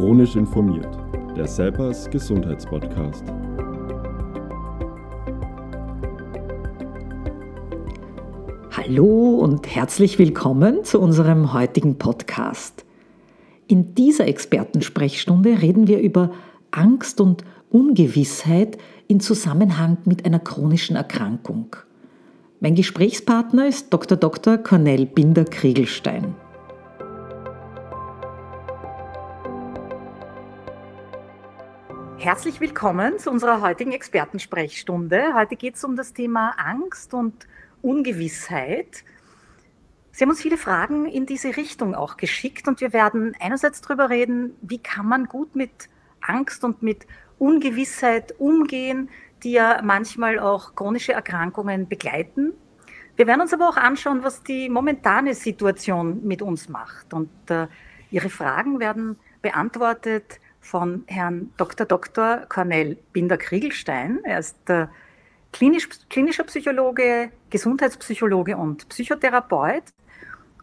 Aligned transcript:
Chronisch 0.00 0.34
informiert, 0.34 0.88
der 1.36 1.46
Selpers 1.46 2.08
Gesundheitspodcast. 2.08 3.22
Hallo 8.70 9.34
und 9.40 9.66
herzlich 9.66 10.18
willkommen 10.18 10.84
zu 10.84 11.02
unserem 11.02 11.52
heutigen 11.52 11.98
Podcast. 11.98 12.86
In 13.66 13.94
dieser 13.94 14.26
Expertensprechstunde 14.26 15.60
reden 15.60 15.86
wir 15.86 16.00
über 16.00 16.30
Angst 16.70 17.20
und 17.20 17.44
Ungewissheit 17.68 18.78
in 19.06 19.20
Zusammenhang 19.20 19.98
mit 20.06 20.24
einer 20.24 20.38
chronischen 20.38 20.96
Erkrankung. 20.96 21.76
Mein 22.60 22.74
Gesprächspartner 22.74 23.68
ist 23.68 23.92
Dr. 23.92 24.16
Dr. 24.16 24.56
Cornel 24.56 25.04
Binder-Kriegelstein. 25.04 26.36
Herzlich 32.20 32.60
willkommen 32.60 33.18
zu 33.18 33.30
unserer 33.30 33.62
heutigen 33.62 33.92
Expertensprechstunde. 33.92 35.32
Heute 35.32 35.56
geht 35.56 35.76
es 35.76 35.84
um 35.84 35.96
das 35.96 36.12
Thema 36.12 36.50
Angst 36.58 37.14
und 37.14 37.48
Ungewissheit. 37.80 39.04
Sie 40.12 40.22
haben 40.22 40.28
uns 40.28 40.42
viele 40.42 40.58
Fragen 40.58 41.06
in 41.06 41.24
diese 41.24 41.56
Richtung 41.56 41.94
auch 41.94 42.18
geschickt 42.18 42.68
und 42.68 42.82
wir 42.82 42.92
werden 42.92 43.34
einerseits 43.40 43.80
darüber 43.80 44.10
reden, 44.10 44.54
wie 44.60 44.76
kann 44.76 45.08
man 45.08 45.28
gut 45.28 45.56
mit 45.56 45.88
Angst 46.20 46.62
und 46.62 46.82
mit 46.82 47.06
Ungewissheit 47.38 48.38
umgehen, 48.38 49.08
die 49.42 49.52
ja 49.52 49.80
manchmal 49.82 50.38
auch 50.38 50.74
chronische 50.74 51.14
Erkrankungen 51.14 51.88
begleiten. 51.88 52.52
Wir 53.16 53.28
werden 53.28 53.40
uns 53.40 53.54
aber 53.54 53.66
auch 53.66 53.78
anschauen, 53.78 54.22
was 54.22 54.42
die 54.42 54.68
momentane 54.68 55.34
Situation 55.34 56.20
mit 56.22 56.42
uns 56.42 56.68
macht. 56.68 57.14
Und 57.14 57.30
äh, 57.48 57.66
Ihre 58.10 58.28
Fragen 58.28 58.78
werden 58.78 59.18
beantwortet 59.40 60.38
von 60.60 61.04
Herrn 61.06 61.52
Dr. 61.56 61.86
Dr. 61.86 62.46
Cornel 62.48 62.96
Binder-Kriegelstein. 63.12 64.20
Er 64.24 64.38
ist 64.38 64.68
äh, 64.68 64.86
klinisch, 65.52 65.88
klinischer 66.08 66.44
Psychologe, 66.44 67.30
Gesundheitspsychologe 67.48 68.56
und 68.56 68.88
Psychotherapeut 68.88 69.84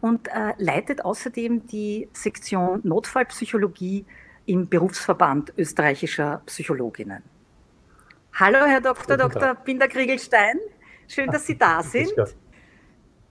und 0.00 0.28
äh, 0.28 0.54
leitet 0.58 1.04
außerdem 1.04 1.66
die 1.66 2.08
Sektion 2.12 2.80
Notfallpsychologie 2.84 4.06
im 4.46 4.68
Berufsverband 4.68 5.52
österreichischer 5.58 6.42
Psychologinnen. 6.46 7.22
Hallo, 8.34 8.58
Herr 8.66 8.80
Dr. 8.80 9.16
Dr. 9.16 9.54
Binder-Kriegelstein. 9.56 10.58
Schön, 11.08 11.30
dass 11.30 11.46
Sie 11.46 11.58
da 11.58 11.82
sind. 11.82 12.12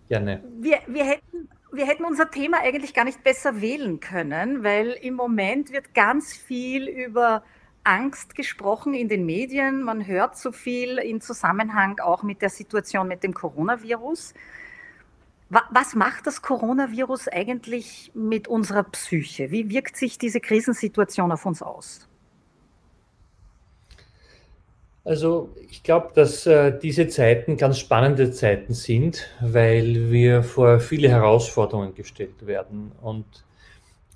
Gerne. 0.10 0.44
Wir, 0.60 0.80
wir 0.88 1.06
hätten 1.06 1.50
wir 1.78 1.86
hätten 1.86 2.06
unser 2.06 2.30
Thema 2.32 2.60
eigentlich 2.62 2.94
gar 2.94 3.06
nicht 3.06 3.24
besser 3.24 3.62
wählen 3.62 4.00
können, 4.00 4.64
weil 4.64 4.92
im 4.92 5.14
Moment 5.14 5.72
wird 5.72 5.94
ganz 5.94 6.34
viel 6.34 6.88
über 6.88 7.44
Angst 7.84 8.36
gesprochen 8.36 8.94
in 8.94 9.08
den 9.08 9.26
Medien. 9.26 9.84
Man 9.84 10.06
hört 10.06 10.38
so 10.38 10.52
viel 10.52 10.98
in 10.98 11.22
Zusammenhang 11.22 12.00
auch 12.00 12.24
mit 12.24 12.42
der 12.42 12.50
Situation 12.50 13.08
mit 13.08 13.24
dem 13.24 13.34
Coronavirus. 13.34 14.34
Was 15.50 15.96
macht 15.96 16.28
das 16.28 16.42
Coronavirus 16.42 17.30
eigentlich 17.30 18.12
mit 18.14 18.50
unserer 18.50 18.84
Psyche? 18.84 19.52
Wie 19.52 19.70
wirkt 19.70 19.96
sich 19.96 20.18
diese 20.18 20.42
Krisensituation 20.42 21.32
auf 21.32 21.46
uns 21.46 21.62
aus? 21.62 22.10
Also 25.08 25.48
ich 25.70 25.84
glaube, 25.84 26.10
dass 26.16 26.46
äh, 26.48 26.78
diese 26.78 27.08
Zeiten 27.08 27.56
ganz 27.56 27.80
spannende 27.80 28.30
Zeiten 28.32 28.74
sind, 28.74 29.26
weil 29.40 30.12
wir 30.12 30.44
vor 30.44 30.82
viele 30.82 31.08
Herausforderungen 31.08 31.96
gestellt 31.96 32.46
werden. 32.46 32.92
Und 33.02 33.24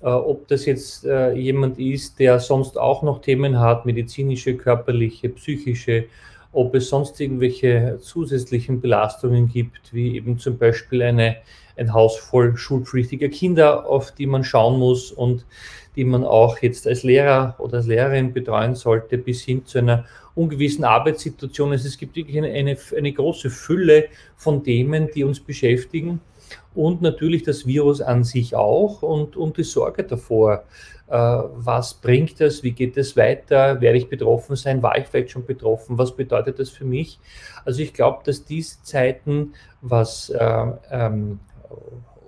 äh, 0.02 0.08
ob 0.08 0.48
das 0.48 0.66
jetzt 0.66 1.06
äh, 1.06 1.32
jemand 1.32 1.78
ist, 1.78 2.18
der 2.18 2.40
sonst 2.40 2.76
auch 2.76 3.02
noch 3.02 3.22
Themen 3.22 3.58
hat, 3.58 3.86
medizinische, 3.86 4.54
körperliche, 4.54 5.30
psychische, 5.30 6.04
ob 6.52 6.74
es 6.74 6.88
sonst 6.88 7.20
irgendwelche 7.20 7.98
zusätzlichen 8.00 8.80
Belastungen 8.80 9.48
gibt, 9.48 9.92
wie 9.92 10.16
eben 10.16 10.38
zum 10.38 10.58
Beispiel 10.58 11.02
eine, 11.02 11.36
ein 11.76 11.92
Haus 11.92 12.18
voll 12.18 12.56
schulpflichtiger 12.56 13.28
Kinder, 13.28 13.86
auf 13.86 14.12
die 14.12 14.26
man 14.26 14.44
schauen 14.44 14.78
muss 14.78 15.10
und 15.10 15.46
die 15.96 16.04
man 16.04 16.24
auch 16.24 16.58
jetzt 16.58 16.86
als 16.86 17.02
Lehrer 17.02 17.54
oder 17.58 17.78
als 17.78 17.86
Lehrerin 17.86 18.32
betreuen 18.32 18.74
sollte, 18.74 19.18
bis 19.18 19.42
hin 19.42 19.64
zu 19.66 19.78
einer 19.78 20.04
ungewissen 20.34 20.84
Arbeitssituation. 20.84 21.72
Also 21.72 21.88
es 21.88 21.98
gibt 21.98 22.16
wirklich 22.16 22.36
eine, 22.38 22.50
eine, 22.50 22.76
eine 22.96 23.12
große 23.12 23.50
Fülle 23.50 24.06
von 24.36 24.62
Themen, 24.64 25.08
die 25.14 25.24
uns 25.24 25.40
beschäftigen 25.40 26.20
und 26.74 27.02
natürlich 27.02 27.42
das 27.42 27.66
Virus 27.66 28.00
an 28.00 28.24
sich 28.24 28.54
auch 28.54 29.02
und, 29.02 29.36
und 29.36 29.56
die 29.56 29.64
Sorge 29.64 30.04
davor. 30.04 30.64
Äh, 31.08 31.14
was 31.16 31.94
bringt 31.94 32.40
das? 32.40 32.62
Wie 32.62 32.72
geht 32.72 32.96
es 32.96 33.16
weiter? 33.16 33.80
Werde 33.80 33.98
ich 33.98 34.08
betroffen 34.08 34.56
sein? 34.56 34.82
War 34.82 34.96
ich 34.96 35.06
vielleicht 35.06 35.30
schon 35.30 35.44
betroffen? 35.44 35.98
Was 35.98 36.16
bedeutet 36.16 36.58
das 36.58 36.70
für 36.70 36.84
mich? 36.84 37.18
Also 37.64 37.82
ich 37.82 37.92
glaube, 37.92 38.22
dass 38.24 38.44
diese 38.44 38.82
Zeiten, 38.82 39.52
was 39.80 40.30
äh, 40.30 40.66
ähm, 40.90 41.40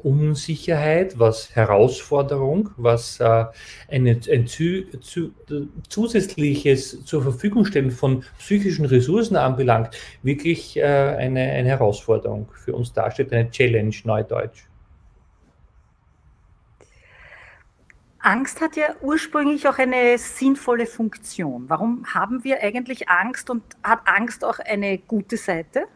Unsicherheit, 0.05 1.19
was 1.19 1.57
Herausforderung, 1.57 2.71
was 2.77 3.19
äh, 3.21 3.47
ein 3.89 4.47
zu, 4.47 4.85
zu, 5.01 5.33
zusätzliches 5.89 7.05
zur 7.05 7.23
Verfügung 7.23 7.65
stellen 7.65 7.91
von 7.91 8.25
psychischen 8.39 8.85
Ressourcen 8.85 9.37
anbelangt, 9.37 9.97
wirklich 10.23 10.77
äh, 10.77 10.83
eine, 10.83 11.41
eine 11.41 11.69
Herausforderung 11.69 12.49
für 12.53 12.75
uns 12.75 12.93
darstellt, 12.93 13.33
eine 13.33 13.51
Challenge, 13.51 13.95
neudeutsch. 14.05 14.67
Angst 18.19 18.63
hat 18.63 18.77
ja 18.77 18.95
ursprünglich 19.03 19.69
auch 19.69 19.77
eine 19.79 20.17
sinnvolle 20.17 20.87
Funktion. 20.87 21.65
Warum 21.69 22.07
haben 22.15 22.43
wir 22.43 22.63
eigentlich 22.63 23.09
Angst 23.11 23.51
und 23.51 23.63
hat 23.83 24.01
Angst 24.07 24.45
auch 24.45 24.59
eine 24.61 24.97
gute 24.97 25.37
Seite? 25.37 25.87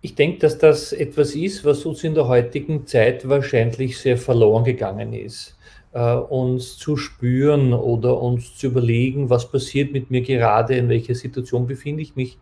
Ich 0.00 0.14
denke, 0.14 0.38
dass 0.38 0.58
das 0.58 0.92
etwas 0.92 1.34
ist, 1.34 1.64
was 1.64 1.84
uns 1.84 2.04
in 2.04 2.14
der 2.14 2.28
heutigen 2.28 2.86
Zeit 2.86 3.28
wahrscheinlich 3.28 3.98
sehr 3.98 4.16
verloren 4.16 4.62
gegangen 4.62 5.12
ist. 5.12 5.56
Äh, 5.92 6.14
uns 6.14 6.76
zu 6.76 6.96
spüren 6.96 7.72
oder 7.72 8.20
uns 8.20 8.56
zu 8.56 8.68
überlegen, 8.68 9.28
was 9.30 9.50
passiert 9.50 9.92
mit 9.92 10.10
mir 10.10 10.20
gerade, 10.20 10.76
in 10.76 10.88
welcher 10.88 11.16
Situation 11.16 11.66
befinde 11.66 12.02
ich 12.02 12.14
mich. 12.14 12.38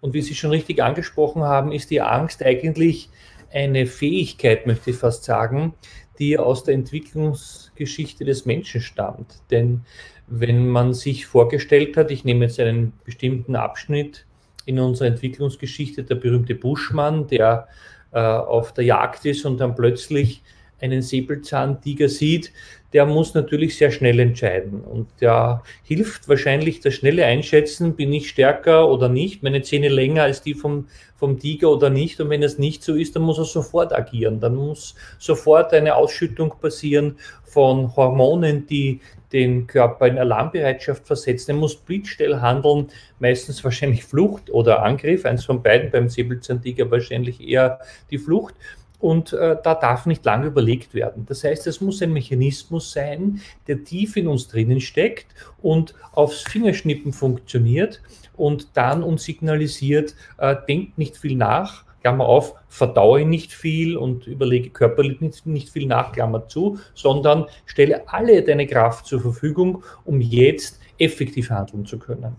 Und 0.00 0.14
wie 0.14 0.22
Sie 0.22 0.34
schon 0.34 0.50
richtig 0.50 0.82
angesprochen 0.82 1.42
haben, 1.42 1.72
ist 1.72 1.90
die 1.90 2.00
Angst 2.00 2.42
eigentlich 2.42 3.10
eine 3.52 3.86
Fähigkeit, 3.86 4.66
möchte 4.66 4.90
ich 4.90 4.96
fast 4.96 5.24
sagen, 5.24 5.74
die 6.18 6.38
aus 6.38 6.64
der 6.64 6.74
Entwicklungsgeschichte 6.74 8.24
des 8.24 8.46
Menschen 8.46 8.80
stammt. 8.80 9.42
Denn 9.50 9.82
wenn 10.26 10.68
man 10.68 10.94
sich 10.94 11.26
vorgestellt 11.26 11.96
hat, 11.96 12.10
ich 12.10 12.24
nehme 12.24 12.46
jetzt 12.46 12.58
einen 12.58 12.94
bestimmten 13.04 13.54
Abschnitt 13.56 14.26
in 14.66 14.78
unserer 14.78 15.08
Entwicklungsgeschichte 15.08 16.02
der 16.02 16.16
berühmte 16.16 16.54
Buschmann, 16.54 17.26
der 17.28 17.68
äh, 18.12 18.18
auf 18.18 18.74
der 18.74 18.84
Jagd 18.84 19.24
ist 19.24 19.46
und 19.46 19.58
dann 19.58 19.74
plötzlich 19.74 20.42
einen 20.80 21.00
Säbelzahntiger 21.00 22.08
sieht, 22.08 22.52
der 22.92 23.06
muss 23.06 23.34
natürlich 23.34 23.76
sehr 23.76 23.90
schnell 23.90 24.20
entscheiden. 24.20 24.80
Und 24.80 25.08
der 25.20 25.62
hilft 25.82 26.28
wahrscheinlich 26.28 26.80
das 26.80 26.94
schnelle 26.94 27.24
Einschätzen, 27.24 27.94
bin 27.94 28.12
ich 28.12 28.28
stärker 28.28 28.88
oder 28.88 29.08
nicht, 29.08 29.42
meine 29.42 29.62
Zähne 29.62 29.88
länger 29.88 30.22
als 30.22 30.42
die 30.42 30.54
vom, 30.54 30.86
vom 31.16 31.38
Tiger 31.38 31.70
oder 31.70 31.90
nicht. 31.90 32.20
Und 32.20 32.30
wenn 32.30 32.42
es 32.42 32.58
nicht 32.58 32.82
so 32.82 32.94
ist, 32.94 33.16
dann 33.16 33.22
muss 33.22 33.38
er 33.38 33.44
sofort 33.44 33.92
agieren. 33.92 34.40
Dann 34.40 34.54
muss 34.54 34.94
sofort 35.18 35.72
eine 35.72 35.94
Ausschüttung 35.94 36.54
passieren 36.60 37.16
von 37.44 37.94
Hormonen, 37.96 38.66
die 38.66 39.00
den 39.32 39.66
Körper 39.66 40.06
in 40.06 40.18
Alarmbereitschaft 40.18 41.06
versetzen. 41.06 41.52
Er 41.52 41.56
muss 41.56 41.76
blitzschnell 41.76 42.40
handeln, 42.40 42.88
meistens 43.18 43.62
wahrscheinlich 43.64 44.04
Flucht 44.04 44.50
oder 44.50 44.82
Angriff, 44.82 45.24
eins 45.24 45.44
von 45.44 45.62
beiden, 45.62 45.90
beim 45.90 46.08
Säbelzahntiger 46.08 46.90
wahrscheinlich 46.90 47.40
eher 47.40 47.80
die 48.10 48.18
Flucht. 48.18 48.54
Und 48.98 49.34
äh, 49.34 49.56
da 49.62 49.74
darf 49.74 50.06
nicht 50.06 50.24
lange 50.24 50.46
überlegt 50.46 50.94
werden. 50.94 51.26
Das 51.26 51.44
heißt, 51.44 51.66
es 51.66 51.82
muss 51.82 52.00
ein 52.00 52.12
Mechanismus 52.12 52.92
sein, 52.92 53.42
der 53.66 53.84
tief 53.84 54.16
in 54.16 54.26
uns 54.26 54.48
drinnen 54.48 54.80
steckt 54.80 55.26
und 55.60 55.94
aufs 56.12 56.42
Fingerschnippen 56.42 57.12
funktioniert 57.12 58.00
und 58.36 58.68
dann 58.74 59.02
uns 59.02 59.24
signalisiert, 59.24 60.14
äh, 60.38 60.56
denkt 60.66 60.96
nicht 60.96 61.18
viel 61.18 61.36
nach, 61.36 61.85
Klammer 62.06 62.26
auf, 62.26 62.54
verdaue 62.68 63.24
nicht 63.24 63.52
viel 63.52 63.96
und 63.96 64.28
überlege 64.28 64.70
körperlich 64.70 65.20
nicht, 65.20 65.44
nicht 65.44 65.70
viel 65.70 65.86
nach, 65.86 66.12
Klammer 66.12 66.46
zu, 66.46 66.78
sondern 66.94 67.46
stelle 67.64 68.08
alle 68.08 68.44
deine 68.44 68.68
Kraft 68.68 69.06
zur 69.06 69.20
Verfügung, 69.20 69.82
um 70.04 70.20
jetzt 70.20 70.78
effektiv 70.98 71.50
handeln 71.50 71.84
zu 71.84 71.98
können. 71.98 72.36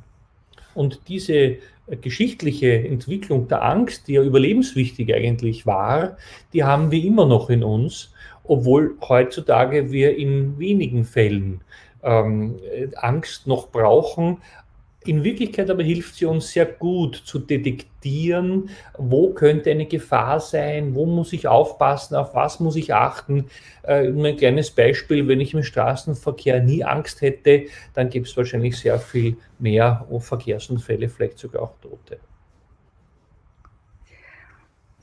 Und 0.73 1.01
diese 1.09 1.33
äh, 1.33 1.57
geschichtliche 1.99 2.87
Entwicklung 2.87 3.49
der 3.49 3.61
Angst, 3.61 4.07
die 4.07 4.13
ja 4.13 4.23
überlebenswichtig 4.23 5.13
eigentlich 5.13 5.65
war, 5.65 6.15
die 6.53 6.63
haben 6.63 6.89
wir 6.89 7.03
immer 7.03 7.25
noch 7.25 7.49
in 7.49 7.61
uns, 7.61 8.13
obwohl 8.45 8.95
heutzutage 9.01 9.91
wir 9.91 10.15
in 10.15 10.57
wenigen 10.57 11.03
Fällen 11.03 11.59
ähm, 12.03 12.57
Angst 12.95 13.47
noch 13.47 13.67
brauchen, 13.67 14.37
In 15.07 15.23
Wirklichkeit 15.23 15.69
aber 15.69 15.83
hilft 15.83 16.15
sie 16.15 16.25
uns 16.25 16.51
sehr 16.51 16.65
gut 16.65 17.15
zu 17.15 17.39
detektieren, 17.39 18.69
wo 18.97 19.29
könnte 19.29 19.71
eine 19.71 19.85
Gefahr 19.85 20.41
sein, 20.41 20.95
wo 20.95 21.05
muss 21.05 21.31
ich 21.31 21.47
aufpassen, 21.47 22.15
auf 22.15 22.35
was 22.35 22.59
muss 22.59 22.75
ich 22.75 22.93
achten. 22.93 23.45
Äh, 23.83 24.07
ein 24.09 24.35
kleines 24.35 24.71
Beispiel, 24.71 25.25
wenn 25.29 25.39
ich 25.39 25.53
im 25.53 25.63
Straßenverkehr 25.63 26.61
nie 26.61 26.83
Angst 26.83 27.21
hätte, 27.21 27.67
dann 27.93 28.09
gibt 28.09 28.27
es 28.27 28.35
wahrscheinlich 28.35 28.77
sehr 28.77 28.99
viel 28.99 29.37
mehr 29.59 30.05
Verkehrsunfälle, 30.19 31.07
vielleicht 31.07 31.39
sogar 31.39 31.63
auch 31.63 31.75
Tote. 31.81 32.19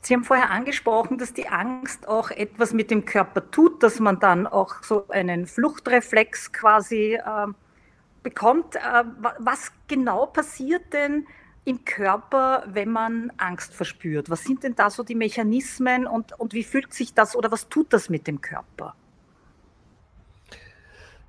Sie 0.03 0.13
haben 0.13 0.25
vorher 0.25 0.51
angesprochen, 0.51 1.17
dass 1.17 1.33
die 1.33 1.49
Angst 1.49 2.07
auch 2.07 2.31
etwas 2.31 2.75
mit 2.75 2.91
dem 2.91 3.07
Körper 3.07 3.51
tut, 3.51 3.83
dass 3.83 4.01
man 4.01 4.21
dann 4.21 4.47
auch 4.47 4.83
so 4.83 5.09
einen 5.09 5.47
Fluchtreflex 5.47 6.53
quasi 6.53 7.15
äh, 7.15 7.47
bekommt. 8.25 8.75
Äh, 8.75 9.05
was 9.39 9.71
genau 9.87 10.27
passiert 10.27 10.93
denn 10.93 11.27
im 11.65 11.85
Körper, 11.85 12.65
wenn 12.67 12.91
man 12.91 13.33
Angst 13.37 13.73
verspürt? 13.73 14.29
Was 14.29 14.43
sind 14.43 14.65
denn 14.65 14.75
da 14.75 14.91
so 14.91 15.05
die 15.05 15.15
Mechanismen 15.15 16.09
und, 16.09 16.39
und 16.39 16.53
wie 16.53 16.65
fühlt 16.65 16.93
sich 16.93 17.15
das 17.15 17.37
oder 17.37 17.53
was 17.53 17.69
tut 17.69 17.93
das 17.93 18.11
mit 18.11 18.27
dem 18.27 18.41
Körper? 18.41 18.97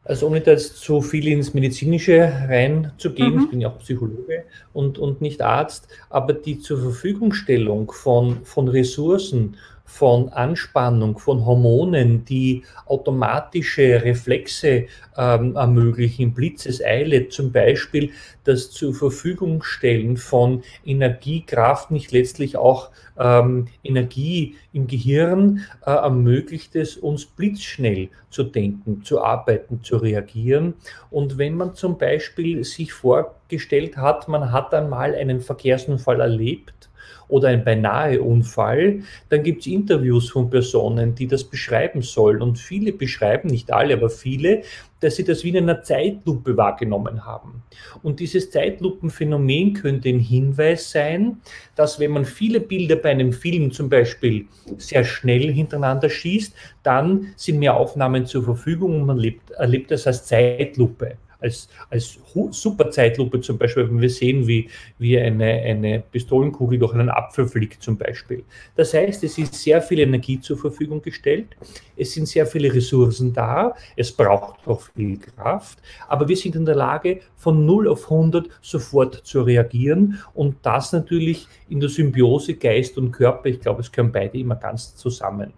Also 0.03 0.27
ohne 0.27 0.41
da 0.41 0.51
jetzt 0.51 0.77
zu 0.77 1.01
viel 1.01 1.27
ins 1.27 1.55
Medizinische 1.55 2.31
reinzugehen, 2.47 3.35
mhm. 3.35 3.43
ich 3.43 3.49
bin 3.49 3.61
ja 3.61 3.69
auch 3.69 3.79
Psychologe 3.79 4.43
und, 4.71 4.99
und 4.99 5.19
nicht 5.19 5.41
Arzt, 5.41 5.87
aber 6.11 6.33
die 6.33 6.59
zur 6.59 6.79
Verfügungstellung 6.79 7.91
von, 7.91 8.45
von 8.45 8.67
Ressourcen 8.67 9.57
von 9.85 10.29
Anspannung, 10.29 11.19
von 11.19 11.45
Hormonen, 11.45 12.25
die 12.25 12.63
automatische 12.85 14.03
Reflexe 14.03 14.87
ähm, 15.15 15.55
ermöglichen, 15.55 16.33
Blitzeseile 16.33 17.29
zum 17.29 17.51
Beispiel, 17.51 18.11
das 18.43 18.71
zur 18.71 18.93
Verfügung 18.93 19.63
stellen 19.63 20.17
von 20.17 20.63
Energiekraft, 20.85 21.91
nicht 21.91 22.11
letztlich 22.11 22.57
auch 22.57 22.89
ähm, 23.17 23.67
Energie 23.83 24.55
im 24.73 24.87
Gehirn, 24.87 25.61
äh, 25.85 25.91
ermöglicht 25.91 26.75
es 26.75 26.97
uns 26.97 27.25
blitzschnell 27.25 28.09
zu 28.29 28.43
denken, 28.43 29.03
zu 29.03 29.23
arbeiten, 29.23 29.81
zu 29.83 29.97
reagieren. 29.97 30.73
Und 31.09 31.37
wenn 31.37 31.55
man 31.55 31.75
zum 31.75 31.97
Beispiel 31.97 32.63
sich 32.63 32.91
vorgestellt 32.91 33.97
hat, 33.97 34.27
man 34.27 34.51
hat 34.51 34.73
einmal 34.73 35.15
einen 35.15 35.39
Verkehrsunfall 35.39 36.19
erlebt, 36.19 36.84
oder 37.27 37.49
ein 37.49 37.63
Beinahe-Unfall, 37.63 39.01
dann 39.29 39.43
gibt 39.43 39.61
es 39.61 39.67
Interviews 39.67 40.29
von 40.29 40.49
Personen, 40.49 41.15
die 41.15 41.27
das 41.27 41.43
beschreiben 41.43 42.01
sollen. 42.01 42.41
Und 42.41 42.59
viele 42.59 42.93
beschreiben, 42.93 43.49
nicht 43.49 43.71
alle, 43.71 43.95
aber 43.95 44.09
viele, 44.09 44.61
dass 44.99 45.17
sie 45.17 45.23
das 45.23 45.43
wie 45.43 45.49
in 45.49 45.57
einer 45.57 45.83
Zeitlupe 45.83 46.57
wahrgenommen 46.57 47.25
haben. 47.25 47.63
Und 48.01 48.19
dieses 48.19 48.49
Zeitlupenphänomen 48.51 49.73
könnte 49.73 50.09
ein 50.09 50.19
Hinweis 50.19 50.91
sein, 50.91 51.41
dass 51.75 51.99
wenn 51.99 52.11
man 52.11 52.25
viele 52.25 52.59
Bilder 52.59 52.95
bei 52.95 53.11
einem 53.11 53.33
Film 53.33 53.71
zum 53.71 53.89
Beispiel 53.89 54.47
sehr 54.77 55.03
schnell 55.03 55.51
hintereinander 55.51 56.09
schießt, 56.09 56.55
dann 56.83 57.33
sind 57.35 57.59
mehr 57.59 57.75
Aufnahmen 57.75 58.25
zur 58.25 58.43
Verfügung 58.43 59.01
und 59.01 59.05
man 59.05 59.17
lebt, 59.17 59.51
erlebt 59.51 59.91
das 59.91 60.07
als 60.07 60.25
Zeitlupe 60.25 61.17
als, 61.45 61.69
als 61.89 62.19
super 62.51 62.91
Zeitlupe 62.91 63.39
zum 63.39 63.57
Beispiel, 63.57 63.87
wenn 63.87 64.01
wir 64.01 64.09
sehen, 64.09 64.47
wie, 64.47 64.69
wie 64.97 65.17
eine, 65.17 65.45
eine 65.45 66.03
Pistolenkugel 66.11 66.79
durch 66.79 66.93
einen 66.93 67.09
Apfel 67.09 67.47
fliegt 67.47 67.81
zum 67.81 67.97
Beispiel. 67.97 68.43
Das 68.75 68.93
heißt, 68.93 69.23
es 69.23 69.37
ist 69.37 69.53
sehr 69.53 69.81
viel 69.81 69.99
Energie 69.99 70.39
zur 70.39 70.57
Verfügung 70.57 71.01
gestellt, 71.01 71.55
es 71.95 72.13
sind 72.13 72.27
sehr 72.27 72.45
viele 72.45 72.73
Ressourcen 72.73 73.31
da, 73.31 73.73
es 73.95 74.11
braucht 74.11 74.67
auch 74.67 74.81
viel 74.95 75.17
Kraft, 75.19 75.79
aber 76.07 76.27
wir 76.27 76.35
sind 76.35 76.55
in 76.55 76.65
der 76.65 76.75
Lage, 76.75 77.21
von 77.37 77.65
0 77.65 77.87
auf 77.87 78.11
100 78.11 78.49
sofort 78.61 79.15
zu 79.15 79.43
reagieren 79.43 80.19
und 80.33 80.57
das 80.63 80.91
natürlich 80.91 81.47
in 81.69 81.79
der 81.79 81.89
Symbiose 81.89 82.55
Geist 82.55 82.97
und 82.97 83.11
Körper, 83.11 83.49
ich 83.49 83.59
glaube, 83.59 83.81
es 83.81 83.91
gehören 83.91 84.11
beide 84.11 84.37
immer 84.37 84.55
ganz 84.55 84.95
zusammen. 84.95 85.53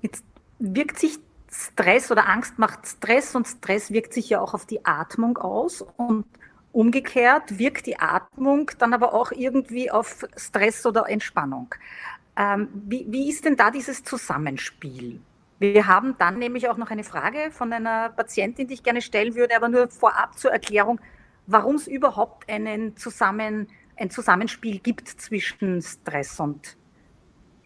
Jetzt 0.00 0.24
wirkt 0.58 0.98
sich 0.98 1.18
Stress 1.52 2.10
oder 2.10 2.28
Angst 2.28 2.58
macht 2.58 2.86
Stress 2.86 3.34
und 3.34 3.46
Stress 3.46 3.90
wirkt 3.90 4.14
sich 4.14 4.30
ja 4.30 4.40
auch 4.40 4.54
auf 4.54 4.64
die 4.64 4.84
Atmung 4.86 5.36
aus 5.36 5.84
und 5.98 6.24
umgekehrt 6.72 7.58
wirkt 7.58 7.86
die 7.86 7.98
Atmung 7.98 8.70
dann 8.78 8.94
aber 8.94 9.12
auch 9.12 9.32
irgendwie 9.32 9.90
auf 9.90 10.24
Stress 10.36 10.86
oder 10.86 11.08
Entspannung. 11.10 11.74
Ähm, 12.36 12.68
wie, 12.72 13.04
wie 13.08 13.28
ist 13.28 13.44
denn 13.44 13.56
da 13.56 13.70
dieses 13.70 14.02
Zusammenspiel? 14.02 15.20
Wir 15.58 15.86
haben 15.86 16.16
dann 16.18 16.38
nämlich 16.38 16.68
auch 16.70 16.78
noch 16.78 16.90
eine 16.90 17.04
Frage 17.04 17.50
von 17.50 17.70
einer 17.72 18.08
Patientin, 18.08 18.66
die 18.66 18.74
ich 18.74 18.82
gerne 18.82 19.02
stellen 19.02 19.34
würde, 19.34 19.54
aber 19.54 19.68
nur 19.68 19.88
vorab 19.90 20.38
zur 20.38 20.50
Erklärung, 20.50 21.00
warum 21.46 21.76
es 21.76 21.86
überhaupt 21.86 22.48
einen 22.50 22.96
Zusammen, 22.96 23.68
ein 23.96 24.10
Zusammenspiel 24.10 24.78
gibt 24.78 25.06
zwischen 25.06 25.82
Stress 25.82 26.40
und 26.40 26.78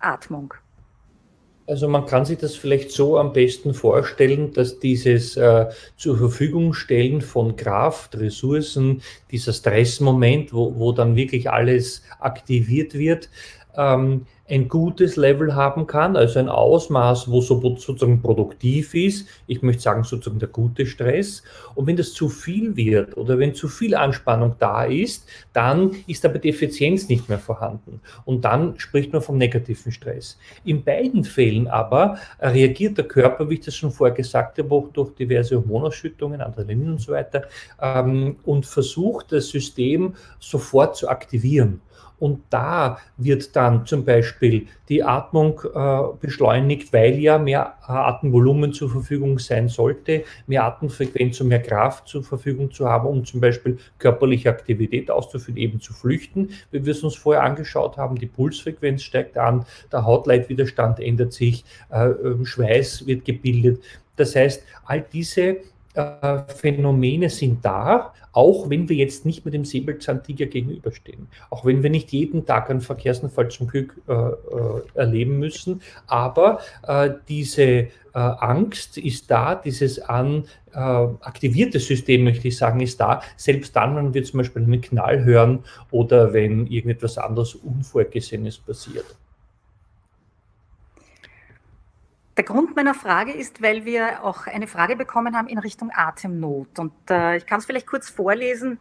Atmung. 0.00 0.53
Also 1.69 1.89
man 1.89 2.07
kann 2.07 2.25
sich 2.25 2.39
das 2.39 2.55
vielleicht 2.55 2.93
so 2.93 3.19
am 3.19 3.33
besten 3.33 3.75
vorstellen, 3.75 4.53
dass 4.53 4.79
dieses 4.79 5.37
äh, 5.37 5.67
zur 5.97 6.17
Verfügung 6.17 6.75
stellen 6.75 7.21
von 7.21 7.57
Kraft, 7.57 8.17
Ressourcen, 8.17 9.03
dieser 9.33 9.53
Stressmoment, 9.53 10.53
wo, 10.53 10.79
wo 10.79 10.93
dann 10.93 11.17
wirklich 11.17 11.51
alles 11.51 12.03
aktiviert 12.21 12.95
wird, 12.95 13.31
ähm, 13.77 14.27
ein 14.48 14.69
gutes 14.69 15.16
Level 15.16 15.54
haben 15.54 15.87
kann, 15.87 16.16
also 16.16 16.38
ein 16.38 16.48
Ausmaß, 16.48 17.31
wo 17.31 17.40
so, 17.40 17.60
sozusagen 17.76 18.22
produktiv 18.22 18.94
ist. 18.94 19.26
Ich 19.46 19.62
möchte 19.62 19.82
sagen, 19.82 20.04
sozusagen 20.04 20.38
der 20.38 20.48
gute 20.48 20.87
Stress. 20.87 21.43
Und 21.75 21.87
wenn 21.87 21.96
das 21.96 22.12
zu 22.12 22.28
viel 22.28 22.76
wird 22.76 23.16
oder 23.16 23.38
wenn 23.38 23.54
zu 23.54 23.69
viel 23.69 23.94
Anspannung 23.94 24.54
da 24.58 24.84
ist, 24.84 25.26
dann 25.52 25.96
ist 26.06 26.25
aber 26.25 26.38
die 26.38 26.50
Effizienz 26.50 27.08
nicht 27.08 27.28
mehr 27.28 27.38
vorhanden. 27.38 28.00
Und 28.25 28.44
dann 28.44 28.78
spricht 28.78 29.12
man 29.12 29.22
vom 29.22 29.37
negativen 29.37 29.90
Stress. 29.90 30.38
In 30.64 30.84
beiden 30.84 31.25
Fällen 31.25 31.66
aber 31.66 32.19
reagiert 32.40 32.98
der 32.98 33.08
Körper, 33.08 33.50
wie 33.50 33.54
ich 33.54 33.60
das 33.60 33.75
schon 33.75 33.90
vorher 33.90 34.14
gesagt 34.14 34.58
habe, 34.58 34.72
auch 34.75 34.88
durch 34.93 35.14
diverse 35.14 35.56
Hormonausschüttungen, 35.56 36.40
Adrenalin 36.40 36.90
und 36.93 37.00
so 37.00 37.12
weiter, 37.12 37.43
ähm, 37.81 38.37
und 38.44 38.64
versucht 38.64 39.32
das 39.32 39.48
System 39.48 40.14
sofort 40.38 40.96
zu 40.96 41.08
aktivieren. 41.08 41.81
Und 42.19 42.45
da 42.51 42.99
wird 43.17 43.55
dann 43.55 43.85
zum 43.87 44.05
Beispiel 44.05 44.67
die 44.89 45.03
Atmung 45.03 45.61
äh, 45.75 46.03
beschleunigt, 46.21 46.93
weil 46.93 47.19
ja 47.19 47.39
mehr 47.39 47.75
äh, 47.87 47.93
Atemvolumen 47.93 48.73
zur 48.73 48.91
Verfügung 48.91 49.39
sein 49.39 49.69
sollte, 49.69 50.25
mehr 50.47 50.65
Atemfrequenz 50.65 51.41
und 51.41 51.49
mehr 51.49 51.63
Kraft 51.63 52.09
zur 52.09 52.23
Verfügung 52.23 52.71
zu 52.71 52.89
haben, 52.89 53.07
um 53.07 53.25
zum 53.25 53.41
Beispiel 53.41 53.79
körperliche 53.99 54.49
Aktivität 54.49 55.11
auszuführen, 55.11 55.59
eben 55.59 55.81
zu 55.81 55.93
flüchten. 55.93 56.51
Wie 56.71 56.85
wir 56.85 56.93
es 56.93 57.03
uns 57.03 57.17
vorher 57.17 57.43
angeschaut 57.43 57.97
haben, 57.97 58.17
die 58.17 58.27
Pulsfrequenz 58.27 59.03
steigt 59.03 59.37
an, 59.37 59.67
der 59.93 60.05
Hautleitwiderstand 60.05 61.01
ändert 61.01 61.33
sich, 61.33 61.65
äh, 61.91 62.06
ähm, 62.06 62.46
Schweiß 62.46 63.06
wird 63.06 63.25
gebildet. 63.25 63.82
Das 64.17 64.35
heißt, 64.35 64.63
all 64.87 65.03
diese 65.13 65.58
äh, 65.96 66.43
Phänomene 66.48 67.31
sind 67.31 67.65
da, 67.65 68.12
auch 68.32 68.69
wenn 68.69 68.88
wir 68.88 68.96
jetzt 68.96 69.24
nicht 69.24 69.46
mit 69.46 69.55
dem 69.55 69.65
Säbelzahntiger 69.65 70.44
gegenüberstehen. 70.46 71.29
Auch 71.48 71.65
wenn 71.65 71.82
wir 71.82 71.88
nicht 71.88 72.12
jeden 72.12 72.44
Tag 72.44 72.69
einen 72.69 72.82
Verkehrsunfall 72.82 73.48
zum 73.48 73.67
Glück 73.67 74.00
äh, 74.06 74.12
äh, 74.12 74.82
erleben 74.94 75.38
müssen. 75.38 75.81
Aber 76.06 76.60
äh, 76.86 77.10
diese 77.29 77.88
Angst 78.12 78.96
ist 78.96 79.31
da, 79.31 79.55
dieses 79.55 79.98
an 79.98 80.44
aktivierte 80.72 81.79
System, 81.79 82.24
möchte 82.24 82.48
ich 82.48 82.56
sagen, 82.56 82.81
ist 82.81 82.98
da. 82.98 83.20
Selbst 83.36 83.76
dann, 83.76 83.94
wenn 83.94 84.15
wir 84.15 84.24
zum 84.24 84.38
Beispiel 84.38 84.62
einen 84.62 84.81
Knall 84.81 85.22
hören 85.22 85.65
oder 85.91 86.32
wenn 86.32 86.67
irgendetwas 86.67 87.19
anderes 87.19 87.55
Unvorgesehenes 87.55 88.56
passiert. 88.56 89.05
Der 92.36 92.44
Grund 92.44 92.76
meiner 92.76 92.93
Frage 92.93 93.32
ist, 93.32 93.62
weil 93.62 93.86
wir 93.86 94.22
auch 94.22 94.46
eine 94.46 94.66
Frage 94.66 94.94
bekommen 94.94 95.34
haben 95.34 95.48
in 95.48 95.58
Richtung 95.58 95.90
Atemnot. 95.94 96.78
Und 96.78 96.93
äh, 97.08 97.38
ich 97.38 97.46
kann 97.46 97.60
es 97.60 97.66
vielleicht 97.66 97.86
kurz 97.86 98.10
vorlesen. 98.10 98.78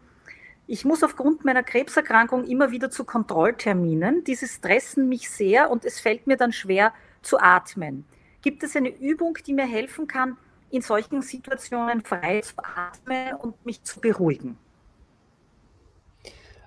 Ich 0.68 0.84
muss 0.84 1.04
aufgrund 1.04 1.46
meiner 1.46 1.64
Krebserkrankung 1.64 2.46
immer 2.46 2.72
wieder 2.72 2.90
zu 2.90 3.06
Kontrollterminen. 3.06 4.26
Diese 4.26 4.48
stressen 4.48 5.08
mich 5.08 5.30
sehr 5.30 5.70
und 5.72 5.86
es 5.86 6.02
fällt 6.02 6.28
mir 6.28 6.36
dann 6.36 6.52
schwer 6.52 6.92
zu 7.22 7.40
atmen. 7.40 8.04
Gibt 8.42 8.62
es 8.64 8.76
eine 8.76 8.90
Übung, 8.90 9.38
die 9.48 9.54
mir 9.54 9.66
helfen 9.66 10.08
kann, 10.08 10.36
in 10.70 10.82
solchen 10.82 11.22
Situationen 11.22 12.02
frei 12.02 12.42
zu 12.42 12.56
atmen 12.58 13.36
und 13.36 13.66
mich 13.66 13.84
zu 13.84 14.02
beruhigen? 14.02 14.58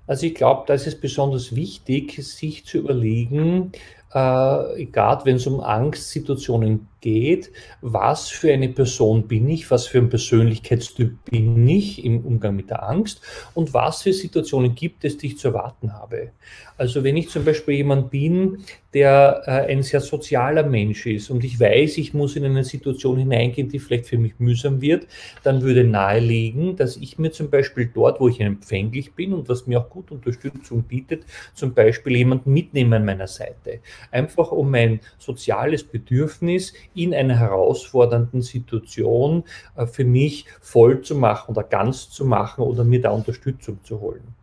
Also 0.07 0.25
ich 0.25 0.35
glaube, 0.35 0.65
da 0.67 0.73
ist 0.73 0.87
es 0.87 0.99
besonders 0.99 1.55
wichtig, 1.55 2.19
sich 2.25 2.65
zu 2.65 2.79
überlegen, 2.79 3.73
äh, 4.13 4.85
gerade 4.87 5.25
wenn 5.25 5.37
es 5.37 5.47
um 5.47 5.61
Angstsituationen 5.61 6.89
geht, 7.09 7.51
was 7.81 8.29
für 8.29 8.53
eine 8.53 8.69
Person 8.69 9.29
bin 9.29 9.49
ich, 9.49 9.71
was 9.71 9.87
für 9.87 9.99
ein 9.99 10.11
Persönlichkeitstyp 10.11 11.25
bin 11.31 11.67
ich 11.67 12.05
im 12.05 12.25
Umgang 12.25 12.57
mit 12.57 12.71
der 12.71 12.89
Angst 12.89 13.23
und 13.55 13.73
was 13.73 14.03
für 14.03 14.13
Situationen 14.13 14.75
gibt 14.75 15.05
es, 15.05 15.17
die 15.17 15.29
ich 15.29 15.39
zu 15.39 15.49
erwarten 15.49 15.95
habe. 15.95 16.33
Also 16.77 17.03
wenn 17.03 17.17
ich 17.17 17.29
zum 17.29 17.45
Beispiel 17.45 17.75
jemand 17.75 18.11
bin, 18.11 18.59
der 18.95 19.43
äh, 19.47 19.73
ein 19.73 19.83
sehr 19.83 20.01
sozialer 20.01 20.63
Mensch 20.63 21.07
ist 21.07 21.31
und 21.31 21.45
ich 21.45 21.61
weiß, 21.61 21.99
ich 21.99 22.15
muss 22.15 22.37
in 22.37 22.45
eine 22.45 22.65
Situation 22.65 23.19
hineingehen, 23.19 23.69
die 23.69 23.81
vielleicht 23.81 24.07
für 24.07 24.17
mich 24.17 24.39
mühsam 24.39 24.81
wird, 24.81 25.07
dann 25.43 25.61
würde 25.63 25.85
naheliegen, 25.85 26.77
dass 26.77 26.97
ich 26.97 27.19
mir 27.19 27.31
zum 27.33 27.51
Beispiel 27.51 27.91
dort, 27.93 28.21
wo 28.21 28.29
ich 28.29 28.41
empfänglich 28.41 29.13
bin 29.13 29.35
und 29.35 29.49
was 29.49 29.67
mir 29.67 29.81
auch 29.81 29.91
gut 29.91 30.11
Unterstützung 30.11 30.85
bietet, 30.85 31.25
zum 31.53 31.75
Beispiel 31.75 32.17
jemanden 32.17 32.53
mitnehme 32.53 32.97
an 32.97 33.05
meiner 33.05 33.27
Seite. 33.27 33.81
Einfach 34.11 34.53
um 34.53 34.71
mein 34.71 35.01
soziales 35.19 35.85
Bedürfnis 35.85 36.73
in 37.03 37.15
einer 37.15 37.37
herausfordernden 37.37 38.43
Situation 38.43 39.45
äh, 39.77 39.87
für 39.87 40.05
mich 40.05 40.47
voll 40.61 41.01
zu 41.03 41.15
machen 41.15 41.53
oder 41.53 41.63
ganz 41.63 42.11
zu 42.11 42.25
machen 42.25 42.63
oder 42.63 42.85
mir 42.85 43.01
da 43.01 43.11
Unterstützung 43.11 43.83
zu 43.85 44.01
holen. 44.01 44.35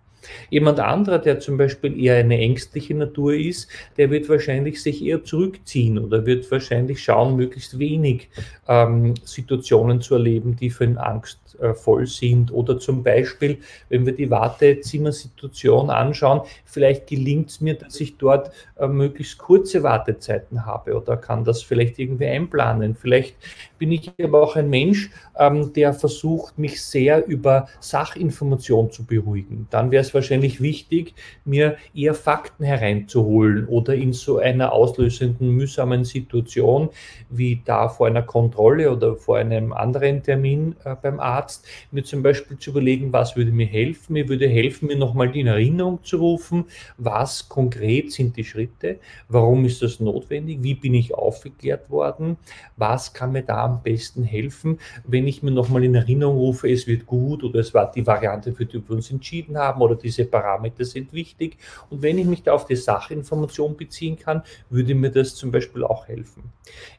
Jemand 0.50 0.80
anderer, 0.80 1.20
der 1.20 1.40
zum 1.40 1.58
Beispiel 1.58 2.00
eher 2.00 2.16
eine 2.16 2.38
ängstliche 2.38 2.94
Natur 2.94 3.34
ist, 3.34 3.68
der 3.98 4.10
wird 4.10 4.30
wahrscheinlich 4.30 4.82
sich 4.82 5.04
eher 5.04 5.24
zurückziehen 5.24 5.98
oder 5.98 6.26
wird 6.26 6.50
wahrscheinlich 6.52 7.04
schauen, 7.04 7.36
möglichst 7.36 7.80
wenig 7.80 8.30
ähm, 8.68 9.14
Situationen 9.24 10.02
zu 10.02 10.16
erleben, 10.16 10.56
die 10.56 10.70
für 10.70 10.86
ihn 10.86 10.98
angstvoll 10.98 12.08
sind. 12.08 12.52
Oder 12.52 12.80
zum 12.80 13.04
Beispiel, 13.04 13.60
wenn 13.90 14.06
wir 14.06 14.14
die 14.14 14.30
Wartezimmersituation 14.30 15.90
anschauen, 15.90 16.42
vielleicht 16.66 17.08
gelingt 17.08 17.50
es 17.50 17.62
mir, 17.62 17.76
dass 17.76 18.00
ich 18.02 18.18
dort 18.18 18.52
äh, 18.78 18.88
möglichst 18.88 19.38
kurze 19.38 19.84
Wartezeiten 19.84 20.66
habe 20.66 20.96
oder 20.96 21.18
kann 21.18 21.44
das 21.44 21.62
vielleicht 21.62 22.00
irgendwie 22.00 22.26
einplanen. 22.26 22.96
Vielleicht 22.96 23.36
bin 23.78 23.92
ich 23.92 24.12
aber 24.22 24.42
auch 24.42 24.56
ein 24.56 24.70
Mensch, 24.70 25.10
ähm, 25.38 25.74
der 25.74 25.94
versucht, 25.94 26.58
mich 26.58 26.82
sehr 26.82 27.26
über 27.28 27.68
Sachinformation 27.80 28.92
zu 28.92 29.06
beruhigen. 29.06 29.68
Dann 29.70 29.92
wäre 29.92 30.02
es 30.02 30.14
wahrscheinlich 30.16 30.62
wichtig, 30.62 31.14
mir 31.44 31.78
eher 31.94 32.14
Fakten 32.14 32.64
hereinzuholen 32.64 33.68
oder 33.68 33.94
in 33.94 34.14
so 34.14 34.40
einer 34.40 34.72
auslösenden, 34.72 35.52
mühsamen 35.52 36.06
Situation 36.06 36.90
wie 37.30 37.62
da 37.64 37.90
vor 37.90 38.08
einer 38.08 38.22
Kontrolle 38.22 38.92
oder 38.92 39.16
vor 39.16 39.38
einem 39.38 39.74
anderen 39.74 40.24
Termin 40.24 40.76
äh, 40.84 40.96
beim 41.00 41.20
Arzt, 41.20 41.66
mir 41.92 42.04
zum 42.04 42.24
Beispiel 42.24 42.58
zu 42.58 42.72
überlegen, 42.72 43.12
was 43.14 43.36
würde 43.36 43.52
mir 43.52 43.68
helfen. 43.68 44.14
Mir 44.14 44.30
würde 44.30 44.48
helfen, 44.48 44.88
mir 44.88 44.98
nochmal 44.98 45.32
die 45.32 45.42
Erinnerung 45.42 46.04
zu 46.04 46.18
rufen, 46.18 46.66
was 46.98 47.50
konkret 47.50 48.12
sind 48.12 48.38
die 48.38 48.44
Schritte, 48.44 49.00
warum 49.28 49.66
ist 49.66 49.82
das 49.82 50.00
notwendig, 50.00 50.60
wie 50.62 50.76
bin 50.76 50.94
ich 50.94 51.14
aufgeklärt 51.14 51.90
worden, 51.90 52.38
was 52.78 53.14
kann 53.14 53.32
mir 53.32 53.44
da 53.44 53.66
am 53.66 53.84
besten 53.84 54.24
helfen, 54.24 54.80
wenn 55.06 55.28
ich 55.28 55.44
mir 55.44 55.52
nochmal 55.52 55.84
in 55.84 55.96
Erinnerung 55.96 56.38
rufe, 56.38 56.70
es 56.70 56.88
wird 56.88 57.06
gut 57.06 57.44
oder 57.44 57.60
es 57.60 57.74
war 57.74 57.92
die 57.92 58.06
Variante, 58.06 58.54
für 58.54 58.66
die 58.66 58.82
wir 58.88 58.96
uns 58.96 59.12
entschieden 59.12 59.58
haben 59.58 59.82
oder 59.82 59.96
diese 60.06 60.26
Parameter 60.26 60.86
sind 60.86 61.12
wichtig. 61.12 61.58
Und 61.90 62.02
wenn 62.02 62.18
ich 62.18 62.26
mich 62.26 62.44
da 62.44 62.54
auf 62.54 62.66
die 62.66 62.76
Sachinformation 62.76 63.76
beziehen 63.76 64.18
kann, 64.18 64.44
würde 64.70 64.96
mir 64.96 65.10
das 65.10 65.36
zum 65.36 65.52
Beispiel 65.52 65.84
auch 65.84 66.08
helfen. 66.08 66.44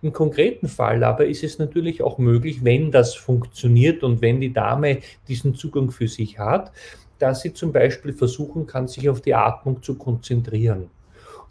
Im 0.02 0.12
konkreten 0.12 0.68
Fall 0.68 1.02
aber 1.04 1.26
ist 1.26 1.44
es 1.44 1.58
natürlich 1.58 2.02
auch 2.02 2.18
möglich, 2.18 2.64
wenn 2.64 2.90
das 2.90 3.14
funktioniert 3.14 4.02
und 4.02 4.20
wenn 4.20 4.40
die 4.40 4.52
Dame 4.52 4.98
diesen 5.28 5.54
Zugang 5.54 5.90
für 5.90 6.08
sich 6.08 6.38
hat, 6.38 6.72
dass 7.18 7.40
sie 7.40 7.54
zum 7.54 7.72
Beispiel 7.72 8.12
versuchen 8.12 8.66
kann, 8.66 8.88
sich 8.88 9.08
auf 9.08 9.22
die 9.22 9.34
Atmung 9.34 9.82
zu 9.82 9.94
konzentrieren. 9.94 10.90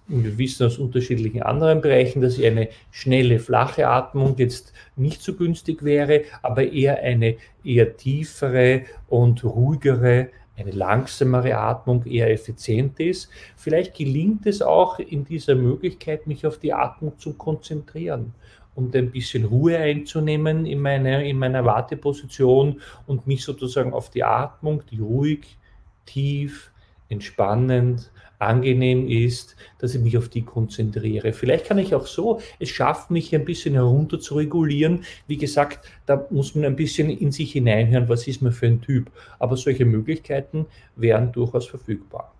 Und 0.07 0.24
wir 0.24 0.38
wissen 0.38 0.67
aus 0.67 0.77
unterschiedlichen 0.77 1.41
anderen 1.41 1.81
Bereichen, 1.81 2.21
dass 2.21 2.39
eine 2.39 2.69
schnelle, 2.91 3.39
flache 3.39 3.88
Atmung 3.88 4.35
jetzt 4.38 4.71
nicht 4.95 5.24
so 5.24 5.33
günstig 5.33 5.83
wäre, 5.83 6.24
aber 6.43 6.71
eher 6.71 7.00
eine 7.00 7.38
eher 7.63 7.97
tiefere 7.97 8.83
und 9.07 9.43
ruhigere, 9.43 10.29
eine 10.57 10.71
langsamere 10.71 11.57
Atmung 11.57 12.05
eher 12.05 12.31
effizient 12.31 13.00
ist. 13.00 13.29
Vielleicht 13.55 13.95
gelingt 13.95 14.45
es 14.45 14.62
auch 14.62 15.00
in 15.00 15.25
dieser 15.25 15.55
Möglichkeit, 15.55 16.27
mich 16.27 16.45
auf 16.45 16.59
die 16.59 16.74
Atmung 16.74 17.17
zu 17.19 17.33
konzentrieren 17.33 18.33
und 18.75 18.95
ein 18.95 19.12
bisschen 19.12 19.45
Ruhe 19.45 19.77
einzunehmen 19.77 20.65
in, 20.65 20.79
meine, 20.79 21.27
in 21.27 21.38
meiner 21.39 21.65
Warteposition 21.65 22.81
und 23.07 23.27
mich 23.27 23.43
sozusagen 23.43 23.93
auf 23.93 24.09
die 24.09 24.24
Atmung, 24.24 24.83
die 24.91 25.00
ruhig, 25.00 25.57
tief, 26.05 26.71
entspannend, 27.09 28.12
angenehm 28.39 29.08
ist, 29.08 29.56
dass 29.80 29.96
ich 29.96 30.01
mich 30.01 30.18
auf 30.18 30.30
die 30.30 30.44
konzentriere. 30.44 31.34
Vielleicht 31.34 31.65
kann 31.65 31.77
ich 31.77 31.96
auch 31.96 32.08
so 32.08 32.42
es 32.60 32.70
schaffen, 32.70 33.13
mich 33.13 33.34
ein 33.34 33.46
bisschen 33.46 33.74
herunter 33.74 34.20
zu 34.20 34.36
regulieren. 34.36 35.06
Wie 35.27 35.38
gesagt, 35.38 35.89
da 36.06 36.25
muss 36.30 36.56
man 36.56 36.65
ein 36.65 36.75
bisschen 36.75 37.10
in 37.10 37.32
sich 37.32 37.54
hineinhören, 37.54 38.10
was 38.10 38.27
ist 38.27 38.42
man 38.42 38.51
für 38.51 38.68
ein 38.68 38.82
Typ. 38.82 39.12
Aber 39.39 39.58
solche 39.58 39.86
Möglichkeiten 39.86 40.65
wären 40.96 41.32
durchaus 41.32 41.68
verfügbar. 41.68 42.32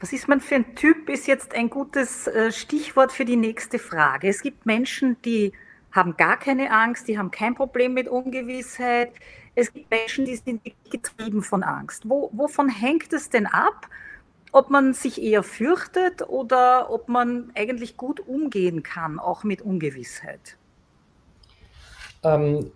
Was 0.00 0.12
ist 0.12 0.28
man 0.28 0.40
für 0.40 0.56
ein 0.56 0.74
Typ, 0.74 1.08
ist 1.08 1.26
jetzt 1.26 1.54
ein 1.54 1.70
gutes 1.70 2.26
äh, 2.26 2.52
Stichwort 2.52 3.10
für 3.10 3.24
die 3.24 3.36
nächste 3.36 3.78
Frage. 3.78 4.28
Es 4.28 4.42
gibt 4.42 4.66
Menschen, 4.66 5.16
die 5.24 5.52
haben 5.92 6.16
gar 6.16 6.36
keine 6.38 6.72
Angst, 6.72 7.08
die 7.08 7.16
haben 7.16 7.30
kein 7.30 7.54
Problem 7.54 7.94
mit 7.94 8.08
Ungewissheit. 8.08 9.12
Es 9.54 9.72
gibt 9.72 9.90
Menschen, 9.90 10.24
die 10.24 10.36
sind 10.36 10.62
getrieben 10.90 11.42
von 11.42 11.62
Angst. 11.62 12.08
Wo, 12.08 12.30
wovon 12.32 12.68
hängt 12.68 13.12
es 13.12 13.30
denn 13.30 13.46
ab, 13.46 13.88
ob 14.52 14.70
man 14.70 14.94
sich 14.94 15.22
eher 15.22 15.42
fürchtet 15.42 16.22
oder 16.28 16.90
ob 16.90 17.08
man 17.08 17.50
eigentlich 17.54 17.96
gut 17.96 18.20
umgehen 18.20 18.82
kann, 18.82 19.18
auch 19.18 19.44
mit 19.44 19.62
Ungewissheit? 19.62 20.56
Ähm, 22.22 22.70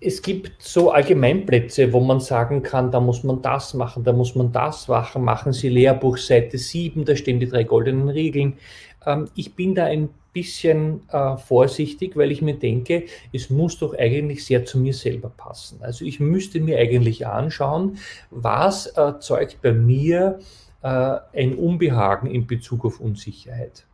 es 0.00 0.22
gibt 0.22 0.62
so 0.62 0.90
Allgemeinplätze, 0.90 1.92
wo 1.92 2.00
man 2.00 2.20
sagen 2.20 2.62
kann, 2.62 2.90
da 2.90 3.00
muss 3.00 3.22
man 3.22 3.42
das 3.42 3.74
machen, 3.74 4.02
da 4.02 4.12
muss 4.12 4.34
man 4.34 4.50
das 4.50 4.88
machen. 4.88 5.22
Machen 5.22 5.52
Sie 5.52 5.68
Lehrbuch 5.68 6.16
Seite 6.16 6.56
7, 6.56 7.04
da 7.04 7.14
stehen 7.14 7.38
die 7.38 7.48
drei 7.48 7.64
goldenen 7.64 8.08
Regeln. 8.08 8.54
Ähm, 9.06 9.28
ich 9.34 9.54
bin 9.54 9.74
da 9.74 9.84
ein 9.84 10.10
bisschen 10.32 11.08
äh, 11.10 11.36
vorsichtig, 11.36 12.16
weil 12.16 12.30
ich 12.30 12.40
mir 12.40 12.54
denke, 12.54 13.04
es 13.32 13.50
muss 13.50 13.78
doch 13.78 13.96
eigentlich 13.98 14.44
sehr 14.44 14.64
zu 14.64 14.78
mir 14.78 14.94
selber 14.94 15.30
passen. 15.36 15.80
Also 15.82 16.04
ich 16.04 16.20
müsste 16.20 16.60
mir 16.60 16.78
eigentlich 16.78 17.26
anschauen, 17.26 17.98
was 18.30 18.86
erzeugt 18.86 19.58
bei 19.62 19.72
mir 19.72 20.38
äh, 20.82 21.16
ein 21.34 21.56
Unbehagen 21.56 22.30
in 22.30 22.46
Bezug 22.46 22.84
auf 22.84 23.00
Unsicherheit. 23.00 23.86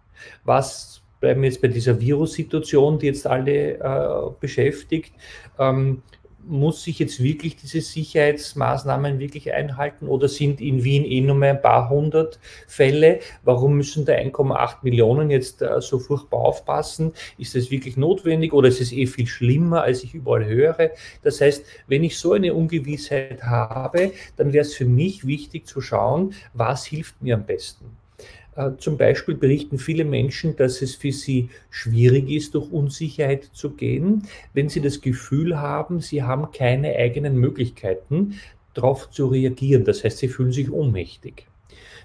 Was 0.45 1.03
bleiben 1.21 1.43
wir 1.43 1.49
jetzt 1.49 1.63
bei 1.63 1.69
dieser 1.69 2.01
Virussituation, 2.01 2.99
die 2.99 3.07
jetzt 3.07 3.27
alle 3.27 3.79
äh, 3.79 4.31
beschäftigt. 4.39 5.15
Ähm, 5.59 6.03
muss 6.47 6.83
sich 6.83 6.99
jetzt 6.99 7.23
wirklich 7.23 7.57
diese 7.57 7.81
Sicherheitsmaßnahmen 7.81 9.19
wirklich 9.19 9.53
einhalten 9.53 10.09
oder 10.09 10.29
sind 10.29 10.61
in 10.61 10.85
Wien 10.85 11.05
eh 11.05 11.21
nur 11.21 11.35
mehr 11.35 11.51
ein 11.51 11.63
paar 11.63 11.91
hundert 11.91 12.39
Fälle? 12.67 13.21
Warum 13.43 13.77
müssen 13.77 14.05
da 14.05 14.15
1,8 14.15 14.77
Millionen 14.83 15.31
jetzt 15.31 15.63
äh, 15.63 15.81
so 15.81 15.99
furchtbar 15.99 16.41
aufpassen? 16.41 17.13
Ist 17.39 17.55
das 17.55 17.71
wirklich 17.71 17.97
notwendig 17.97 18.53
oder 18.53 18.69
ist 18.69 18.81
es 18.81 18.93
eh 18.93 19.07
viel 19.07 19.27
schlimmer, 19.27 19.83
als 19.83 20.05
ich 20.05 20.15
überall 20.15 20.45
höre? 20.45 20.91
Das 21.23 21.41
heißt, 21.41 21.65
wenn 21.87 22.05
ich 22.05 22.19
so 22.19 22.33
eine 22.33 22.55
Ungewissheit 22.55 23.43
habe, 23.43 24.13
dann 24.37 24.53
wäre 24.53 24.63
es 24.63 24.75
für 24.75 24.87
mich 24.87 25.27
wichtig 25.27 25.67
zu 25.67 25.81
schauen, 25.81 26.35
was 26.53 26.87
hilft 26.87 27.23
mir 27.23 27.35
am 27.35 27.47
besten. 27.47 27.96
Äh, 28.57 28.73
zum 28.79 28.97
Beispiel 28.97 29.35
berichten 29.35 29.79
viele 29.79 30.05
Menschen, 30.05 30.57
dass 30.57 30.83
es 30.83 30.95
für 30.95 31.13
sie 31.13 31.51
schwierig 31.71 32.31
ist, 32.31 32.55
durch 32.55 32.71
Unsicherheit 32.73 33.45
zu 33.53 33.71
gehen, 33.71 34.23
wenn 34.55 34.69
sie 34.69 34.81
das 34.81 35.01
Gefühl 35.01 35.59
haben, 35.59 36.01
sie 36.01 36.23
haben 36.23 36.51
keine 36.53 36.97
eigenen 36.97 37.37
Möglichkeiten, 37.37 38.41
darauf 38.75 39.11
zu 39.11 39.27
reagieren. 39.27 39.85
Das 39.85 40.05
heißt, 40.05 40.19
sie 40.19 40.29
fühlen 40.29 40.53
sich 40.53 40.71
ohnmächtig. 40.71 41.47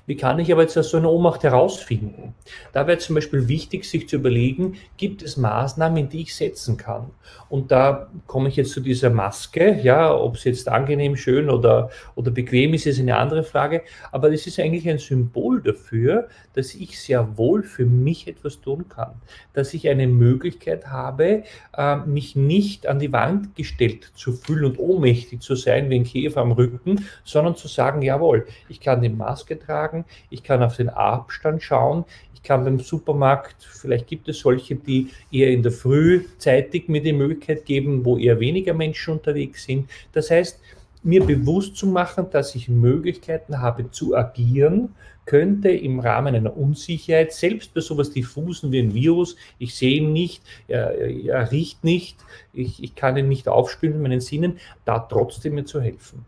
Wie 0.07 0.15
kann 0.17 0.39
ich 0.39 0.51
aber 0.51 0.63
jetzt 0.63 0.77
aus 0.77 0.89
so 0.89 0.97
einer 0.97 1.11
Ohnmacht 1.11 1.43
herausfinden? 1.43 2.33
Da 2.73 2.87
wäre 2.87 2.97
zum 2.97 3.15
Beispiel 3.15 3.47
wichtig, 3.47 3.85
sich 3.85 4.09
zu 4.09 4.17
überlegen, 4.17 4.77
gibt 4.97 5.21
es 5.21 5.37
Maßnahmen, 5.37 6.09
die 6.09 6.21
ich 6.21 6.35
setzen 6.35 6.75
kann? 6.75 7.11
Und 7.49 7.71
da 7.71 8.09
komme 8.27 8.49
ich 8.49 8.55
jetzt 8.55 8.71
zu 8.71 8.79
dieser 8.79 9.09
Maske, 9.09 9.79
ja, 9.83 10.13
ob 10.13 10.35
es 10.35 10.45
jetzt 10.45 10.67
angenehm, 10.69 11.15
schön 11.15 11.49
oder, 11.49 11.89
oder 12.15 12.31
bequem 12.31 12.73
ist, 12.73 12.87
ist 12.87 12.99
eine 12.99 13.17
andere 13.17 13.43
Frage. 13.43 13.83
Aber 14.11 14.31
das 14.31 14.47
ist 14.47 14.59
eigentlich 14.59 14.89
ein 14.89 14.97
Symbol 14.97 15.61
dafür, 15.61 16.27
dass 16.53 16.73
ich 16.73 16.99
sehr 16.99 17.37
wohl 17.37 17.63
für 17.63 17.85
mich 17.85 18.27
etwas 18.27 18.61
tun 18.61 18.85
kann. 18.89 19.13
Dass 19.53 19.73
ich 19.73 19.87
eine 19.87 20.07
Möglichkeit 20.07 20.87
habe, 20.87 21.43
äh, 21.77 21.95
mich 21.97 22.35
nicht 22.35 22.87
an 22.87 22.99
die 22.99 23.11
Wand 23.11 23.55
gestellt 23.55 24.11
zu 24.15 24.33
fühlen 24.33 24.65
und 24.65 24.79
ohnmächtig 24.79 25.41
zu 25.41 25.55
sein 25.55 25.89
wie 25.89 25.95
ein 25.95 26.05
Käfer 26.05 26.41
am 26.41 26.53
Rücken, 26.53 27.05
sondern 27.23 27.55
zu 27.55 27.67
sagen, 27.67 28.01
jawohl, 28.01 28.47
ich 28.69 28.79
kann 28.79 29.01
die 29.01 29.09
Maske 29.09 29.59
tragen, 29.59 29.90
tragen, 29.91 30.05
ich 30.29 30.43
kann 30.43 30.63
auf 30.63 30.77
den 30.77 30.89
Abstand 30.89 31.61
schauen, 31.61 32.05
ich 32.33 32.43
kann 32.43 32.63
beim 32.63 32.79
Supermarkt, 32.79 33.55
vielleicht 33.63 34.07
gibt 34.07 34.27
es 34.27 34.39
solche, 34.39 34.75
die 34.75 35.09
eher 35.31 35.51
in 35.51 35.61
der 35.63 35.71
Früh 35.71 36.25
zeitig 36.37 36.89
mir 36.89 37.01
die 37.01 37.13
Möglichkeit 37.13 37.65
geben, 37.65 38.03
wo 38.03 38.17
eher 38.17 38.39
weniger 38.39 38.73
Menschen 38.73 39.13
unterwegs 39.13 39.63
sind. 39.63 39.89
Das 40.13 40.31
heißt, 40.31 40.59
mir 41.03 41.23
bewusst 41.23 41.75
zu 41.75 41.87
machen, 41.87 42.27
dass 42.31 42.55
ich 42.55 42.69
Möglichkeiten 42.69 43.59
habe 43.59 43.89
zu 43.91 44.15
agieren, 44.15 44.95
könnte 45.25 45.69
im 45.69 45.99
Rahmen 45.99 46.35
einer 46.35 46.57
Unsicherheit, 46.57 47.31
selbst 47.31 47.73
bei 47.73 47.81
sowas 47.81 48.11
diffusen 48.11 48.71
wie 48.71 48.79
ein 48.79 48.93
Virus, 48.93 49.35
ich 49.59 49.75
sehe 49.75 49.97
ihn 49.97 50.13
nicht, 50.13 50.43
er, 50.67 50.95
er 50.95 51.51
riecht 51.51 51.83
nicht, 51.83 52.17
ich, 52.53 52.83
ich 52.83 52.95
kann 52.95 53.17
ihn 53.17 53.29
nicht 53.29 53.47
aufspüren 53.47 53.93
mit 53.93 54.09
meinen 54.09 54.19
Sinnen, 54.19 54.59
da 54.83 54.99
trotzdem 54.99 55.55
mir 55.55 55.65
zu 55.65 55.79
helfen. 55.79 56.25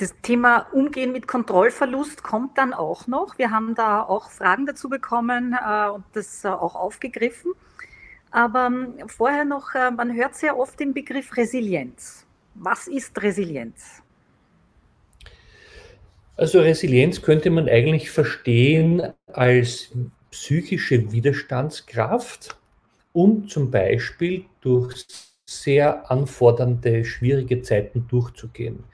Das 0.00 0.14
Thema 0.22 0.60
Umgehen 0.72 1.12
mit 1.12 1.28
Kontrollverlust 1.28 2.22
kommt 2.22 2.56
dann 2.56 2.72
auch 2.72 3.06
noch. 3.06 3.36
Wir 3.36 3.50
haben 3.50 3.74
da 3.74 4.02
auch 4.02 4.30
Fragen 4.30 4.64
dazu 4.64 4.88
bekommen 4.88 5.52
äh, 5.52 5.90
und 5.90 6.04
das 6.14 6.42
äh, 6.42 6.48
auch 6.48 6.74
aufgegriffen. 6.74 7.52
Aber 8.30 8.68
ähm, 8.68 8.94
vorher 9.08 9.44
noch, 9.44 9.74
äh, 9.74 9.90
man 9.90 10.14
hört 10.14 10.36
sehr 10.36 10.56
oft 10.56 10.80
den 10.80 10.94
Begriff 10.94 11.36
Resilienz. 11.36 12.24
Was 12.54 12.88
ist 12.88 13.20
Resilienz? 13.20 14.02
Also 16.34 16.60
Resilienz 16.60 17.20
könnte 17.20 17.50
man 17.50 17.68
eigentlich 17.68 18.10
verstehen 18.10 19.02
als 19.26 19.90
psychische 20.30 21.12
Widerstandskraft, 21.12 22.56
um 23.12 23.48
zum 23.48 23.70
Beispiel 23.70 24.46
durch 24.62 25.04
sehr 25.50 26.08
anfordernde, 26.08 27.04
schwierige 27.04 27.60
Zeiten 27.60 28.06
durchzugehen. 28.06 28.84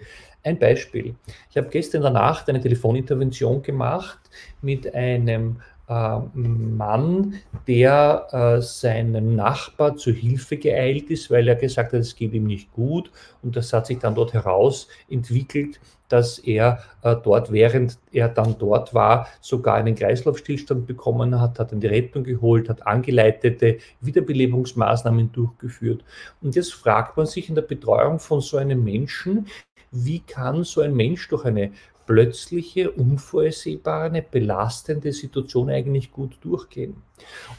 Ein 0.43 0.59
Beispiel. 0.59 1.15
Ich 1.51 1.57
habe 1.59 1.69
gestern 1.69 1.99
in 1.99 2.05
der 2.05 2.13
Nacht 2.13 2.49
eine 2.49 2.61
Telefonintervention 2.63 3.63
gemacht 3.63 4.19
mit 4.63 4.95
einem 4.95 5.61
Mann, 5.89 7.35
der 7.69 8.27
äh, 8.33 8.61
seinem 8.61 9.37
Nachbar 9.37 9.97
zu 9.97 10.11
Hilfe 10.11 10.57
geeilt 10.57 11.11
ist, 11.11 11.31
weil 11.31 11.47
er 11.47 11.55
gesagt 11.55 11.93
hat, 11.93 12.01
es 12.01 12.17
geht 12.17 12.33
ihm 12.33 12.45
nicht 12.45 12.73
gut. 12.73 13.13
Und 13.43 13.55
das 13.55 13.73
hat 13.73 13.87
sich 13.87 13.99
dann 13.99 14.17
dort 14.17 14.33
heraus 14.33 14.89
entwickelt, 15.09 15.79
dass 16.09 16.39
er 16.41 16.81
äh, 17.03 17.15
dort, 17.23 17.53
während 17.53 17.99
er 18.11 18.29
dann 18.29 18.57
dort 18.59 18.95
war, 18.95 19.29
sogar 19.41 19.77
einen 19.77 19.95
Kreislaufstillstand 19.95 20.89
bekommen 20.89 21.41
hat, 21.41 21.61
hat 21.61 21.71
die 21.73 21.87
Rettung 21.87 22.25
geholt, 22.25 22.69
hat 22.69 22.87
angeleitete 22.87 23.79
Wiederbelebungsmaßnahmen 24.01 25.31
durchgeführt. 25.31 26.05
Und 26.43 26.57
jetzt 26.57 26.75
fragt 26.75 27.17
man 27.17 27.27
sich 27.27 27.49
in 27.49 27.55
der 27.55 27.63
Betreuung 27.63 28.19
von 28.19 28.41
so 28.41 28.57
einem 28.57 28.83
Menschen, 28.83 29.47
wie 29.93 30.19
kann 30.19 30.65
so 30.65 30.81
ein 30.81 30.95
Mensch 30.95 31.29
durch 31.29 31.45
eine 31.45 31.71
plötzliche, 32.07 32.91
unvorhersehbare, 32.91 34.23
belastende 34.23 35.13
Situation 35.13 35.71
eigentlich 35.71 36.13
gut 36.13 36.39
durchgehen. 36.41 36.97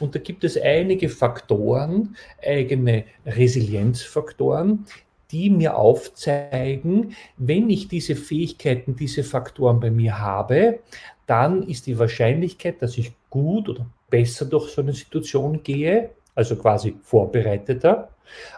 Und 0.00 0.14
da 0.14 0.18
gibt 0.18 0.44
es 0.44 0.60
einige 0.60 1.08
Faktoren, 1.08 2.16
eigene 2.42 3.04
Resilienzfaktoren, 3.26 4.86
die 5.30 5.50
mir 5.50 5.76
aufzeigen, 5.76 7.14
wenn 7.36 7.68
ich 7.68 7.88
diese 7.88 8.16
Fähigkeiten, 8.16 8.96
diese 8.96 9.24
Faktoren 9.24 9.78
bei 9.78 9.90
mir 9.90 10.18
habe, 10.18 10.80
dann 11.26 11.62
ist 11.62 11.86
die 11.86 11.98
Wahrscheinlichkeit, 11.98 12.80
dass 12.80 12.96
ich 12.96 13.12
gut 13.28 13.68
oder 13.68 13.86
besser 14.08 14.46
durch 14.46 14.70
so 14.70 14.80
eine 14.80 14.94
Situation 14.94 15.62
gehe, 15.62 16.10
also 16.34 16.56
quasi 16.56 16.96
vorbereiteter, 17.02 18.08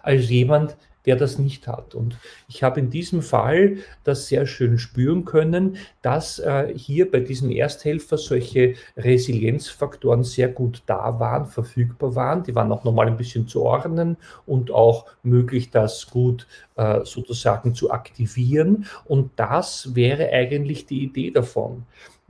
als 0.03 0.31
jemand, 0.31 0.77
der 1.07 1.17
das 1.17 1.39
nicht 1.39 1.67
hat. 1.67 1.95
Und 1.95 2.19
ich 2.49 2.63
habe 2.63 2.81
in 2.81 2.91
diesem 2.91 3.23
Fall 3.23 3.79
das 4.05 4.29
sehr 4.29 4.47
schön 4.47 4.79
spüren 4.79 5.25
können, 5.25 5.77
dass 6.03 6.39
äh, 6.39 6.73
hier 6.77 7.11
bei 7.11 7.21
diesem 7.21 7.51
Ersthelfer 7.51 8.19
solche 8.19 8.75
Resilienzfaktoren 8.97 10.25
sehr 10.25 10.49
gut 10.49 10.83
da 10.87 11.19
waren, 11.19 11.47
verfügbar 11.47 12.15
waren. 12.15 12.43
Die 12.43 12.55
waren 12.55 12.73
auch 12.73 12.85
nochmal 12.85 13.07
ein 13.07 13.17
bisschen 13.17 13.49
zu 13.49 13.63
ordnen 13.63 14.17
und 14.47 14.71
auch 14.71 15.07
möglich, 15.23 15.71
das 15.71 16.07
gut 16.09 16.47
äh, 16.77 17.01
sozusagen 17.05 17.75
zu 17.75 17.91
aktivieren. 17.91 18.87
Und 19.05 19.31
das 19.37 19.95
wäre 19.95 20.31
eigentlich 20.31 20.87
die 20.87 21.03
Idee 21.03 21.31
davon 21.31 21.87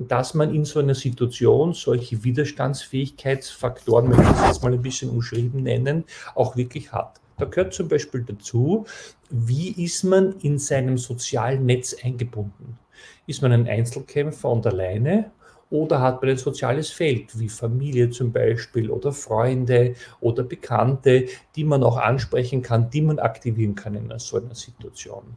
dass 0.08 0.32
man 0.32 0.54
in 0.54 0.64
so 0.64 0.80
einer 0.80 0.94
Situation 0.94 1.74
solche 1.74 2.24
Widerstandsfähigkeitsfaktoren, 2.24 4.08
möchte 4.08 4.22
ich 4.22 4.30
es 4.30 4.46
jetzt 4.46 4.62
mal 4.62 4.72
ein 4.72 4.80
bisschen 4.80 5.10
umschrieben 5.10 5.62
nennen, 5.62 6.04
auch 6.34 6.56
wirklich 6.56 6.90
hat. 6.90 7.20
Da 7.40 7.46
gehört 7.46 7.72
zum 7.72 7.88
Beispiel 7.88 8.22
dazu, 8.22 8.84
wie 9.30 9.70
ist 9.82 10.04
man 10.04 10.34
in 10.40 10.58
seinem 10.58 10.98
sozialen 10.98 11.64
Netz 11.64 11.96
eingebunden? 12.04 12.78
Ist 13.26 13.40
man 13.40 13.52
ein 13.52 13.66
Einzelkämpfer 13.66 14.50
und 14.50 14.66
alleine 14.66 15.30
oder 15.70 16.00
hat 16.00 16.20
man 16.20 16.32
ein 16.32 16.36
soziales 16.36 16.90
Feld, 16.90 17.38
wie 17.38 17.48
Familie 17.48 18.10
zum 18.10 18.32
Beispiel 18.32 18.90
oder 18.90 19.12
Freunde 19.12 19.94
oder 20.20 20.42
Bekannte, 20.42 21.26
die 21.56 21.64
man 21.64 21.82
auch 21.82 21.96
ansprechen 21.96 22.60
kann, 22.60 22.90
die 22.90 23.00
man 23.00 23.18
aktivieren 23.18 23.74
kann 23.74 23.94
in 23.94 24.12
so 24.18 24.36
einer 24.36 24.54
Situation? 24.54 25.36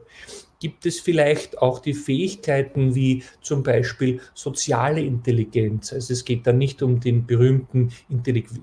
Gibt 0.64 0.86
es 0.86 1.02
vielleicht 1.02 1.62
auch 1.62 1.80
die 1.80 1.94
Fähigkeiten 1.94 2.96
wie 2.96 3.22
zum 3.42 3.64
Beispiel 3.64 4.22
soziale 4.34 5.02
Intelligenz. 5.02 5.92
Also 5.92 6.14
es 6.14 6.24
geht 6.24 6.48
da 6.48 6.54
nicht 6.54 6.82
um 6.82 7.02
den 7.02 7.26
berühmten 7.26 7.92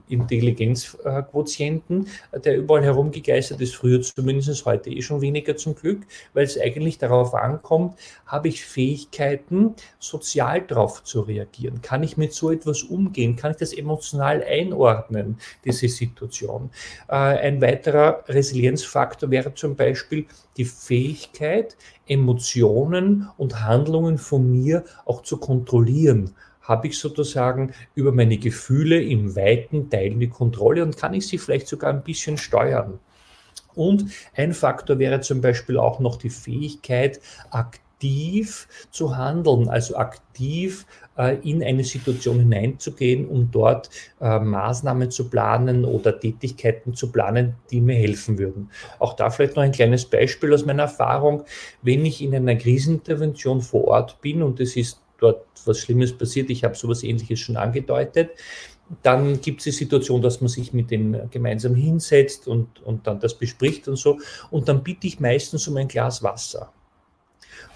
Intelligenzquotienten, 0.08 2.06
der 2.42 2.56
überall 2.56 2.84
herumgegeistert 2.84 3.60
ist, 3.60 3.74
früher 3.74 4.00
zumindest 4.00 4.64
heute 4.64 4.88
eh 4.88 5.02
schon 5.02 5.20
weniger 5.20 5.58
zum 5.58 5.74
Glück, 5.74 6.06
weil 6.32 6.44
es 6.44 6.58
eigentlich 6.58 6.96
darauf 6.96 7.34
ankommt, 7.34 7.98
habe 8.24 8.48
ich 8.48 8.64
Fähigkeiten, 8.64 9.74
sozial 9.98 10.62
darauf 10.62 11.04
zu 11.04 11.20
reagieren? 11.20 11.82
Kann 11.82 12.02
ich 12.02 12.16
mit 12.16 12.32
so 12.32 12.50
etwas 12.50 12.82
umgehen? 12.82 13.36
Kann 13.36 13.50
ich 13.50 13.58
das 13.58 13.74
emotional 13.74 14.42
einordnen, 14.42 15.36
diese 15.66 15.88
Situation? 15.88 16.70
Äh, 17.10 17.16
ein 17.16 17.60
weiterer 17.60 18.24
Resilienzfaktor 18.26 19.30
wäre 19.30 19.52
zum 19.52 19.76
Beispiel 19.76 20.24
die 20.60 20.66
Fähigkeit, 20.66 21.78
Emotionen 22.06 23.30
und 23.38 23.64
Handlungen 23.64 24.18
von 24.18 24.50
mir 24.50 24.84
auch 25.06 25.22
zu 25.22 25.38
kontrollieren. 25.38 26.34
Habe 26.60 26.88
ich 26.88 26.98
sozusagen 26.98 27.72
über 27.94 28.12
meine 28.12 28.36
Gefühle 28.36 29.02
im 29.02 29.34
weiten 29.34 29.88
Teil 29.88 30.16
die 30.16 30.28
Kontrolle 30.28 30.82
und 30.82 30.98
kann 30.98 31.14
ich 31.14 31.26
sie 31.26 31.38
vielleicht 31.38 31.66
sogar 31.66 31.90
ein 31.90 32.04
bisschen 32.04 32.36
steuern. 32.36 32.98
Und 33.74 34.04
ein 34.36 34.52
Faktor 34.52 34.98
wäre 34.98 35.22
zum 35.22 35.40
Beispiel 35.40 35.78
auch 35.78 35.98
noch 35.98 36.16
die 36.16 36.28
Fähigkeit, 36.28 37.20
aktiv 37.50 37.80
zu 38.90 39.16
handeln, 39.16 39.68
also 39.68 39.96
aktiv 39.96 40.86
äh, 41.16 41.36
in 41.48 41.62
eine 41.62 41.84
Situation 41.84 42.38
hineinzugehen, 42.38 43.28
um 43.28 43.50
dort 43.50 43.90
äh, 44.20 44.38
Maßnahmen 44.38 45.10
zu 45.10 45.28
planen 45.28 45.84
oder 45.84 46.18
Tätigkeiten 46.18 46.94
zu 46.94 47.12
planen, 47.12 47.56
die 47.70 47.80
mir 47.80 47.96
helfen 47.96 48.38
würden. 48.38 48.70
Auch 48.98 49.14
da 49.14 49.30
vielleicht 49.30 49.56
noch 49.56 49.62
ein 49.62 49.72
kleines 49.72 50.06
Beispiel 50.06 50.54
aus 50.54 50.64
meiner 50.64 50.84
Erfahrung. 50.84 51.44
Wenn 51.82 52.04
ich 52.06 52.22
in 52.22 52.34
einer 52.34 52.56
Krisenintervention 52.56 53.60
vor 53.60 53.88
Ort 53.88 54.20
bin 54.20 54.42
und 54.42 54.60
es 54.60 54.76
ist 54.76 55.00
dort 55.18 55.44
was 55.66 55.78
Schlimmes 55.78 56.16
passiert, 56.16 56.48
ich 56.48 56.64
habe 56.64 56.74
sowas 56.74 57.02
Ähnliches 57.02 57.40
schon 57.40 57.56
angedeutet, 57.56 58.30
dann 59.02 59.40
gibt 59.40 59.60
es 59.60 59.64
die 59.64 59.70
Situation, 59.70 60.20
dass 60.22 60.40
man 60.40 60.48
sich 60.48 60.72
mit 60.72 60.90
denen 60.90 61.30
gemeinsam 61.30 61.74
hinsetzt 61.74 62.48
und, 62.48 62.82
und 62.82 63.06
dann 63.06 63.20
das 63.20 63.34
bespricht 63.34 63.86
und 63.88 63.96
so. 63.96 64.18
Und 64.50 64.68
dann 64.68 64.82
bitte 64.82 65.06
ich 65.06 65.20
meistens 65.20 65.68
um 65.68 65.76
ein 65.76 65.86
Glas 65.86 66.22
Wasser. 66.22 66.72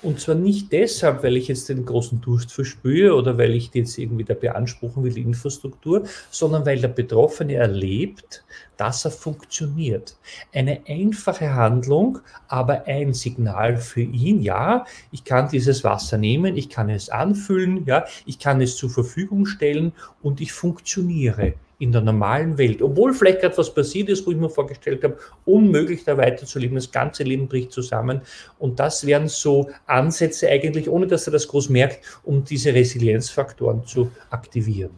Und 0.05 0.21
zwar 0.21 0.35
nicht 0.35 0.71
deshalb, 0.71 1.23
weil 1.23 1.38
ich 1.38 1.49
jetzt 1.49 1.71
den 1.71 1.87
großen 1.87 2.21
Durst 2.21 2.53
verspüre 2.53 3.14
oder 3.14 3.38
weil 3.38 3.55
ich 3.55 3.71
jetzt 3.73 3.97
irgendwie 3.97 4.25
da 4.25 4.35
beanspruchen 4.35 5.03
will, 5.03 5.14
die 5.14 5.23
Infrastruktur, 5.23 6.05
sondern 6.31 6.67
weil 6.67 6.79
der 6.79 6.88
Betroffene 6.88 7.55
erlebt, 7.55 8.45
dass 8.77 9.07
er 9.07 9.11
funktioniert. 9.11 10.19
Eine 10.53 10.83
einfache 10.87 11.55
Handlung, 11.55 12.19
aber 12.49 12.87
ein 12.87 13.14
Signal 13.14 13.79
für 13.79 14.03
ihn, 14.03 14.43
ja, 14.43 14.85
ich 15.11 15.25
kann 15.25 15.49
dieses 15.49 15.85
Wasser 15.85 16.19
nehmen, 16.19 16.59
ich 16.59 16.69
kann 16.69 16.90
es 16.90 17.09
anfüllen, 17.09 17.87
ja, 17.87 18.05
ich 18.27 18.38
kann 18.38 18.61
es 18.61 18.77
zur 18.77 18.90
Verfügung 18.90 19.47
stellen 19.47 19.93
und 20.23 20.43
ich 20.43 20.53
funktioniere 20.53 21.55
in 21.85 21.92
der 21.92 22.01
normalen 22.01 22.57
Welt, 22.57 22.81
obwohl 22.81 23.12
vielleicht 23.12 23.42
gerade 23.42 23.59
was 23.59 23.73
passiert 23.73 24.09
ist, 24.09 24.27
wo 24.27 24.31
ich 24.31 24.38
mir 24.38 24.49
vorgestellt 24.49 25.05
habe, 25.05 25.18
unmöglich 25.44 26.03
da 26.03 26.16
weiterzuleben, 26.16 26.77
das 26.77 26.90
ganze 26.90 27.25
Leben 27.25 27.47
bricht 27.47 27.73
zusammen. 27.73 28.23
Und 28.59 28.81
das 28.81 29.05
wären 29.07 29.29
so 29.29 29.70
Ansätze 29.85 30.49
eigentlich, 30.49 30.88
ohne 30.88 31.07
dass 31.07 31.29
er 31.29 31.35
das 31.35 31.47
groß 31.47 31.68
merkt, 31.68 32.01
um 32.25 32.42
diese 32.42 32.73
Resilienzfaktoren 32.73 33.85
zu 33.85 34.11
aktivieren. 34.31 34.92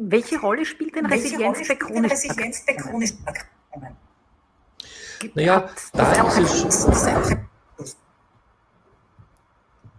Welche 0.00 0.40
Rolle 0.40 0.64
spielt 0.64 0.96
denn 0.96 1.06
Resilienz 1.06 1.68
bei 1.68 1.74
chronischen 1.74 3.18
Erkrankungen? 3.26 3.96
Naja, 5.34 5.68
da 5.92 6.38
ist 6.38 6.64
es. 6.64 7.96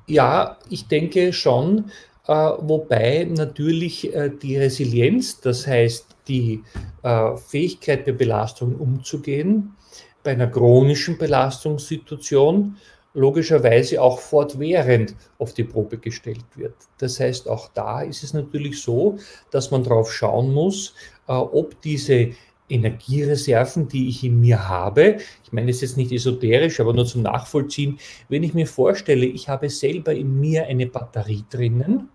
Ja, 0.07 0.57
ich 0.69 0.87
denke 0.87 1.33
schon, 1.33 1.91
wobei 2.27 3.27
natürlich 3.29 4.13
äh, 4.13 4.29
die 4.29 4.57
Resilienz, 4.57 5.39
das 5.41 5.67
heißt 5.67 6.07
die 6.27 6.63
äh, 7.03 7.37
Fähigkeit 7.37 8.07
mit 8.07 8.17
Belastungen 8.17 8.75
umzugehen, 8.75 9.75
bei 10.23 10.31
einer 10.31 10.47
chronischen 10.47 11.17
Belastungssituation 11.17 12.77
logischerweise 13.13 14.01
auch 14.01 14.19
fortwährend 14.19 15.15
auf 15.37 15.53
die 15.53 15.63
Probe 15.63 15.97
gestellt 15.97 16.45
wird. 16.55 16.75
Das 16.97 17.19
heißt, 17.19 17.47
auch 17.47 17.69
da 17.73 18.01
ist 18.01 18.23
es 18.23 18.33
natürlich 18.33 18.81
so, 18.81 19.17
dass 19.51 19.71
man 19.71 19.83
darauf 19.83 20.11
schauen 20.11 20.51
muss, 20.51 20.95
ob 21.27 21.79
diese 21.81 22.31
Energiereserven, 22.69 23.87
die 23.87 24.09
ich 24.09 24.23
in 24.23 24.39
mir 24.39 24.67
habe. 24.67 25.17
Ich 25.43 25.51
meine, 25.51 25.67
das 25.67 25.77
ist 25.77 25.81
jetzt 25.81 25.97
nicht 25.97 26.11
esoterisch, 26.11 26.79
aber 26.79 26.93
nur 26.93 27.05
zum 27.05 27.21
Nachvollziehen. 27.21 27.99
Wenn 28.29 28.43
ich 28.43 28.53
mir 28.53 28.67
vorstelle, 28.67 29.25
ich 29.25 29.49
habe 29.49 29.69
selber 29.69 30.13
in 30.13 30.39
mir 30.39 30.65
eine 30.65 30.87
Batterie 30.87 31.43
drinnen, 31.49 32.09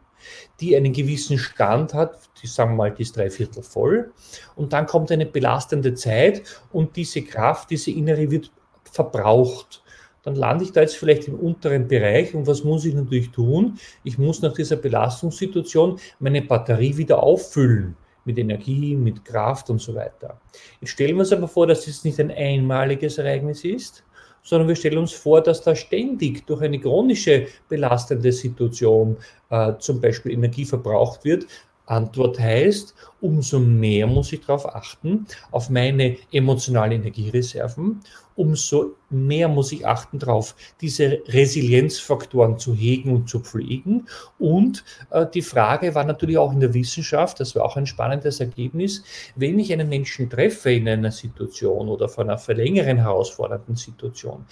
die 0.61 0.77
einen 0.77 0.93
gewissen 0.93 1.39
Stand 1.39 1.95
hat, 1.95 2.19
die 2.43 2.47
sagen 2.47 2.73
wir 2.73 2.77
mal, 2.77 2.91
die 2.91 3.03
ist 3.03 3.17
dreiviertel 3.17 3.63
voll, 3.63 4.13
und 4.57 4.73
dann 4.73 4.87
kommt 4.87 5.11
eine 5.13 5.27
belastende 5.27 5.95
Zeit 5.95 6.43
und 6.73 6.97
diese 6.97 7.23
Kraft, 7.23 7.71
diese 7.71 7.91
innere 7.91 8.31
wird 8.31 8.53
verbraucht. 8.85 9.83
Dann 10.23 10.35
lande 10.35 10.65
ich 10.65 10.73
da 10.73 10.83
jetzt 10.83 10.97
vielleicht 10.97 11.29
im 11.29 11.35
unteren 11.35 11.89
Bereich 11.89 12.35
und 12.35 12.47
was 12.47 12.63
muss 12.63 12.85
ich 12.85 12.95
natürlich 12.95 13.31
tun? 13.31 13.79
Ich 14.05 14.19
muss 14.19 14.43
nach 14.43 14.53
dieser 14.53 14.77
Belastungssituation 14.77 15.99
meine 16.19 16.43
Batterie 16.43 16.99
wieder 16.99 17.23
auffüllen 17.23 17.97
mit 18.25 18.39
Energie, 18.39 18.95
mit 18.97 19.25
Kraft 19.25 19.71
und 19.71 19.81
so 19.81 19.95
weiter. 19.95 20.41
Jetzt 20.81 20.91
stellen 20.91 21.17
wir 21.17 21.21
uns 21.21 21.33
aber 21.33 21.49
vor, 21.49 21.67
dass 21.67 21.87
das 21.87 22.05
nicht 22.05 22.21
ein 22.21 22.31
einmaliges 22.31 23.19
Ereignis 23.19 23.65
ist, 23.65 24.05
sondern 24.43 24.69
wir 24.69 24.77
stellen 24.77 24.99
uns 24.99 25.13
vor, 25.13 25.43
dass 25.43 25.63
da 25.63 25.75
ständig 25.75 26.47
durch 26.47 26.63
eine 26.63 26.79
chronische 26.81 27.47
belastende 27.69 28.33
Situation 28.33 29.17
äh, 29.51 29.75
zum 29.79 30.01
Beispiel 30.01 30.33
Energie 30.33 30.65
verbraucht 30.65 31.25
wird. 31.25 31.47
Antwort 31.91 32.39
heißt, 32.39 32.95
umso 33.21 33.59
mehr 33.59 34.07
muss 34.07 34.33
ich 34.33 34.41
darauf 34.41 34.75
achten, 34.75 35.27
auf 35.51 35.71
meine 35.71 36.17
emotionalen 36.33 37.01
Energiereserven 37.01 38.01
umso 38.41 38.97
mehr 39.11 39.49
muss 39.49 39.71
ich 39.71 39.87
achten 39.87 40.19
darauf, 40.19 40.57
diese 40.81 41.21
Resilienzfaktoren 41.29 42.59
zu 42.59 42.75
hegen 42.75 43.15
und 43.15 43.29
zu 43.29 43.41
pflegen. 43.41 44.07
Und 44.39 44.83
äh, 45.11 45.27
die 45.27 45.43
Frage 45.43 45.95
war 45.95 46.05
natürlich 46.05 46.39
auch 46.39 46.51
in 46.51 46.61
der 46.61 46.73
Wissenschaft, 46.73 47.39
das 47.39 47.55
war 47.55 47.67
auch 47.67 47.77
ein 47.77 47.87
spannendes 47.87 48.41
Ergebnis, 48.41 49.05
wenn 49.37 49.59
ich 49.59 49.71
einen 49.75 49.91
Menschen 49.91 50.31
treffe 50.31 50.73
in 50.73 50.89
einer 50.89 51.11
Situation 51.11 51.89
oder 51.89 52.09
von 52.09 52.31
einer 52.31 52.39
verlängeren 52.39 52.97
herausfordernden 52.97 53.77
Situation, 53.77 54.47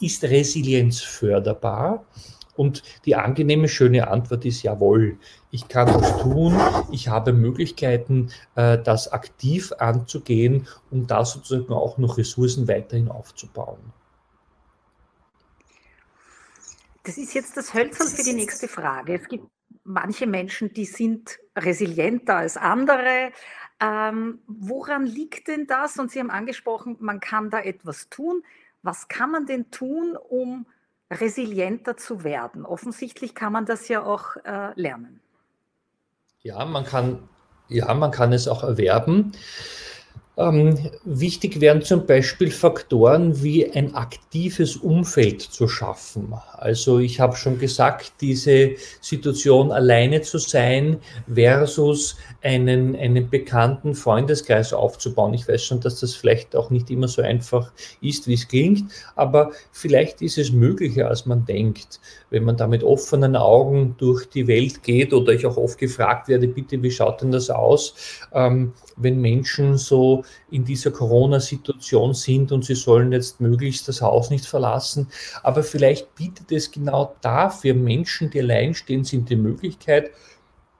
ist 0.00 0.22
Resilienz 0.22 1.00
förderbar? 1.00 2.04
Und 2.56 2.82
die 3.04 3.16
angenehme, 3.16 3.68
schöne 3.68 4.08
Antwort 4.08 4.44
ist 4.44 4.62
jawohl. 4.62 5.18
Ich 5.50 5.68
kann 5.68 5.86
das 5.88 6.20
tun. 6.20 6.58
Ich 6.92 7.08
habe 7.08 7.32
Möglichkeiten, 7.32 8.30
äh, 8.54 8.78
das 8.78 9.12
aktiv 9.12 9.72
anzugehen, 9.78 10.68
um 10.90 11.06
da 11.06 11.24
sozusagen 11.24 11.72
auch 11.72 11.98
noch 11.98 12.18
Ressourcen 12.18 12.68
weiterhin 12.68 13.08
aufzubauen. 13.08 13.92
Das 17.02 17.18
ist 17.18 17.34
jetzt 17.34 17.56
das 17.56 17.74
Hölzern 17.74 18.08
für 18.08 18.22
die 18.22 18.32
nächste 18.32 18.66
Frage. 18.66 19.14
Es 19.14 19.28
gibt 19.28 19.46
manche 19.84 20.26
Menschen, 20.26 20.72
die 20.72 20.86
sind 20.86 21.38
resilienter 21.56 22.36
als 22.36 22.56
andere. 22.56 23.30
Ähm, 23.80 24.40
woran 24.46 25.04
liegt 25.04 25.48
denn 25.48 25.66
das? 25.66 25.98
Und 25.98 26.10
Sie 26.10 26.20
haben 26.20 26.30
angesprochen, 26.30 26.96
man 27.00 27.20
kann 27.20 27.50
da 27.50 27.60
etwas 27.60 28.08
tun. 28.08 28.42
Was 28.82 29.08
kann 29.08 29.30
man 29.30 29.46
denn 29.46 29.70
tun, 29.70 30.16
um 30.16 30.66
resilienter 31.10 31.96
zu 31.96 32.24
werden. 32.24 32.64
Offensichtlich 32.64 33.34
kann 33.34 33.52
man 33.52 33.66
das 33.66 33.88
ja 33.88 34.02
auch 34.02 34.36
äh, 34.44 34.72
lernen. 34.80 35.20
Ja, 36.42 36.64
man 36.64 36.84
kann, 36.84 37.28
ja, 37.68 37.92
man 37.94 38.10
kann 38.10 38.32
es 38.32 38.48
auch 38.48 38.62
erwerben. 38.62 39.32
Ähm, 40.36 40.90
wichtig 41.04 41.60
wären 41.60 41.82
zum 41.82 42.06
Beispiel 42.06 42.50
Faktoren 42.50 43.40
wie 43.44 43.70
ein 43.70 43.94
aktives 43.94 44.74
Umfeld 44.76 45.42
zu 45.42 45.68
schaffen. 45.68 46.34
Also 46.54 46.98
ich 46.98 47.20
habe 47.20 47.36
schon 47.36 47.60
gesagt, 47.60 48.14
diese 48.20 48.72
Situation 49.00 49.70
alleine 49.70 50.22
zu 50.22 50.38
sein 50.38 50.98
versus 51.32 52.16
einen, 52.42 52.96
einen 52.96 53.30
bekannten 53.30 53.94
Freundeskreis 53.94 54.72
aufzubauen. 54.72 55.34
Ich 55.34 55.46
weiß 55.46 55.62
schon, 55.62 55.78
dass 55.80 56.00
das 56.00 56.16
vielleicht 56.16 56.56
auch 56.56 56.68
nicht 56.70 56.90
immer 56.90 57.06
so 57.06 57.22
einfach 57.22 57.70
ist, 58.00 58.26
wie 58.26 58.34
es 58.34 58.48
klingt, 58.48 58.90
aber 59.14 59.52
vielleicht 59.70 60.20
ist 60.20 60.38
es 60.38 60.50
möglicher, 60.50 61.08
als 61.08 61.26
man 61.26 61.44
denkt. 61.44 62.00
Wenn 62.30 62.42
man 62.42 62.56
da 62.56 62.66
mit 62.66 62.82
offenen 62.82 63.36
Augen 63.36 63.94
durch 63.98 64.28
die 64.28 64.48
Welt 64.48 64.82
geht 64.82 65.12
oder 65.12 65.32
ich 65.32 65.46
auch 65.46 65.56
oft 65.56 65.78
gefragt 65.78 66.26
werde, 66.26 66.48
bitte, 66.48 66.82
wie 66.82 66.90
schaut 66.90 67.22
denn 67.22 67.30
das 67.30 67.50
aus, 67.50 67.94
ähm, 68.32 68.72
wenn 68.96 69.20
Menschen 69.20 69.76
so 69.76 70.23
in 70.50 70.64
dieser 70.64 70.90
Corona-Situation 70.90 72.14
sind 72.14 72.52
und 72.52 72.64
sie 72.64 72.74
sollen 72.74 73.12
jetzt 73.12 73.40
möglichst 73.40 73.88
das 73.88 74.02
Haus 74.02 74.30
nicht 74.30 74.46
verlassen. 74.46 75.08
Aber 75.42 75.62
vielleicht 75.62 76.14
bietet 76.14 76.52
es 76.52 76.70
genau 76.70 77.14
dafür 77.20 77.74
Menschen, 77.74 78.30
die 78.30 78.40
alleinstehen 78.40 79.04
sind, 79.04 79.30
die 79.30 79.36
Möglichkeit, 79.36 80.10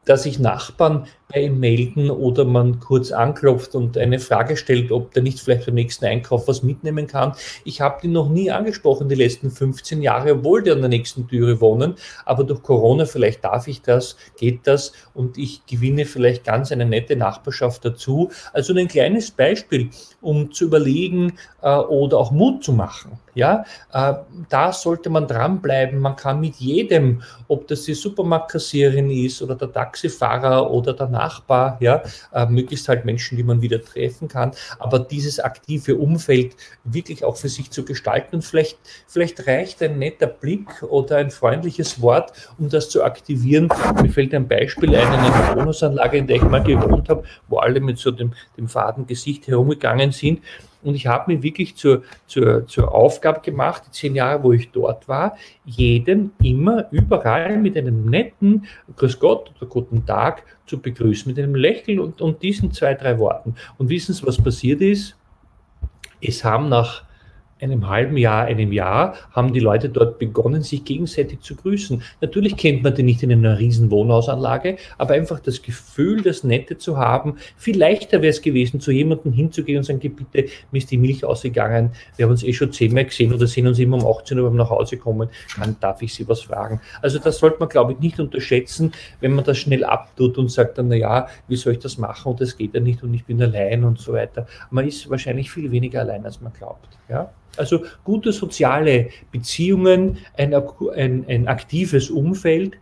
dass 0.05 0.25
sich 0.25 0.39
Nachbarn 0.39 1.07
bei 1.33 1.49
melden 1.49 2.11
oder 2.11 2.45
man 2.45 2.81
kurz 2.81 3.11
anklopft 3.11 3.75
und 3.75 3.97
eine 3.97 4.19
Frage 4.19 4.57
stellt, 4.57 4.93
ob 4.93 5.13
der 5.15 5.23
nicht 5.23 5.41
vielleicht 5.41 5.67
beim 5.67 5.75
nächsten 5.75 6.05
Einkauf 6.05 6.49
was 6.49 6.63
mitnehmen 6.63 7.07
kann. 7.07 7.33
Ich 7.65 7.81
habe 7.81 8.01
den 8.03 8.13
noch 8.13 8.29
nie 8.29 8.51
angesprochen, 8.51 9.09
die 9.09 9.15
letzten 9.15 9.51
15 9.51 10.03
Jahre, 10.03 10.33
obwohl 10.33 10.63
die 10.63 10.71
an 10.71 10.81
der 10.81 10.91
nächsten 10.91 11.27
Türe 11.27 11.61
wohnen. 11.61 11.95
Aber 12.25 12.45
durch 12.45 12.63
Corona, 12.63 13.07
vielleicht 13.07 13.45
darf 13.45 13.67
ich 13.69 13.81
das, 13.83 14.17
geht 14.37 14.61
das 14.67 14.93
und 15.15 15.39
ich 15.39 15.65
gewinne 15.67 16.05
vielleicht 16.05 16.45
ganz 16.45 16.71
eine 16.73 16.85
nette 16.85 17.17
Nachbarschaft 17.17 17.85
dazu. 17.85 18.31
Also 18.53 18.75
ein 18.75 18.89
kleines 18.89 19.31
Beispiel, 19.31 19.91
um 20.21 20.53
zu 20.53 20.67
überlegen 20.67 21.35
äh, 21.63 21.75
oder 21.77 22.19
auch 22.19 22.31
Mut 22.31 22.63
zu 22.65 22.73
machen. 22.73 23.19
Ja, 23.35 23.65
äh, 23.93 24.15
da 24.49 24.73
sollte 24.73 25.11
man 25.11 25.27
dranbleiben. 25.27 25.99
Man 25.99 26.15
kann 26.15 26.41
mit 26.41 26.57
jedem, 26.57 27.23
ob 27.49 27.67
das 27.67 27.83
die 27.83 27.95
Supermarktkassiererin 27.95 29.11
ist 29.11 29.43
oder 29.43 29.57
der 29.57 29.73
Taxifahrer 29.73 30.71
oder 30.71 30.93
der 30.93 31.09
Nachbar, 31.15 31.79
ja, 31.81 32.03
äh, 32.33 32.47
möglichst 32.47 32.89
halt 32.89 33.05
Menschen, 33.05 33.37
die 33.37 33.43
man 33.43 33.63
wieder 33.63 33.83
treffen 33.83 34.29
kann, 34.29 34.51
aber 34.79 34.99
dieses 34.99 35.41
aktive 35.41 35.97
Umfeld 35.97 36.57
wirklich 36.85 37.25
auch 37.25 37.37
für 37.37 37.49
sich 37.49 37.71
zu 37.71 37.85
gestalten 37.85 38.37
und 38.37 38.43
vielleicht, 38.43 38.79
vielleicht 39.07 39.47
reicht 39.47 39.83
ein 39.83 39.99
netter 39.99 40.27
Blick 40.27 40.83
oder 40.83 41.17
ein 41.17 41.31
freundliches 41.31 42.03
Wort, 42.03 42.33
um 42.59 42.69
das 42.69 42.91
zu 42.91 43.05
aktivieren. 43.05 43.69
Mir 44.03 44.11
fällt 44.11 44.35
ein 44.35 44.49
Beispiel 44.49 44.95
ein, 44.95 45.07
eine 45.07 45.57
Wohnungsanlage, 45.57 46.19
in 46.19 46.27
der 46.27 46.37
ich 46.37 46.43
mal 46.43 46.63
gewohnt 46.63 47.09
habe, 47.09 47.25
wo 47.49 47.59
alle 47.59 47.81
mit 47.81 47.99
so 47.99 48.11
dem, 48.11 48.33
dem 48.57 48.69
faden 48.69 49.07
Gesicht 49.07 49.47
herumgegangen 49.47 50.13
sind 50.13 50.41
und 50.85 50.95
ich 50.95 51.07
habe 51.07 51.33
mir 51.33 51.43
wirklich 51.43 51.77
zur, 51.77 52.03
zur, 52.27 52.67
zur 52.67 52.95
Aufgabe 52.95 53.41
gemacht, 53.41 53.85
die 53.87 53.91
zehn 53.91 54.15
Jahre, 54.15 54.43
wo 54.43 54.53
ich 54.53 54.71
dort 54.71 55.09
war, 55.09 55.37
jeden 55.65 56.33
immer 56.43 56.87
überall 56.91 57.59
mit 57.59 57.77
einem 57.77 58.09
netten 58.09 58.67
Grüß 58.97 59.19
Gott 59.19 59.51
oder 59.57 59.69
Guten 59.69 60.07
Tag 60.07 60.45
zu 60.67 60.79
begrüßen, 60.81 61.31
mit 61.31 61.39
einem 61.39 61.55
Lächeln 61.55 61.99
und, 62.01 62.21
und 62.21 62.43
diesen 62.43 62.73
zwei, 62.73 62.95
drei 62.95 63.19
Worten. 63.19 63.55
Und 63.79 63.89
wissen 63.89 64.15
Sie, 64.15 64.27
was 64.27 64.43
passiert 64.43 64.81
ist? 64.81 65.17
Es 66.21 66.45
haben 66.45 66.69
nach 66.69 67.05
einem 67.61 67.89
halben 67.89 68.17
Jahr, 68.17 68.45
einem 68.45 68.73
Jahr, 68.73 69.15
haben 69.33 69.53
die 69.53 69.61
Leute 69.61 69.89
dort 69.89 70.19
begonnen, 70.19 70.63
sich 70.63 70.85
gegenseitig 70.85 71.41
zu 71.41 71.55
grüßen. 71.55 72.03
Natürlich 72.21 72.57
kennt 72.57 72.83
man 72.83 72.95
die 72.95 73.03
nicht 73.03 73.23
in 73.23 73.33
einer 73.33 73.59
riesen 73.59 73.91
Wohnhausanlage, 73.91 74.77
aber 74.99 75.15
einfach 75.15 75.41
das 75.41 75.63
Gefühl, 75.63 76.23
das 76.23 76.45
Nette 76.45 76.79
zu 76.79 76.97
haben. 76.97 77.37
Viel 77.57 77.79
leichter 77.79 78.23
wäre 78.23 78.31
es 78.31 78.43
gewesen, 78.43 78.81
zu 78.81 78.91
jemandem 78.91 79.33
hinzugehen 79.33 79.79
und 79.79 79.85
sagen, 79.85 80.01
bitte, 80.01 80.51
mir 80.71 80.79
ist 80.79 80.91
die 80.91 80.99
Milch 80.99 81.25
ausgegangen, 81.25 81.93
wir 82.17 82.25
haben 82.25 82.33
uns 82.33 82.43
eh 82.43 82.53
schon 82.53 82.73
zehnmal 82.73 83.05
gesehen 83.05 83.33
oder 83.33 83.47
sehen 83.47 83.67
uns 83.67 83.79
immer 83.79 83.97
um 83.97 84.07
18 84.07 84.39
Uhr, 84.39 84.51
wir 84.51 84.57
nach 84.57 84.71
Hause 84.71 84.97
kommen, 84.97 85.29
dann 85.59 85.77
darf 85.81 86.03
ich 86.03 86.13
Sie 86.15 86.29
was 86.29 86.43
fragen. 86.43 86.81
Also 87.03 87.19
das 87.19 87.39
sollte 87.39 87.59
man, 87.61 87.69
glaube 87.69 87.93
ich, 87.93 87.99
nicht 88.01 88.21
unterschätzen, 88.21 88.93
wenn 89.21 89.35
man 89.35 89.45
das 89.45 89.59
schnell 89.59 89.85
abtut 89.85 90.39
und 90.39 90.51
sagt 90.51 90.79
dann, 90.79 90.89
naja, 90.89 91.29
wie 91.49 91.57
soll 91.57 91.75
ich 91.75 91.79
das 91.79 91.99
machen 91.99 92.33
und 92.33 92.41
das 92.41 92.57
geht 92.57 92.75
ja 92.75 92.81
nicht 92.81 93.03
und 93.03 93.15
ich 93.15 93.25
bin 93.25 93.41
allein 93.43 93.85
und 93.85 93.99
so 93.99 94.13
weiter. 94.13 94.47
Man 94.71 94.87
ist 94.87 95.09
wahrscheinlich 95.09 95.51
viel 95.51 95.71
weniger 95.71 96.01
allein, 96.01 96.25
als 96.25 96.41
man 96.41 96.53
glaubt. 96.53 96.89
Ja? 97.09 97.31
Also 97.59 97.85
gute 98.05 98.33
soziale 98.33 99.09
Beziehungen, 99.33 100.19
ein, 100.37 100.55
ein, 100.55 101.25
ein 101.29 101.49
aktives 101.49 102.11
Umfeld, 102.11 102.73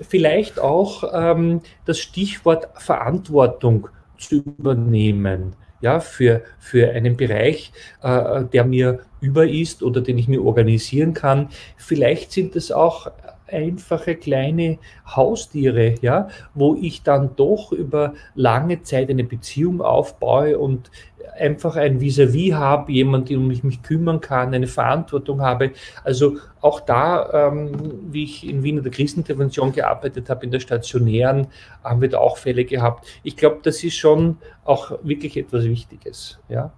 vielleicht 0.00 0.58
auch 0.58 1.04
ähm, 1.12 1.60
das 1.84 1.98
Stichwort 1.98 2.68
Verantwortung 2.74 3.88
zu 4.18 4.36
übernehmen. 4.36 5.54
Ja, 5.80 6.00
für, 6.00 6.42
für 6.58 6.90
einen 6.92 7.16
Bereich, 7.16 7.70
äh, 8.02 8.44
der 8.44 8.64
mir 8.64 9.00
über 9.20 9.46
ist 9.46 9.82
oder 9.82 10.00
den 10.00 10.16
ich 10.16 10.28
mir 10.28 10.42
organisieren 10.42 11.12
kann. 11.12 11.50
Vielleicht 11.76 12.32
sind 12.32 12.56
es 12.56 12.72
auch 12.72 13.10
einfache 13.46 14.14
kleine 14.16 14.78
Haustiere, 15.06 15.94
ja, 16.00 16.28
wo 16.54 16.74
ich 16.74 17.02
dann 17.02 17.36
doch 17.36 17.72
über 17.72 18.14
lange 18.34 18.82
Zeit 18.82 19.10
eine 19.10 19.24
Beziehung 19.24 19.80
aufbaue 19.80 20.58
und 20.58 20.90
einfach 21.38 21.76
ein 21.76 22.00
Vis-à-vis 22.00 22.54
habe, 22.54 22.92
jemand, 22.92 23.30
um 23.30 23.48
mich, 23.48 23.64
mich 23.64 23.82
kümmern 23.82 24.20
kann, 24.20 24.54
eine 24.54 24.66
Verantwortung 24.66 25.40
habe. 25.42 25.72
Also 26.02 26.36
auch 26.60 26.80
da, 26.80 27.48
ähm, 27.48 27.72
wie 28.10 28.24
ich 28.24 28.48
in 28.48 28.62
Wien 28.62 28.78
in 28.78 28.82
der 28.82 28.92
Krisenintervention 28.92 29.72
gearbeitet 29.72 30.30
habe, 30.30 30.44
in 30.44 30.52
der 30.52 30.60
stationären, 30.60 31.48
haben 31.82 32.00
wir 32.00 32.08
da 32.08 32.18
auch 32.18 32.36
Fälle 32.36 32.64
gehabt. 32.64 33.06
Ich 33.22 33.36
glaube, 33.36 33.60
das 33.62 33.82
ist 33.82 33.96
schon 33.96 34.38
auch 34.64 34.98
wirklich 35.02 35.36
etwas 35.36 35.64
Wichtiges. 35.64 36.38
Ja. 36.48 36.72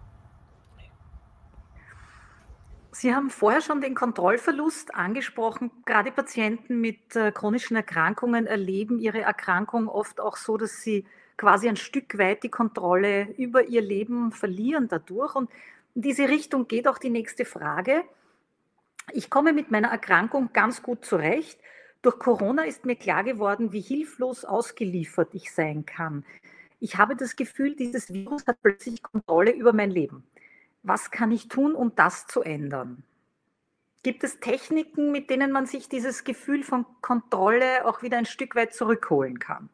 Sie 2.98 3.14
haben 3.14 3.28
vorher 3.28 3.60
schon 3.60 3.82
den 3.82 3.94
Kontrollverlust 3.94 4.94
angesprochen. 4.94 5.70
Gerade 5.84 6.10
Patienten 6.10 6.80
mit 6.80 7.14
äh, 7.14 7.30
chronischen 7.30 7.76
Erkrankungen 7.76 8.46
erleben 8.46 8.98
ihre 9.00 9.20
Erkrankung 9.20 9.86
oft 9.86 10.18
auch 10.18 10.38
so, 10.38 10.56
dass 10.56 10.80
sie 10.80 11.04
quasi 11.36 11.68
ein 11.68 11.76
Stück 11.76 12.16
weit 12.16 12.42
die 12.42 12.48
Kontrolle 12.48 13.34
über 13.36 13.66
ihr 13.66 13.82
Leben 13.82 14.32
verlieren 14.32 14.88
dadurch. 14.88 15.34
Und 15.34 15.50
in 15.94 16.00
diese 16.00 16.30
Richtung 16.30 16.68
geht 16.68 16.88
auch 16.88 16.96
die 16.96 17.10
nächste 17.10 17.44
Frage. 17.44 18.02
Ich 19.12 19.28
komme 19.28 19.52
mit 19.52 19.70
meiner 19.70 19.88
Erkrankung 19.88 20.48
ganz 20.54 20.82
gut 20.82 21.04
zurecht. 21.04 21.60
Durch 22.00 22.18
Corona 22.18 22.64
ist 22.64 22.86
mir 22.86 22.96
klar 22.96 23.24
geworden, 23.24 23.72
wie 23.72 23.82
hilflos 23.82 24.46
ausgeliefert 24.46 25.34
ich 25.34 25.52
sein 25.52 25.84
kann. 25.84 26.24
Ich 26.80 26.96
habe 26.96 27.14
das 27.14 27.36
Gefühl, 27.36 27.76
dieses 27.76 28.10
Virus 28.10 28.46
hat 28.46 28.56
plötzlich 28.62 29.02
Kontrolle 29.02 29.50
über 29.50 29.74
mein 29.74 29.90
Leben. 29.90 30.24
Was 30.86 31.10
kann 31.10 31.32
ich 31.32 31.48
tun, 31.48 31.74
um 31.74 31.92
das 31.96 32.28
zu 32.28 32.42
ändern? 32.42 33.02
Gibt 34.04 34.22
es 34.22 34.38
Techniken, 34.38 35.10
mit 35.10 35.30
denen 35.30 35.50
man 35.50 35.66
sich 35.66 35.88
dieses 35.88 36.22
Gefühl 36.22 36.62
von 36.62 36.86
Kontrolle 37.00 37.84
auch 37.84 38.02
wieder 38.02 38.18
ein 38.18 38.24
Stück 38.24 38.54
weit 38.54 38.72
zurückholen 38.72 39.40
kann? 39.40 39.68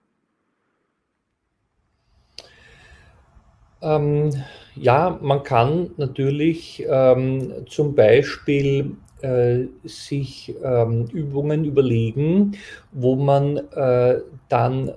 Ähm, 3.83 4.31
ja, 4.75 5.19
man 5.21 5.43
kann 5.43 5.91
natürlich 5.99 6.83
ähm, 6.89 7.67
zum 7.69 7.95
Beispiel 7.95 8.97
äh, 9.21 9.67
sich 9.85 10.55
ähm, 10.65 11.09
Übungen 11.13 11.67
überlegen, 11.67 12.57
wo 12.91 13.17
man 13.17 13.59
äh, 13.59 14.19
dann 14.49 14.93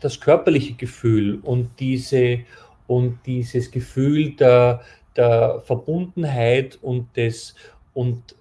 das 0.00 0.20
körperliche 0.20 0.74
Gefühl 0.74 1.38
und 1.40 1.70
diese 1.78 2.40
und 2.88 3.20
dieses 3.26 3.70
Gefühl 3.70 4.32
der, 4.32 4.82
der 5.16 5.62
Verbundenheit 5.64 6.78
und 6.82 7.16
des 7.16 7.54
und 7.94 8.34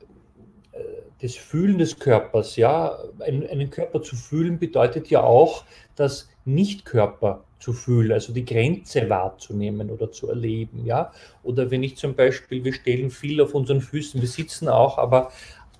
äh, 0.71 0.77
des 1.21 1.35
Fühlen 1.35 1.77
des 1.77 1.99
Körpers, 1.99 2.55
ja, 2.55 2.97
einen, 3.19 3.47
einen 3.47 3.69
Körper 3.69 4.01
zu 4.01 4.15
fühlen 4.15 4.59
bedeutet 4.59 5.09
ja 5.09 5.21
auch, 5.21 5.65
das 5.95 6.29
Nicht-Körper 6.45 7.43
zu 7.59 7.73
fühlen, 7.73 8.11
also 8.11 8.33
die 8.33 8.45
Grenze 8.45 9.09
wahrzunehmen 9.09 9.91
oder 9.91 10.11
zu 10.11 10.29
erleben, 10.29 10.85
ja. 10.85 11.11
Oder 11.43 11.69
wenn 11.69 11.83
ich 11.83 11.95
zum 11.97 12.15
Beispiel, 12.15 12.63
wir 12.63 12.73
stellen 12.73 13.11
viel 13.11 13.39
auf 13.41 13.53
unseren 13.53 13.81
Füßen, 13.81 14.19
wir 14.19 14.27
sitzen 14.27 14.67
auch, 14.67 14.97
aber 14.97 15.31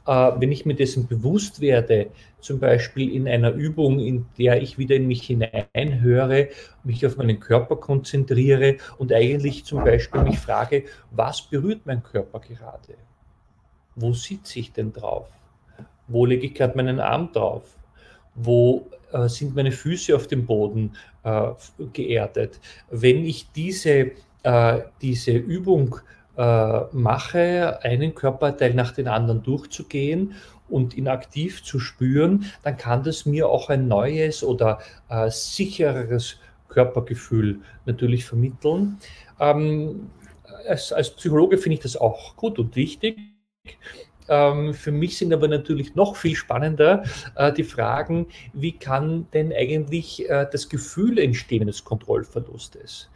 wenn 0.06 0.52
ich 0.52 0.66
mir 0.66 0.74
dessen 0.74 1.08
bewusst 1.08 1.62
werde, 1.62 2.10
zum 2.40 2.60
Beispiel 2.60 3.14
in 3.14 3.28
einer 3.28 3.52
Übung, 3.52 4.00
in 4.00 4.26
der 4.38 4.62
ich 4.62 4.78
wieder 4.78 4.96
in 4.96 5.08
mich 5.08 5.24
hineinhöre, 5.24 6.50
mich 6.84 7.06
auf 7.06 7.18
meinen 7.18 7.40
Körper 7.40 7.76
konzentriere 7.76 8.78
und 8.98 9.14
eigentlich 9.14 9.64
zum 9.64 9.84
Beispiel 9.84 10.24
mich 10.24 10.40
frage, 10.40 10.86
was 11.12 11.44
berührt 11.44 11.82
mein 11.86 12.02
Körper 12.04 12.40
gerade? 12.40 12.96
Wo 13.96 14.14
sitze 14.14 14.60
ich 14.60 14.72
denn 14.72 14.92
drauf? 14.92 15.28
Wo 16.08 16.26
lege 16.26 16.48
ich 16.48 16.56
gerade 16.56 16.76
meinen 16.76 17.00
Arm 17.00 17.32
drauf? 17.32 17.78
Wo 18.34 18.88
äh, 19.12 19.28
sind 19.28 19.56
meine 19.56 19.72
Füße 19.72 20.16
auf 20.16 20.28
dem 20.28 20.46
Boden 20.46 20.94
äh, 21.24 21.52
geerdet? 21.94 22.60
Wenn 22.90 23.24
ich 23.26 23.52
diese, 23.52 24.12
äh, 24.44 24.80
diese 25.02 25.32
Übung 25.32 25.96
äh, 25.96 26.21
mache, 26.92 27.80
einen 27.84 28.16
Körperteil 28.16 28.74
nach 28.74 28.92
den 28.92 29.08
anderen 29.08 29.44
durchzugehen 29.44 30.34
und 30.70 30.96
ihn 30.96 31.08
aktiv 31.08 31.64
zu 31.64 31.80
spüren, 31.80 32.46
dann 32.64 32.78
kann 32.78 33.04
das 33.04 33.26
mir 33.26 33.50
auch 33.50 33.70
ein 33.70 33.88
neues 33.88 34.44
oder 34.44 34.80
äh, 35.10 35.30
sichereres 35.30 36.38
Körpergefühl 36.70 37.60
natürlich 37.86 38.26
vermitteln. 38.26 38.98
Ähm, 39.40 40.10
als, 40.68 40.94
als 40.94 41.12
Psychologe 41.12 41.58
finde 41.58 41.76
ich 41.76 41.82
das 41.82 41.98
auch 41.98 42.36
gut 42.36 42.58
und 42.60 42.76
wichtig. 42.76 43.18
Ähm, 44.32 44.74
für 44.74 44.94
mich 44.94 45.18
sind 45.18 45.34
aber 45.34 45.50
natürlich 45.50 45.94
noch 45.94 46.16
viel 46.16 46.36
spannender 46.36 47.04
äh, 47.36 47.52
die 47.52 47.66
Fragen, 47.66 48.28
wie 48.54 48.72
kann 48.72 49.28
denn 49.34 49.52
eigentlich 49.52 50.28
äh, 50.30 50.48
das 50.50 50.70
Gefühl 50.70 51.20
entstehen 51.20 51.68
des 51.68 51.84
Kontrollverlustes? 51.84 53.10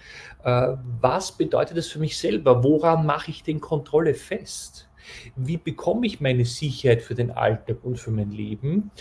Äh, 0.44 0.74
was 1.00 1.32
bedeutet 1.32 1.78
das 1.78 1.88
für 1.88 2.00
mich 2.00 2.18
selber? 2.18 2.66
Woran 2.66 3.06
mache 3.06 3.32
ich 3.32 3.44
denn 3.44 3.62
Kontrolle 3.62 4.14
fest? 4.14 4.90
Wie 5.38 5.56
bekomme 5.56 6.06
ich 6.06 6.20
meine 6.20 6.44
Sicherheit 6.44 7.02
für 7.02 7.16
den 7.16 7.32
Alltag 7.32 7.78
und 7.84 7.98
für 7.98 8.12
mein 8.12 8.32
Leben? 8.32 8.92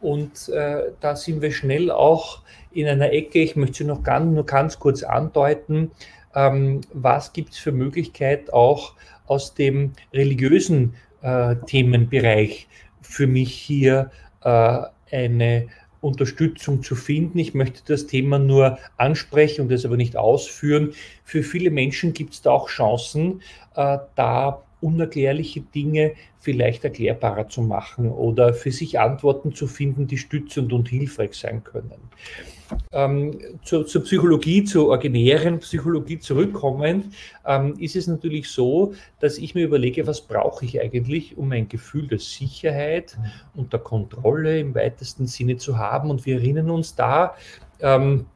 Und 0.00 0.48
äh, 0.50 0.92
da 1.00 1.16
sind 1.16 1.42
wir 1.42 1.50
schnell 1.50 1.90
auch 1.90 2.42
in 2.70 2.86
einer 2.86 3.12
Ecke. 3.12 3.40
Ich 3.40 3.56
möchte 3.56 3.78
sie 3.78 3.84
noch 3.84 4.04
ganz, 4.04 4.32
nur 4.32 4.46
ganz 4.46 4.78
kurz 4.78 5.02
andeuten. 5.02 5.90
Ähm, 6.36 6.82
was 6.92 7.32
gibt 7.32 7.54
es 7.54 7.58
für 7.58 7.72
Möglichkeit 7.72 8.52
auch 8.52 8.94
aus 9.26 9.54
dem 9.54 9.94
religiösen 10.12 10.94
äh, 11.24 11.56
Themenbereich 11.66 12.68
für 13.00 13.26
mich 13.26 13.52
hier 13.52 14.10
äh, 14.42 14.82
eine 15.10 15.66
Unterstützung 16.02 16.82
zu 16.82 16.94
finden. 16.94 17.38
Ich 17.38 17.54
möchte 17.54 17.80
das 17.86 18.06
Thema 18.06 18.38
nur 18.38 18.78
ansprechen 18.98 19.62
und 19.62 19.72
das 19.72 19.86
aber 19.86 19.96
nicht 19.96 20.16
ausführen. 20.16 20.92
Für 21.24 21.42
viele 21.42 21.70
Menschen 21.70 22.12
gibt 22.12 22.34
es 22.34 22.42
da 22.42 22.50
auch 22.50 22.68
Chancen, 22.68 23.40
äh, 23.74 23.98
da 24.14 24.62
unerklärliche 24.84 25.62
Dinge 25.62 26.12
vielleicht 26.38 26.84
erklärbarer 26.84 27.48
zu 27.48 27.62
machen 27.62 28.10
oder 28.10 28.52
für 28.52 28.70
sich 28.70 29.00
Antworten 29.00 29.54
zu 29.54 29.66
finden, 29.66 30.06
die 30.06 30.18
stützend 30.18 30.72
und 30.72 30.88
hilfreich 30.88 31.34
sein 31.34 31.64
können. 31.64 32.10
Ähm, 32.92 33.38
zur, 33.62 33.86
zur, 33.86 34.02
Psychologie, 34.02 34.64
zur 34.64 34.88
originären 34.88 35.60
Psychologie 35.60 36.18
zurückkommend, 36.18 37.14
ähm, 37.46 37.74
ist 37.78 37.96
es 37.96 38.06
natürlich 38.06 38.48
so, 38.48 38.94
dass 39.20 39.38
ich 39.38 39.54
mir 39.54 39.64
überlege, 39.64 40.06
was 40.06 40.20
brauche 40.20 40.64
ich 40.64 40.80
eigentlich, 40.80 41.36
um 41.36 41.52
ein 41.52 41.68
Gefühl 41.68 42.06
der 42.06 42.18
Sicherheit 42.18 43.16
und 43.54 43.72
der 43.72 43.80
Kontrolle 43.80 44.58
im 44.60 44.74
weitesten 44.74 45.26
Sinne 45.26 45.56
zu 45.56 45.78
haben. 45.78 46.10
Und 46.10 46.26
wir 46.26 46.36
erinnern 46.36 46.70
uns 46.70 46.94
da, 46.94 47.34
ähm, 47.80 48.26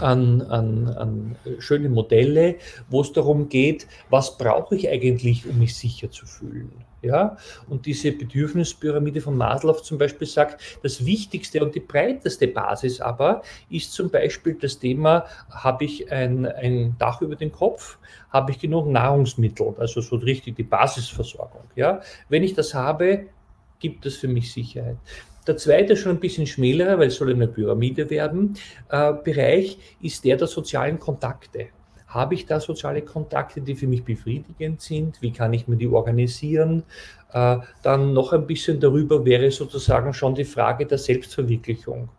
an, 0.00 0.42
an, 0.42 0.88
an 0.88 1.36
schöne 1.58 1.88
Modelle, 1.88 2.56
wo 2.88 3.00
es 3.00 3.12
darum 3.12 3.48
geht, 3.48 3.86
was 4.10 4.36
brauche 4.36 4.76
ich 4.76 4.88
eigentlich, 4.88 5.46
um 5.46 5.58
mich 5.58 5.76
sicher 5.76 6.10
zu 6.10 6.26
fühlen. 6.26 6.72
Ja? 7.02 7.36
Und 7.68 7.86
diese 7.86 8.12
Bedürfnispyramide 8.12 9.20
von 9.20 9.36
Maslow 9.36 9.74
zum 9.74 9.98
Beispiel 9.98 10.26
sagt, 10.26 10.60
das 10.82 11.04
wichtigste 11.04 11.62
und 11.62 11.74
die 11.74 11.80
breiteste 11.80 12.48
Basis 12.48 13.00
aber 13.00 13.42
ist 13.70 13.92
zum 13.92 14.10
Beispiel 14.10 14.54
das 14.54 14.78
Thema, 14.78 15.24
habe 15.50 15.84
ich 15.84 16.10
ein, 16.10 16.46
ein 16.46 16.96
Dach 16.98 17.22
über 17.22 17.36
den 17.36 17.52
Kopf, 17.52 17.98
habe 18.30 18.52
ich 18.52 18.58
genug 18.58 18.88
Nahrungsmittel, 18.88 19.74
also 19.78 20.00
so 20.00 20.16
richtig 20.16 20.56
die 20.56 20.64
Basisversorgung. 20.64 21.64
Ja? 21.76 22.00
Wenn 22.28 22.42
ich 22.42 22.54
das 22.54 22.74
habe, 22.74 23.26
gibt 23.78 24.06
es 24.06 24.16
für 24.16 24.28
mich 24.28 24.52
Sicherheit. 24.52 24.96
Der 25.48 25.56
zweite, 25.56 25.96
schon 25.96 26.12
ein 26.12 26.20
bisschen 26.20 26.46
schmälerer, 26.46 26.98
weil 26.98 27.08
es 27.08 27.16
soll 27.16 27.32
eine 27.32 27.48
Pyramide 27.48 28.10
werden, 28.10 28.54
äh, 28.90 29.14
Bereich 29.14 29.78
ist 30.02 30.22
der 30.24 30.36
der 30.36 30.46
sozialen 30.46 30.98
Kontakte. 30.98 31.68
Habe 32.06 32.34
ich 32.34 32.44
da 32.44 32.60
soziale 32.60 33.00
Kontakte, 33.00 33.62
die 33.62 33.74
für 33.74 33.86
mich 33.86 34.04
befriedigend 34.04 34.82
sind? 34.82 35.20
Wie 35.22 35.32
kann 35.32 35.54
ich 35.54 35.66
mir 35.66 35.76
die 35.76 35.88
organisieren? 35.88 36.82
Äh, 37.32 37.56
dann 37.82 38.12
noch 38.12 38.34
ein 38.34 38.46
bisschen 38.46 38.78
darüber 38.78 39.24
wäre 39.24 39.50
sozusagen 39.50 40.12
schon 40.12 40.34
die 40.34 40.44
Frage 40.44 40.84
der 40.84 40.98
Selbstverwirklichung 40.98 42.10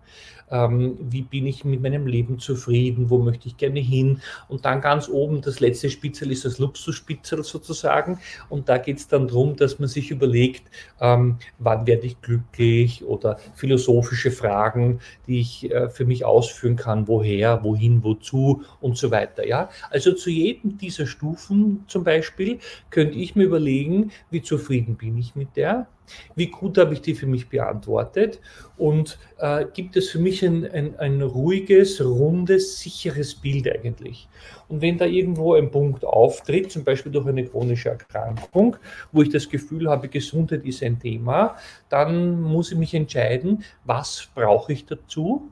ähm, 0.51 0.97
wie 1.01 1.21
bin 1.21 1.45
ich 1.47 1.65
mit 1.65 1.81
meinem 1.81 2.07
Leben 2.07 2.39
zufrieden, 2.39 3.09
wo 3.09 3.19
möchte 3.19 3.47
ich 3.47 3.57
gerne 3.57 3.79
hin. 3.79 4.21
Und 4.47 4.65
dann 4.65 4.81
ganz 4.81 5.09
oben, 5.09 5.41
das 5.41 5.59
letzte 5.59 5.89
Spitzel 5.89 6.31
ist 6.31 6.45
das 6.45 6.59
Luxusspitzel 6.59 7.43
sozusagen. 7.43 8.19
Und 8.49 8.69
da 8.69 8.77
geht 8.77 8.97
es 8.97 9.07
dann 9.07 9.27
darum, 9.27 9.55
dass 9.55 9.79
man 9.79 9.87
sich 9.87 10.11
überlegt, 10.11 10.63
ähm, 10.99 11.37
wann 11.57 11.87
werde 11.87 12.07
ich 12.07 12.21
glücklich 12.21 13.03
oder 13.03 13.37
philosophische 13.55 14.31
Fragen, 14.31 14.99
die 15.27 15.39
ich 15.39 15.71
äh, 15.71 15.89
für 15.89 16.05
mich 16.05 16.25
ausführen 16.25 16.75
kann, 16.75 17.07
woher, 17.07 17.63
wohin, 17.63 18.03
wozu 18.03 18.63
und 18.81 18.97
so 18.97 19.11
weiter. 19.11 19.47
Ja? 19.47 19.69
Also 19.89 20.13
zu 20.13 20.29
jedem 20.29 20.77
dieser 20.77 21.05
Stufen 21.05 21.83
zum 21.87 22.03
Beispiel 22.03 22.59
könnte 22.89 23.17
ich 23.17 23.35
mir 23.35 23.43
überlegen, 23.43 24.11
wie 24.29 24.41
zufrieden 24.41 24.95
bin 24.95 25.17
ich 25.17 25.35
mit 25.35 25.55
der 25.55 25.87
wie 26.35 26.47
gut 26.47 26.77
habe 26.77 26.93
ich 26.93 27.01
die 27.01 27.15
für 27.15 27.27
mich 27.27 27.49
beantwortet? 27.49 28.39
Und 28.77 29.17
äh, 29.37 29.65
gibt 29.73 29.95
es 29.97 30.09
für 30.09 30.19
mich 30.19 30.43
ein, 30.43 30.69
ein, 30.71 30.97
ein 30.99 31.21
ruhiges, 31.21 32.03
rundes, 32.03 32.79
sicheres 32.79 33.35
Bild 33.35 33.67
eigentlich? 33.67 34.27
Und 34.67 34.81
wenn 34.81 34.97
da 34.97 35.05
irgendwo 35.05 35.55
ein 35.55 35.71
Punkt 35.71 36.05
auftritt, 36.05 36.71
zum 36.71 36.83
Beispiel 36.83 37.11
durch 37.11 37.27
eine 37.27 37.45
chronische 37.45 37.89
Erkrankung, 37.89 38.77
wo 39.11 39.21
ich 39.21 39.29
das 39.29 39.49
Gefühl 39.49 39.89
habe, 39.89 40.07
Gesundheit 40.07 40.65
ist 40.65 40.83
ein 40.83 40.99
Thema, 40.99 41.55
dann 41.89 42.41
muss 42.41 42.71
ich 42.71 42.77
mich 42.77 42.93
entscheiden, 42.93 43.63
was 43.83 44.29
brauche 44.35 44.73
ich 44.73 44.85
dazu, 44.85 45.49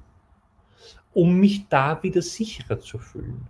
um 1.13 1.39
mich 1.39 1.67
da 1.67 2.01
wieder 2.03 2.21
sicherer 2.21 2.79
zu 2.79 2.99
fühlen. 2.99 3.47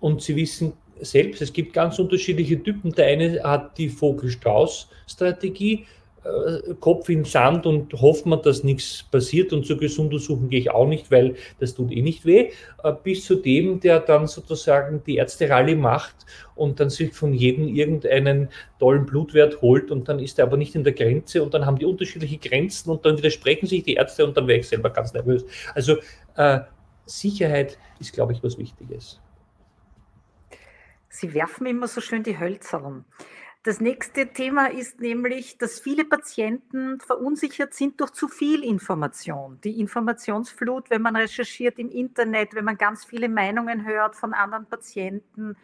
Und 0.00 0.22
Sie 0.22 0.34
wissen 0.36 0.72
selbst, 1.00 1.42
es 1.42 1.52
gibt 1.52 1.72
ganz 1.72 1.98
unterschiedliche 1.98 2.62
Typen. 2.62 2.92
Der 2.92 3.06
eine 3.06 3.42
hat 3.42 3.76
die 3.78 3.88
Vogel-Strauß-Strategie, 3.88 5.86
Kopf 6.80 7.08
in 7.08 7.24
Sand 7.24 7.64
und 7.64 7.94
hofft 7.94 8.26
man, 8.26 8.42
dass 8.42 8.62
nichts 8.62 9.04
passiert 9.04 9.54
und 9.54 9.64
zur 9.64 9.78
Gesundersuchen 9.78 10.50
gehe 10.50 10.60
ich 10.60 10.70
auch 10.70 10.86
nicht, 10.86 11.10
weil 11.10 11.36
das 11.60 11.74
tut 11.74 11.90
eh 11.90 12.02
nicht 12.02 12.26
weh, 12.26 12.50
äh, 12.84 12.92
bis 13.02 13.24
zu 13.24 13.36
dem, 13.36 13.80
der 13.80 14.00
dann 14.00 14.26
sozusagen 14.26 15.02
die 15.06 15.16
Ärzte-Rallye 15.16 15.76
macht 15.76 16.14
und 16.56 16.78
dann 16.78 16.90
sich 16.90 17.14
von 17.14 17.32
jedem 17.32 17.68
irgendeinen 17.68 18.50
tollen 18.78 19.06
Blutwert 19.06 19.62
holt 19.62 19.90
und 19.90 20.08
dann 20.08 20.18
ist 20.18 20.38
er 20.38 20.44
aber 20.44 20.58
nicht 20.58 20.74
in 20.74 20.84
der 20.84 20.92
Grenze 20.92 21.42
und 21.42 21.54
dann 21.54 21.64
haben 21.64 21.78
die 21.78 21.86
unterschiedliche 21.86 22.36
Grenzen 22.36 22.90
und 22.90 23.06
dann 23.06 23.16
widersprechen 23.16 23.66
sich 23.66 23.82
die 23.82 23.94
Ärzte 23.94 24.26
und 24.26 24.36
dann 24.36 24.46
wäre 24.46 24.58
ich 24.58 24.68
selber 24.68 24.90
ganz 24.90 25.14
nervös. 25.14 25.46
Also 25.74 25.96
äh, 26.36 26.60
Sicherheit 27.06 27.78
ist, 27.98 28.12
glaube 28.12 28.34
ich, 28.34 28.42
was 28.42 28.58
Wichtiges. 28.58 29.20
Sie 31.08 31.32
werfen 31.32 31.66
immer 31.66 31.88
so 31.88 32.00
schön 32.02 32.22
die 32.22 32.38
Hölzer 32.38 32.84
Das 33.62 33.78
nächste 33.78 34.32
Thema 34.32 34.70
ist 34.70 35.00
nämlich, 35.00 35.58
dass 35.58 35.80
viele 35.80 36.06
Patienten 36.06 36.98
verunsichert 36.98 37.74
sind 37.74 38.00
durch 38.00 38.12
zu 38.12 38.26
viel 38.26 38.64
Information. 38.64 39.60
Die 39.62 39.80
Informationsflut, 39.80 40.88
wenn 40.88 41.02
man 41.02 41.14
recherchiert 41.14 41.78
im 41.78 41.90
Internet, 41.90 42.54
wenn 42.54 42.64
man 42.64 42.78
ganz 42.78 43.04
viele 43.04 43.28
Meinungen 43.28 43.84
hört 43.84 44.16
von 44.16 44.32
anderen 44.32 44.64
Patienten, 44.64 45.58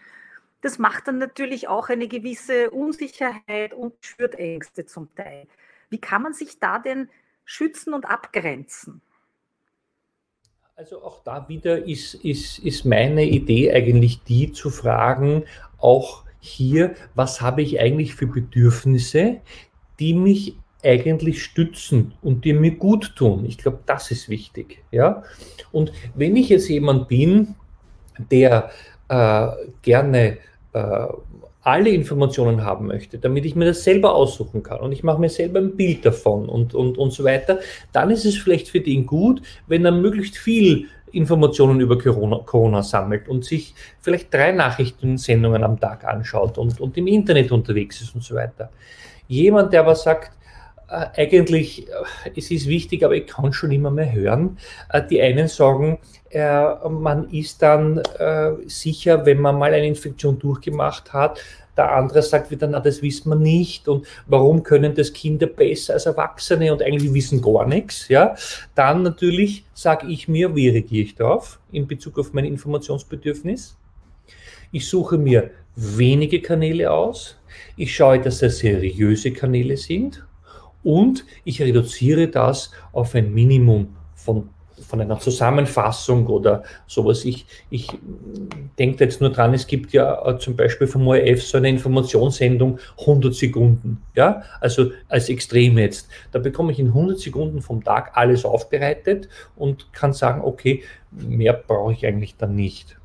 das 0.60 0.78
macht 0.78 1.08
dann 1.08 1.16
natürlich 1.16 1.68
auch 1.68 1.88
eine 1.88 2.06
gewisse 2.06 2.70
Unsicherheit 2.70 3.72
und 3.72 3.94
schürt 4.02 4.34
Ängste 4.34 4.84
zum 4.84 5.14
Teil. 5.14 5.46
Wie 5.88 6.00
kann 6.00 6.20
man 6.20 6.34
sich 6.34 6.58
da 6.58 6.78
denn 6.78 7.08
schützen 7.46 7.94
und 7.94 8.04
abgrenzen? 8.04 9.00
Also 10.74 11.02
auch 11.02 11.22
da 11.24 11.48
wieder 11.48 11.86
ist, 11.86 12.12
ist, 12.12 12.58
ist 12.58 12.84
meine 12.84 13.24
Idee 13.24 13.72
eigentlich 13.72 14.22
die 14.24 14.52
zu 14.52 14.68
fragen, 14.68 15.44
auch 15.78 16.25
hier, 16.46 16.94
was 17.14 17.40
habe 17.40 17.62
ich 17.62 17.80
eigentlich 17.80 18.14
für 18.14 18.26
Bedürfnisse, 18.26 19.38
die 19.98 20.14
mich 20.14 20.56
eigentlich 20.82 21.42
stützen 21.42 22.14
und 22.22 22.44
die 22.44 22.52
mir 22.52 22.72
gut 22.72 23.16
tun. 23.16 23.44
Ich 23.46 23.58
glaube, 23.58 23.80
das 23.86 24.10
ist 24.10 24.28
wichtig. 24.28 24.84
Ja? 24.90 25.22
Und 25.72 25.92
wenn 26.14 26.36
ich 26.36 26.48
jetzt 26.48 26.68
jemand 26.68 27.08
bin, 27.08 27.54
der 28.30 28.70
äh, 29.08 29.48
gerne 29.82 30.38
äh, 30.72 31.06
alle 31.62 31.90
Informationen 31.90 32.64
haben 32.64 32.86
möchte, 32.86 33.18
damit 33.18 33.44
ich 33.44 33.56
mir 33.56 33.64
das 33.64 33.82
selber 33.82 34.14
aussuchen 34.14 34.62
kann 34.62 34.78
und 34.78 34.92
ich 34.92 35.02
mache 35.02 35.20
mir 35.20 35.28
selber 35.28 35.58
ein 35.58 35.76
Bild 35.76 36.06
davon 36.06 36.48
und, 36.48 36.74
und, 36.74 36.96
und 36.96 37.12
so 37.12 37.24
weiter, 37.24 37.58
dann 37.92 38.10
ist 38.10 38.24
es 38.24 38.36
vielleicht 38.36 38.68
für 38.68 38.80
den 38.80 39.04
gut, 39.04 39.42
wenn 39.66 39.84
er 39.84 39.90
möglichst 39.90 40.38
viel 40.38 40.86
Informationen 41.12 41.80
über 41.80 41.98
Corona, 41.98 42.38
Corona 42.44 42.82
sammelt 42.82 43.28
und 43.28 43.44
sich 43.44 43.74
vielleicht 44.00 44.32
drei 44.32 44.52
Nachrichtensendungen 44.52 45.64
am 45.64 45.78
Tag 45.78 46.04
anschaut 46.04 46.58
und, 46.58 46.80
und 46.80 46.96
im 46.96 47.06
Internet 47.06 47.52
unterwegs 47.52 48.00
ist 48.02 48.14
und 48.14 48.22
so 48.22 48.34
weiter. 48.34 48.70
Jemand, 49.28 49.72
der 49.72 49.80
aber 49.80 49.94
sagt, 49.94 50.32
äh, 50.88 51.06
eigentlich, 51.16 51.88
äh, 51.88 52.30
es 52.36 52.50
ist 52.50 52.68
wichtig, 52.68 53.04
aber 53.04 53.14
ich 53.14 53.26
kann 53.26 53.52
schon 53.52 53.72
immer 53.72 53.90
mehr 53.90 54.12
hören. 54.12 54.58
Äh, 54.90 55.02
die 55.06 55.20
einen 55.20 55.48
sagen, 55.48 55.98
äh, 56.30 56.88
man 56.88 57.28
ist 57.30 57.62
dann 57.62 57.98
äh, 58.18 58.52
sicher, 58.66 59.26
wenn 59.26 59.40
man 59.40 59.58
mal 59.58 59.72
eine 59.72 59.86
Infektion 59.86 60.38
durchgemacht 60.38 61.12
hat. 61.12 61.40
Der 61.76 61.92
andere 61.92 62.22
sagt 62.22 62.50
wieder, 62.50 62.66
na, 62.66 62.80
das 62.80 63.02
wissen 63.02 63.28
wir 63.28 63.36
nicht. 63.36 63.88
Und 63.88 64.06
warum 64.26 64.62
können 64.62 64.94
das 64.94 65.12
Kinder 65.12 65.46
besser 65.46 65.94
als 65.94 66.06
Erwachsene 66.06 66.72
und 66.72 66.82
eigentlich 66.82 67.12
wissen 67.12 67.42
gar 67.42 67.66
nichts? 67.66 68.08
Ja? 68.08 68.34
Dann 68.74 69.02
natürlich 69.02 69.64
sage 69.74 70.06
ich 70.06 70.28
mir, 70.28 70.54
wie 70.56 70.68
reagiere 70.68 71.04
ich 71.04 71.14
darauf 71.14 71.60
in 71.72 71.86
Bezug 71.86 72.18
auf 72.18 72.32
mein 72.32 72.44
Informationsbedürfnis? 72.44 73.76
Ich 74.72 74.88
suche 74.88 75.18
mir 75.18 75.50
wenige 75.76 76.40
Kanäle 76.40 76.90
aus. 76.90 77.36
Ich 77.76 77.94
schaue, 77.94 78.20
dass 78.20 78.38
das 78.38 78.58
seriöse 78.58 79.32
Kanäle 79.32 79.76
sind 79.76 80.26
und 80.82 81.24
ich 81.44 81.60
reduziere 81.60 82.28
das 82.28 82.70
auf 82.92 83.14
ein 83.14 83.32
Minimum 83.32 83.96
von, 84.14 84.48
von 84.80 85.00
einer 85.00 85.18
Zusammenfassung 85.18 86.26
oder 86.26 86.62
sowas. 86.86 87.24
Ich, 87.24 87.46
ich 87.70 87.88
denke 88.78 89.04
jetzt 89.04 89.20
nur 89.20 89.30
dran, 89.30 89.54
es 89.54 89.66
gibt 89.66 89.92
ja 89.92 90.26
äh, 90.26 90.38
zum 90.38 90.56
Beispiel 90.56 90.86
vom 90.86 91.06
ORF 91.08 91.42
so 91.42 91.58
eine 91.58 91.68
Informationssendung 91.68 92.78
100 93.00 93.34
Sekunden, 93.34 94.02
ja, 94.14 94.42
also 94.60 94.90
als 95.08 95.28
Extrem 95.28 95.78
jetzt. 95.78 96.08
Da 96.32 96.38
bekomme 96.38 96.72
ich 96.72 96.78
in 96.78 96.88
100 96.88 97.18
Sekunden 97.18 97.62
vom 97.62 97.82
Tag 97.82 98.12
alles 98.14 98.44
aufbereitet 98.44 99.28
und 99.56 99.92
kann 99.92 100.12
sagen, 100.12 100.42
okay, 100.42 100.82
mehr 101.10 101.52
brauche 101.52 101.92
ich 101.92 102.06
eigentlich 102.06 102.36
dann 102.36 102.54
nicht 102.54 102.96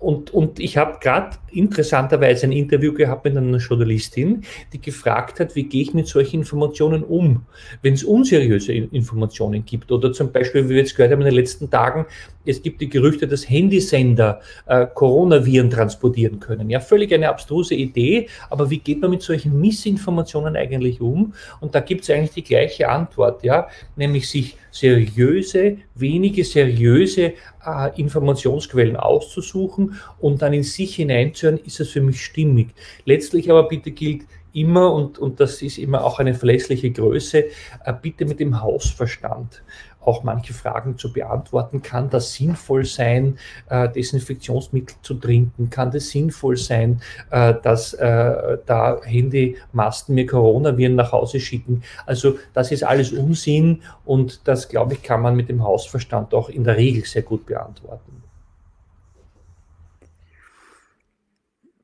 und, 0.00 0.32
und 0.32 0.60
ich 0.60 0.76
habe 0.76 0.98
gerade 1.00 1.38
interessanterweise 1.50 2.46
ein 2.46 2.52
Interview 2.52 2.92
gehabt 2.92 3.24
mit 3.24 3.36
einer 3.36 3.56
Journalistin, 3.58 4.42
die 4.72 4.80
gefragt 4.80 5.40
hat, 5.40 5.56
wie 5.56 5.64
gehe 5.64 5.82
ich 5.82 5.94
mit 5.94 6.06
solchen 6.06 6.40
Informationen 6.40 7.02
um, 7.02 7.46
wenn 7.82 7.94
es 7.94 8.04
unseriöse 8.04 8.72
Informationen 8.72 9.64
gibt. 9.64 9.90
Oder 9.90 10.12
zum 10.12 10.32
Beispiel, 10.32 10.64
wie 10.64 10.70
wir 10.70 10.76
jetzt 10.78 10.96
gehört 10.96 11.12
haben 11.12 11.22
in 11.22 11.26
den 11.26 11.34
letzten 11.34 11.70
Tagen, 11.70 12.06
es 12.44 12.62
gibt 12.62 12.80
die 12.80 12.88
Gerüchte, 12.88 13.26
dass 13.26 13.48
Handysender 13.48 14.40
äh, 14.66 14.86
Coronaviren 14.94 15.70
transportieren 15.70 16.40
können. 16.40 16.70
Ja, 16.70 16.80
völlig 16.80 17.12
eine 17.12 17.28
abstruse 17.28 17.74
Idee, 17.74 18.28
aber 18.50 18.70
wie 18.70 18.78
geht 18.78 19.00
man 19.00 19.10
mit 19.10 19.22
solchen 19.22 19.60
Missinformationen 19.60 20.56
eigentlich 20.56 21.00
um? 21.00 21.32
Und 21.60 21.74
da 21.74 21.80
gibt 21.80 22.02
es 22.02 22.10
eigentlich 22.10 22.32
die 22.32 22.44
gleiche 22.44 22.88
Antwort, 22.88 23.42
ja, 23.42 23.68
nämlich 23.96 24.28
sich 24.28 24.56
seriöse, 24.70 25.78
wenige 25.94 26.44
seriöse 26.44 27.32
äh, 27.66 28.00
Informationsquellen 28.00 28.96
auszusuchen 28.96 30.00
und 30.20 30.42
dann 30.42 30.52
in 30.52 30.62
sich 30.62 30.96
hineinzuhören, 30.96 31.58
ist 31.58 31.80
es 31.80 31.90
für 31.90 32.00
mich 32.00 32.24
stimmig. 32.24 32.68
Letztlich 33.04 33.50
aber 33.50 33.68
bitte 33.68 33.90
gilt, 33.90 34.22
immer, 34.52 34.92
und, 34.92 35.18
und 35.18 35.38
das 35.38 35.60
ist 35.60 35.76
immer 35.76 36.02
auch 36.02 36.18
eine 36.18 36.34
verlässliche 36.34 36.90
Größe, 36.90 37.44
äh, 37.84 37.92
bitte 38.00 38.24
mit 38.24 38.40
dem 38.40 38.62
Hausverstand 38.62 39.62
auch 40.06 40.22
manche 40.22 40.54
Fragen 40.54 40.98
zu 40.98 41.12
beantworten. 41.12 41.82
Kann 41.82 42.10
das 42.10 42.34
sinnvoll 42.34 42.84
sein, 42.84 43.38
äh, 43.68 43.88
Desinfektionsmittel 43.88 44.96
zu 45.02 45.14
trinken? 45.14 45.70
Kann 45.70 45.90
das 45.90 46.08
sinnvoll 46.08 46.56
sein, 46.56 47.02
äh, 47.30 47.54
dass 47.62 47.94
äh, 47.94 48.58
da 48.66 49.00
Handymasten 49.02 50.14
mir 50.14 50.26
Coronaviren 50.26 50.94
nach 50.94 51.12
Hause 51.12 51.40
schicken? 51.40 51.82
Also 52.06 52.38
das 52.52 52.72
ist 52.72 52.84
alles 52.84 53.12
Unsinn 53.12 53.82
und 54.04 54.46
das, 54.46 54.68
glaube 54.68 54.94
ich, 54.94 55.02
kann 55.02 55.22
man 55.22 55.36
mit 55.36 55.48
dem 55.48 55.62
Hausverstand 55.62 56.34
auch 56.34 56.48
in 56.48 56.64
der 56.64 56.76
Regel 56.76 57.04
sehr 57.04 57.22
gut 57.22 57.46
beantworten. 57.46 58.22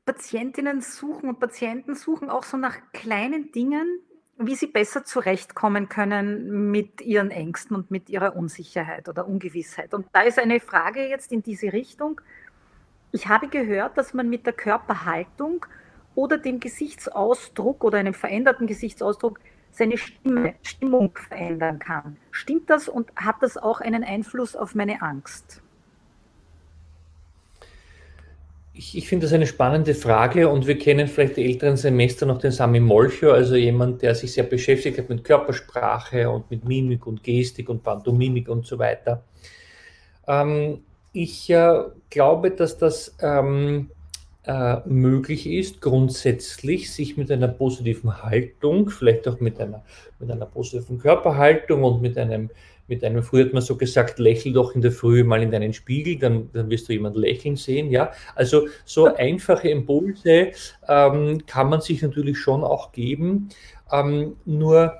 Patientinnen 0.05 0.81
suchen 0.81 1.29
und 1.29 1.39
Patienten 1.39 1.95
suchen 1.95 2.29
auch 2.29 2.43
so 2.43 2.57
nach 2.57 2.75
kleinen 2.91 3.51
Dingen, 3.53 4.01
wie 4.47 4.55
sie 4.55 4.67
besser 4.67 5.03
zurechtkommen 5.03 5.89
können 5.89 6.71
mit 6.71 7.01
ihren 7.01 7.31
Ängsten 7.31 7.75
und 7.75 7.91
mit 7.91 8.09
ihrer 8.09 8.35
Unsicherheit 8.35 9.09
oder 9.09 9.27
Ungewissheit. 9.27 9.93
Und 9.93 10.07
da 10.13 10.21
ist 10.21 10.39
eine 10.39 10.59
Frage 10.59 11.07
jetzt 11.07 11.31
in 11.31 11.41
diese 11.41 11.73
Richtung. 11.73 12.21
Ich 13.11 13.27
habe 13.27 13.47
gehört, 13.47 13.97
dass 13.97 14.13
man 14.13 14.29
mit 14.29 14.45
der 14.45 14.53
Körperhaltung 14.53 15.65
oder 16.15 16.37
dem 16.37 16.59
Gesichtsausdruck 16.59 17.83
oder 17.83 17.97
einem 17.97 18.13
veränderten 18.13 18.67
Gesichtsausdruck 18.67 19.39
seine 19.71 19.97
Stimme, 19.97 20.53
Stimmung 20.61 21.17
verändern 21.17 21.79
kann. 21.79 22.17
Stimmt 22.31 22.69
das 22.69 22.87
und 22.87 23.11
hat 23.15 23.37
das 23.41 23.57
auch 23.57 23.81
einen 23.81 24.03
Einfluss 24.03 24.55
auf 24.55 24.75
meine 24.75 25.01
Angst? 25.01 25.62
Ich, 28.75 28.97
ich 28.97 29.07
finde 29.07 29.27
das 29.27 29.33
eine 29.33 29.45
spannende 29.45 29.93
Frage 29.93 30.49
und 30.49 30.65
wir 30.65 30.77
kennen 30.79 31.07
vielleicht 31.07 31.37
die 31.37 31.45
älteren 31.45 31.77
Semester 31.77 32.25
noch 32.25 32.39
den 32.39 32.51
Sami 32.51 32.79
Molcho, 32.79 33.31
also 33.31 33.55
jemand, 33.55 34.01
der 34.01 34.15
sich 34.15 34.33
sehr 34.33 34.45
beschäftigt 34.45 34.97
hat 34.97 35.09
mit 35.09 35.23
Körpersprache 35.23 36.27
und 36.29 36.49
mit 36.49 36.65
Mimik 36.65 37.05
und 37.05 37.23
Gestik 37.23 37.69
und 37.69 37.83
Pantomimik 37.83 38.49
und 38.49 38.65
so 38.65 38.79
weiter. 38.79 39.23
Ähm, 40.27 40.79
ich 41.11 41.49
äh, 41.51 41.83
glaube, 42.09 42.49
dass 42.49 42.77
das 42.79 43.15
ähm, 43.21 43.91
äh, 44.45 44.77
möglich 44.85 45.47
ist, 45.47 45.79
grundsätzlich 45.79 46.91
sich 46.91 47.15
mit 47.15 47.31
einer 47.31 47.47
positiven 47.47 48.23
Haltung, 48.23 48.89
vielleicht 48.89 49.27
auch 49.27 49.39
mit 49.39 49.59
einer, 49.59 49.83
mit 50.19 50.31
einer 50.31 50.47
positiven 50.47 50.97
Körperhaltung 50.97 51.83
und 51.83 52.01
mit 52.01 52.17
einem 52.17 52.49
mit 52.87 53.03
einem, 53.03 53.23
früher 53.23 53.45
hat 53.45 53.53
man 53.53 53.61
so 53.61 53.77
gesagt, 53.77 54.19
lächel 54.19 54.53
doch 54.53 54.75
in 54.75 54.81
der 54.81 54.91
Früh 54.91 55.23
mal 55.23 55.41
in 55.41 55.51
deinen 55.51 55.73
Spiegel, 55.73 56.17
dann, 56.17 56.49
dann 56.53 56.69
wirst 56.69 56.89
du 56.89 56.93
jemanden 56.93 57.19
lächeln 57.19 57.55
sehen, 57.55 57.89
ja. 57.89 58.11
Also 58.35 58.67
so 58.85 59.13
einfache 59.15 59.69
Impulse 59.69 60.51
ähm, 60.87 61.45
kann 61.45 61.69
man 61.69 61.81
sich 61.81 62.01
natürlich 62.01 62.37
schon 62.37 62.63
auch 62.63 62.91
geben, 62.91 63.49
ähm, 63.91 64.35
nur 64.45 64.93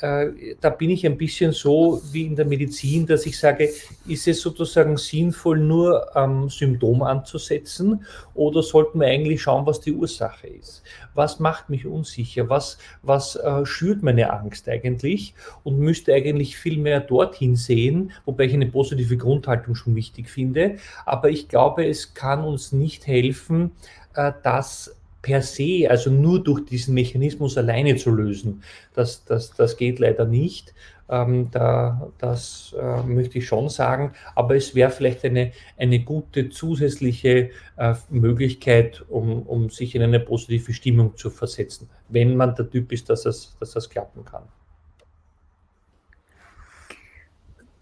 da 0.00 0.70
bin 0.70 0.90
ich 0.90 1.04
ein 1.04 1.18
bisschen 1.18 1.52
so 1.52 2.00
wie 2.10 2.24
in 2.24 2.36
der 2.36 2.46
Medizin, 2.46 3.06
dass 3.06 3.26
ich 3.26 3.38
sage, 3.38 3.68
ist 4.06 4.28
es 4.28 4.40
sozusagen 4.40 4.96
sinnvoll, 4.96 5.58
nur 5.58 6.16
am 6.16 6.48
Symptom 6.48 7.02
anzusetzen 7.02 8.04
oder 8.34 8.62
sollten 8.62 9.00
wir 9.00 9.08
eigentlich 9.08 9.42
schauen, 9.42 9.66
was 9.66 9.80
die 9.80 9.92
Ursache 9.92 10.46
ist? 10.46 10.82
Was 11.14 11.38
macht 11.38 11.68
mich 11.68 11.86
unsicher? 11.86 12.48
Was, 12.48 12.78
was 13.02 13.36
äh, 13.36 13.66
schürt 13.66 14.02
meine 14.02 14.32
Angst 14.32 14.68
eigentlich? 14.68 15.34
Und 15.64 15.78
müsste 15.78 16.14
eigentlich 16.14 16.56
viel 16.56 16.78
mehr 16.78 17.00
dorthin 17.00 17.56
sehen, 17.56 18.12
wobei 18.24 18.44
ich 18.44 18.54
eine 18.54 18.66
positive 18.66 19.16
Grundhaltung 19.16 19.74
schon 19.74 19.94
wichtig 19.96 20.30
finde. 20.30 20.76
Aber 21.04 21.28
ich 21.28 21.48
glaube, 21.48 21.86
es 21.86 22.14
kann 22.14 22.44
uns 22.44 22.72
nicht 22.72 23.06
helfen, 23.06 23.72
äh, 24.14 24.32
dass 24.42 24.96
per 25.22 25.42
se, 25.42 25.86
also 25.88 26.10
nur 26.10 26.42
durch 26.42 26.64
diesen 26.64 26.94
Mechanismus 26.94 27.58
alleine 27.58 27.96
zu 27.96 28.10
lösen. 28.10 28.62
Das, 28.94 29.24
das, 29.24 29.52
das 29.52 29.76
geht 29.76 29.98
leider 29.98 30.24
nicht. 30.24 30.74
Ähm, 31.08 31.50
da, 31.50 32.10
das 32.18 32.74
äh, 32.80 33.02
möchte 33.02 33.38
ich 33.38 33.46
schon 33.46 33.68
sagen. 33.68 34.12
Aber 34.36 34.54
es 34.54 34.74
wäre 34.74 34.90
vielleicht 34.90 35.24
eine, 35.24 35.52
eine 35.76 35.98
gute 36.00 36.50
zusätzliche 36.50 37.50
äh, 37.76 37.94
Möglichkeit, 38.10 39.04
um, 39.08 39.42
um 39.42 39.70
sich 39.70 39.94
in 39.94 40.02
eine 40.02 40.20
positive 40.20 40.72
Stimmung 40.72 41.16
zu 41.16 41.30
versetzen, 41.30 41.90
wenn 42.08 42.36
man 42.36 42.54
der 42.54 42.70
Typ 42.70 42.92
ist, 42.92 43.10
dass 43.10 43.24
das, 43.24 43.56
dass 43.58 43.72
das 43.72 43.90
klappen 43.90 44.24
kann. 44.24 44.44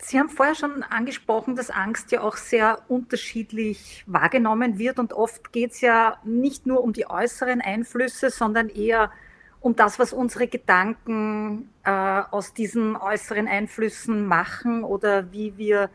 Sie 0.08 0.18
haben 0.18 0.30
vorher 0.30 0.54
schon 0.54 0.82
angesprochen, 0.84 1.54
dass 1.54 1.68
Angst 1.68 2.12
ja 2.12 2.22
auch 2.22 2.38
sehr 2.38 2.80
unterschiedlich 2.88 4.04
wahrgenommen 4.06 4.78
wird 4.78 4.98
und 4.98 5.12
oft 5.12 5.52
geht 5.52 5.72
es 5.72 5.82
ja 5.82 6.16
nicht 6.24 6.64
nur 6.64 6.82
um 6.82 6.94
die 6.94 7.10
äußeren 7.10 7.60
Einflüsse, 7.60 8.30
sondern 8.30 8.70
eher 8.70 9.12
um 9.60 9.76
das, 9.76 9.98
was 9.98 10.14
unsere 10.14 10.48
Gedanken 10.48 11.68
äh, 11.84 11.90
aus 11.90 12.54
diesen 12.54 12.96
äußeren 12.96 13.48
Einflüssen 13.48 14.24
machen 14.24 14.82
oder 14.82 15.30
wie 15.30 15.58
wir, 15.58 15.90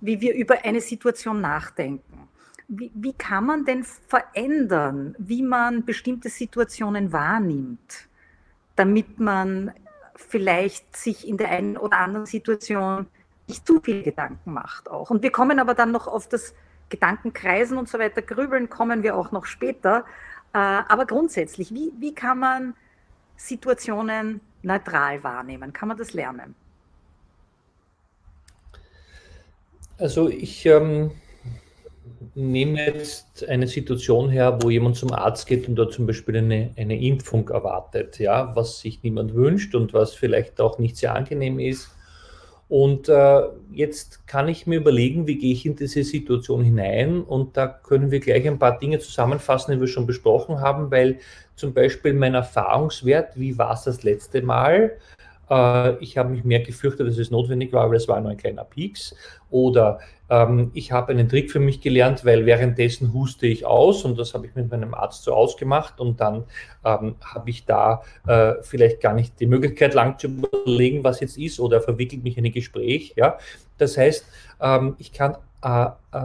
wie 0.00 0.22
wir 0.22 0.34
über 0.34 0.64
eine 0.64 0.80
Situation 0.80 1.42
nachdenken. 1.42 2.28
Wie, 2.66 2.90
wie 2.94 3.12
kann 3.12 3.44
man 3.44 3.66
denn 3.66 3.84
verändern, 3.84 5.14
wie 5.18 5.42
man 5.42 5.84
bestimmte 5.84 6.30
Situationen 6.30 7.12
wahrnimmt, 7.12 8.08
damit 8.74 9.20
man 9.20 9.74
vielleicht 10.16 10.96
sich 10.96 11.28
in 11.28 11.36
der 11.36 11.50
einen 11.50 11.76
oder 11.76 11.98
anderen 11.98 12.24
Situation 12.24 13.06
nicht 13.50 13.66
zu 13.66 13.80
viel 13.80 14.02
Gedanken 14.02 14.52
macht 14.52 14.90
auch. 14.90 15.10
Und 15.10 15.22
wir 15.22 15.32
kommen 15.32 15.58
aber 15.58 15.74
dann 15.74 15.90
noch 15.92 16.06
auf 16.06 16.28
das 16.28 16.54
Gedankenkreisen 16.88 17.76
und 17.78 17.88
so 17.88 17.98
weiter, 17.98 18.22
Grübeln 18.22 18.70
kommen 18.70 19.02
wir 19.02 19.16
auch 19.16 19.32
noch 19.32 19.44
später. 19.44 20.04
Äh, 20.52 20.58
aber 20.58 21.06
grundsätzlich, 21.06 21.72
wie, 21.74 21.92
wie 21.98 22.14
kann 22.14 22.38
man 22.38 22.74
Situationen 23.36 24.40
neutral 24.62 25.22
wahrnehmen? 25.22 25.72
Kann 25.72 25.88
man 25.88 25.96
das 25.96 26.12
lernen? 26.12 26.54
Also 29.98 30.28
ich 30.28 30.64
ähm, 30.66 31.10
nehme 32.34 32.86
jetzt 32.86 33.46
eine 33.48 33.66
Situation 33.66 34.30
her, 34.30 34.58
wo 34.62 34.70
jemand 34.70 34.96
zum 34.96 35.12
Arzt 35.12 35.46
geht 35.46 35.68
und 35.68 35.76
dort 35.76 35.92
zum 35.92 36.06
Beispiel 36.06 36.36
eine, 36.36 36.70
eine 36.76 37.00
Impfung 37.00 37.48
erwartet, 37.48 38.18
ja, 38.18 38.54
was 38.56 38.80
sich 38.80 39.02
niemand 39.02 39.34
wünscht 39.34 39.74
und 39.74 39.92
was 39.92 40.14
vielleicht 40.14 40.60
auch 40.60 40.78
nicht 40.78 40.96
sehr 40.96 41.14
angenehm 41.14 41.58
ist. 41.58 41.90
Und 42.70 43.08
äh, 43.08 43.42
jetzt 43.72 44.28
kann 44.28 44.46
ich 44.46 44.68
mir 44.68 44.76
überlegen, 44.76 45.26
wie 45.26 45.36
gehe 45.36 45.52
ich 45.52 45.66
in 45.66 45.74
diese 45.74 46.04
Situation 46.04 46.62
hinein. 46.62 47.20
Und 47.22 47.56
da 47.56 47.66
können 47.66 48.12
wir 48.12 48.20
gleich 48.20 48.46
ein 48.46 48.60
paar 48.60 48.78
Dinge 48.78 49.00
zusammenfassen, 49.00 49.74
die 49.74 49.80
wir 49.80 49.88
schon 49.88 50.06
besprochen 50.06 50.60
haben, 50.60 50.88
weil 50.92 51.18
zum 51.56 51.74
Beispiel 51.74 52.14
mein 52.14 52.34
Erfahrungswert, 52.34 53.36
wie 53.36 53.58
war 53.58 53.72
es 53.72 53.82
das 53.82 54.04
letzte 54.04 54.42
Mal? 54.42 54.92
Äh, 55.50 55.96
ich 55.96 56.16
habe 56.16 56.30
mich 56.30 56.44
mehr 56.44 56.60
gefürchtet, 56.60 57.08
dass 57.08 57.18
es 57.18 57.32
notwendig 57.32 57.72
war, 57.72 57.86
aber 57.86 57.96
es 57.96 58.06
war 58.06 58.20
nur 58.20 58.30
ein 58.30 58.36
kleiner 58.36 58.64
Pieks. 58.64 59.16
Oder 59.50 59.98
ähm, 60.30 60.70
ich 60.74 60.92
habe 60.92 61.12
einen 61.12 61.28
Trick 61.28 61.50
für 61.50 61.60
mich 61.60 61.80
gelernt, 61.80 62.24
weil 62.24 62.46
währenddessen 62.46 63.12
huste 63.12 63.46
ich 63.46 63.66
aus 63.66 64.04
und 64.04 64.18
das 64.18 64.32
habe 64.32 64.46
ich 64.46 64.54
mit 64.54 64.70
meinem 64.70 64.94
Arzt 64.94 65.24
so 65.24 65.34
ausgemacht 65.34 66.00
und 66.00 66.20
dann 66.20 66.44
ähm, 66.84 67.16
habe 67.22 67.50
ich 67.50 67.66
da 67.66 68.02
äh, 68.26 68.54
vielleicht 68.62 69.00
gar 69.00 69.12
nicht 69.12 69.38
die 69.40 69.46
Möglichkeit, 69.46 69.92
lang 69.92 70.18
zu 70.18 70.28
überlegen, 70.28 71.04
was 71.04 71.20
jetzt 71.20 71.36
ist 71.36 71.60
oder 71.60 71.80
verwickelt 71.80 72.22
mich 72.22 72.38
in 72.38 72.46
ein 72.46 72.52
Gespräch. 72.52 73.14
Ja? 73.16 73.38
Das 73.76 73.98
heißt, 73.98 74.24
ähm, 74.60 74.94
ich 74.98 75.12
kann 75.12 75.36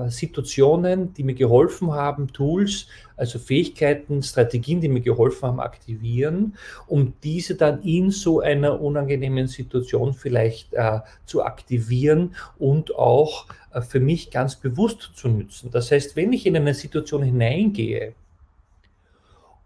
Situationen, 0.08 1.14
die 1.14 1.24
mir 1.24 1.36
geholfen 1.36 1.92
haben, 1.92 2.32
Tools, 2.32 2.88
also 3.18 3.38
Fähigkeiten, 3.38 4.24
Strategien, 4.24 4.80
die 4.80 4.88
mir 4.88 5.02
geholfen 5.02 5.48
haben, 5.48 5.60
aktivieren, 5.60 6.56
um 6.88 7.14
diese 7.22 7.56
dann 7.56 7.82
in 7.84 8.12
so 8.12 8.40
einer 8.40 8.80
unangenehmen 8.80 9.48
Situation 9.48 10.14
vielleicht 10.14 10.74
äh, 10.74 11.00
zu 11.26 11.44
aktivieren 11.44 12.36
und 12.58 12.96
auch 12.96 13.48
äh, 13.74 13.82
für 13.82 14.00
mich 14.00 14.32
ganz 14.32 14.56
bewusst 14.56 15.12
zu 15.16 15.28
nutzen. 15.28 15.70
Das 15.70 15.92
heißt, 15.92 16.16
wenn 16.16 16.32
ich 16.32 16.46
in 16.46 16.56
eine 16.56 16.74
Situation 16.74 17.22
hineingehe, 17.22 18.14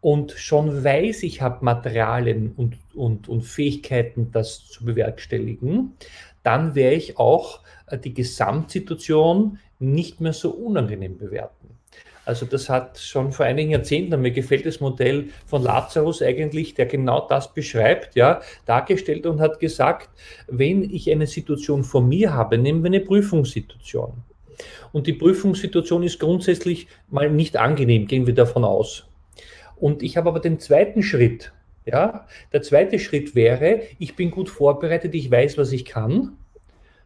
und 0.02 0.32
schon 0.32 0.84
weiß, 0.84 1.24
ich 1.24 1.42
habe 1.42 1.66
Materialien 1.66 2.54
und, 2.56 2.78
und, 2.94 3.28
und 3.28 3.42
Fähigkeiten, 3.42 4.32
das 4.32 4.66
zu 4.66 4.86
bewerkstelligen, 4.86 5.94
dann 6.44 6.76
werde 6.76 6.96
ich 6.96 7.18
auch 7.18 7.62
äh, 7.88 7.98
die 7.98 8.14
Gesamtsituation 8.14 9.60
nicht 9.80 10.22
mehr 10.22 10.34
so 10.34 10.52
unangenehm 10.52 11.18
bewerten. 11.18 11.80
Also 12.26 12.46
das 12.46 12.70
hat 12.70 13.00
schon 13.00 13.32
vor 13.32 13.48
einigen 13.48 13.72
Jahrzehnten, 13.72 14.22
mir 14.22 14.30
gefällt 14.30 14.68
das 14.68 14.80
Modell 14.82 15.30
von 15.48 15.64
Lazarus 15.64 16.22
eigentlich, 16.22 16.76
der 16.76 16.86
genau 16.86 17.26
das 17.28 17.56
beschreibt, 17.56 18.16
ja, 18.16 18.42
dargestellt 18.68 19.26
und 19.26 19.42
hat 19.42 19.60
gesagt, 19.60 20.10
wenn 20.48 20.84
ich 20.84 21.10
eine 21.10 21.26
Situation 21.26 21.84
vor 21.84 22.04
mir 22.04 22.32
habe, 22.32 22.60
nehmen 22.60 22.84
wir 22.84 22.90
eine 22.90 23.00
Prüfungssituation. 23.00 24.14
Und 24.92 25.08
die 25.08 25.14
Prüfungssituation 25.14 26.04
ist 26.04 26.20
grundsätzlich 26.20 26.88
mal 27.10 27.32
nicht 27.32 27.58
angenehm, 27.58 28.06
gehen 28.06 28.28
wir 28.28 28.36
davon 28.36 28.64
aus. 28.64 29.08
Und 29.76 30.04
ich 30.04 30.16
habe 30.16 30.30
aber 30.30 30.40
den 30.40 30.60
zweiten 30.60 31.02
Schritt. 31.02 31.52
Ja, 31.86 32.28
der 32.54 32.62
zweite 32.62 33.00
Schritt 33.00 33.36
wäre, 33.36 33.82
ich 33.98 34.16
bin 34.16 34.32
gut 34.32 34.50
vorbereitet, 34.50 35.16
ich 35.16 35.32
weiß, 35.32 35.58
was 35.58 35.72
ich 35.72 35.86
kann 35.86 36.38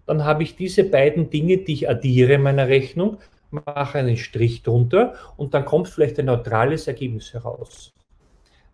dann 0.06 0.24
habe 0.26 0.44
ich 0.44 0.56
diese 0.56 0.84
beiden 0.84 1.30
Dinge, 1.30 1.58
die 1.58 1.74
ich 1.74 1.90
addiere 1.90 2.34
in 2.34 2.42
meiner 2.42 2.68
Rechnung, 2.68 3.18
mache 3.52 4.00
einen 4.00 4.18
Strich 4.18 4.64
drunter 4.64 5.14
und 5.38 5.54
dann 5.54 5.66
kommt 5.66 5.88
vielleicht 5.88 6.20
ein 6.20 6.26
neutrales 6.26 6.88
Ergebnis 6.88 7.34
heraus. 7.34 7.94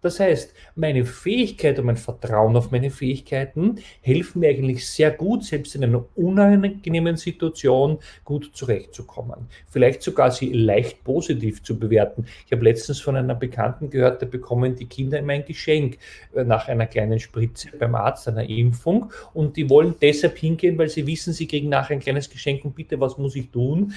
Das 0.01 0.19
heißt, 0.19 0.53
meine 0.75 1.03
Fähigkeit 1.03 1.77
und 1.77 1.85
mein 1.85 1.97
Vertrauen 1.97 2.55
auf 2.55 2.71
meine 2.71 2.89
Fähigkeiten 2.89 3.79
helfen 4.01 4.39
mir 4.39 4.49
eigentlich 4.49 4.87
sehr 4.87 5.11
gut, 5.11 5.43
selbst 5.43 5.75
in 5.75 5.83
einer 5.83 6.05
unangenehmen 6.15 7.17
Situation 7.17 7.99
gut 8.23 8.51
zurechtzukommen. 8.53 9.47
Vielleicht 9.67 10.01
sogar 10.01 10.31
sie 10.31 10.53
leicht 10.53 11.03
positiv 11.03 11.63
zu 11.63 11.77
bewerten. 11.77 12.25
Ich 12.45 12.51
habe 12.53 12.63
letztens 12.63 13.01
von 13.01 13.17
einer 13.17 13.35
Bekannten 13.35 13.89
gehört, 13.89 14.21
da 14.21 14.25
bekommen 14.25 14.75
die 14.75 14.85
Kinder 14.85 15.19
immer 15.19 15.33
ein 15.33 15.43
Geschenk 15.43 15.97
äh, 16.33 16.45
nach 16.45 16.69
einer 16.69 16.85
kleinen 16.85 17.19
Spritze 17.19 17.67
beim 17.77 17.93
Arzt, 17.95 18.27
einer 18.29 18.47
Impfung. 18.47 19.11
Und 19.33 19.57
die 19.57 19.69
wollen 19.69 19.95
deshalb 20.01 20.37
hingehen, 20.37 20.77
weil 20.77 20.87
sie 20.87 21.05
wissen, 21.05 21.33
sie 21.33 21.47
kriegen 21.47 21.67
nachher 21.67 21.95
ein 21.95 21.99
kleines 21.99 22.29
Geschenk 22.29 22.63
und 22.63 22.73
bitte, 22.73 22.99
was 23.01 23.17
muss 23.17 23.35
ich 23.35 23.49
tun? 23.49 23.93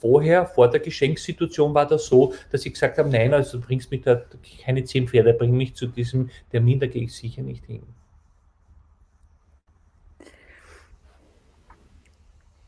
Vorher, 0.00 0.46
vor 0.46 0.70
der 0.70 0.80
Geschenkssituation 0.80 1.74
war 1.74 1.86
das 1.86 2.06
so, 2.06 2.32
dass 2.50 2.64
ich 2.64 2.72
gesagt 2.72 2.96
habe, 2.96 3.10
nein, 3.10 3.34
also 3.34 3.58
du 3.58 3.66
bringst 3.66 3.90
mich 3.90 4.00
da 4.00 4.22
keine 4.64 4.84
zehn 4.84 5.06
Pferde 5.06 5.41
bring 5.42 5.56
mich 5.56 5.74
zu 5.74 5.88
diesem 5.88 6.30
Termin, 6.52 6.78
da 6.78 6.86
gehe 6.86 7.02
ich 7.02 7.16
sicher 7.16 7.42
nicht 7.42 7.64
hin. 7.66 7.82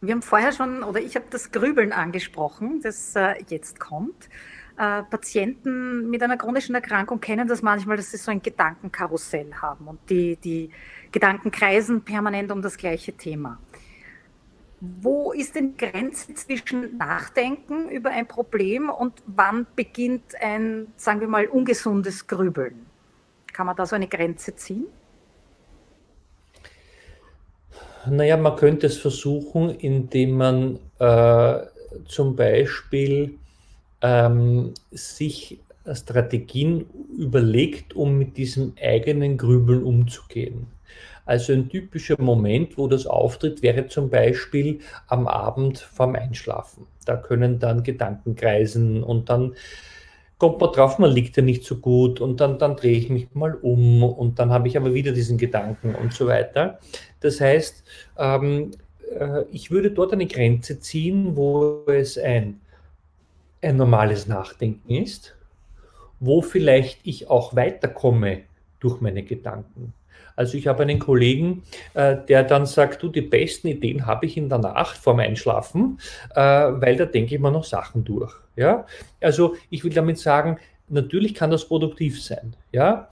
Wir 0.00 0.12
haben 0.12 0.22
vorher 0.22 0.50
schon, 0.50 0.82
oder 0.82 1.00
ich 1.00 1.14
habe 1.14 1.26
das 1.30 1.52
Grübeln 1.52 1.92
angesprochen, 1.92 2.80
das 2.82 3.14
äh, 3.14 3.36
jetzt 3.48 3.78
kommt. 3.78 4.28
Äh, 4.76 5.04
Patienten 5.04 6.10
mit 6.10 6.20
einer 6.20 6.36
chronischen 6.36 6.74
Erkrankung 6.74 7.20
kennen 7.20 7.46
das 7.46 7.62
manchmal, 7.62 7.96
dass 7.96 8.10
sie 8.10 8.16
so 8.16 8.32
ein 8.32 8.42
Gedankenkarussell 8.42 9.54
haben 9.62 9.86
und 9.86 10.00
die, 10.10 10.34
die 10.34 10.70
Gedanken 11.12 11.52
kreisen 11.52 12.02
permanent 12.02 12.50
um 12.50 12.60
das 12.60 12.76
gleiche 12.76 13.12
Thema. 13.12 13.60
Wo 15.00 15.32
ist 15.32 15.54
denn 15.54 15.76
die 15.76 15.86
Grenze 15.86 16.34
zwischen 16.34 16.96
Nachdenken 16.96 17.88
über 17.88 18.10
ein 18.10 18.26
Problem 18.26 18.90
und 18.90 19.14
wann 19.26 19.66
beginnt 19.76 20.34
ein, 20.40 20.88
sagen 20.96 21.20
wir 21.20 21.28
mal, 21.28 21.46
ungesundes 21.46 22.26
Grübeln? 22.26 22.86
Kann 23.52 23.66
man 23.66 23.76
da 23.76 23.86
so 23.86 23.96
eine 23.96 24.08
Grenze 24.08 24.54
ziehen? 24.56 24.86
Naja, 28.06 28.36
man 28.36 28.56
könnte 28.56 28.88
es 28.88 28.98
versuchen, 28.98 29.70
indem 29.70 30.36
man 30.36 30.78
äh, 30.98 31.60
zum 32.06 32.36
Beispiel 32.36 33.38
ähm, 34.02 34.74
sich 34.90 35.60
Strategien 35.92 36.86
überlegt, 37.16 37.94
um 37.94 38.18
mit 38.18 38.36
diesem 38.36 38.74
eigenen 38.82 39.36
Grübeln 39.38 39.82
umzugehen. 39.82 40.66
Also 41.24 41.52
ein 41.52 41.68
typischer 41.68 42.20
Moment, 42.20 42.76
wo 42.76 42.86
das 42.86 43.06
auftritt, 43.06 43.62
wäre 43.62 43.86
zum 43.86 44.10
Beispiel 44.10 44.80
am 45.06 45.26
Abend 45.26 45.78
vorm 45.78 46.14
Einschlafen. 46.14 46.86
Da 47.06 47.16
können 47.16 47.58
dann 47.58 47.82
Gedanken 47.82 48.36
kreisen 48.36 49.02
und 49.02 49.30
dann 49.30 49.54
kommt 50.38 50.60
man 50.60 50.72
drauf, 50.72 50.98
man 50.98 51.10
liegt 51.10 51.36
ja 51.36 51.42
nicht 51.42 51.64
so 51.64 51.76
gut 51.76 52.20
und 52.20 52.40
dann, 52.40 52.58
dann 52.58 52.76
drehe 52.76 52.98
ich 52.98 53.08
mich 53.08 53.28
mal 53.34 53.54
um 53.54 54.02
und 54.02 54.38
dann 54.38 54.50
habe 54.50 54.68
ich 54.68 54.76
aber 54.76 54.92
wieder 54.92 55.12
diesen 55.12 55.38
Gedanken 55.38 55.94
und 55.94 56.12
so 56.12 56.26
weiter. 56.26 56.78
Das 57.20 57.40
heißt, 57.40 57.84
ähm, 58.18 58.72
äh, 59.18 59.44
ich 59.50 59.70
würde 59.70 59.90
dort 59.90 60.12
eine 60.12 60.26
Grenze 60.26 60.80
ziehen, 60.80 61.36
wo 61.36 61.84
es 61.86 62.18
ein, 62.18 62.60
ein 63.62 63.76
normales 63.76 64.26
Nachdenken 64.26 64.90
ist, 64.90 65.34
wo 66.20 66.42
vielleicht 66.42 67.00
ich 67.04 67.30
auch 67.30 67.56
weiterkomme 67.56 68.42
durch 68.80 69.00
meine 69.00 69.22
Gedanken. 69.22 69.94
Also 70.36 70.56
ich 70.58 70.66
habe 70.66 70.82
einen 70.82 70.98
Kollegen, 70.98 71.62
äh, 71.94 72.16
der 72.28 72.44
dann 72.44 72.66
sagt, 72.66 73.02
du, 73.02 73.08
die 73.08 73.20
besten 73.20 73.68
Ideen 73.68 74.06
habe 74.06 74.26
ich 74.26 74.36
in 74.36 74.48
der 74.48 74.58
Nacht 74.58 74.96
vorm 74.96 75.20
Einschlafen, 75.20 75.98
äh, 76.34 76.40
weil 76.40 76.96
da 76.96 77.06
denke 77.06 77.34
ich 77.34 77.40
mir 77.40 77.50
noch 77.50 77.64
Sachen 77.64 78.04
durch. 78.04 78.34
Ja? 78.56 78.86
Also 79.20 79.56
ich 79.70 79.84
will 79.84 79.92
damit 79.92 80.18
sagen, 80.18 80.58
natürlich 80.88 81.34
kann 81.34 81.50
das 81.50 81.66
produktiv 81.66 82.22
sein. 82.22 82.56
Ja? 82.72 83.08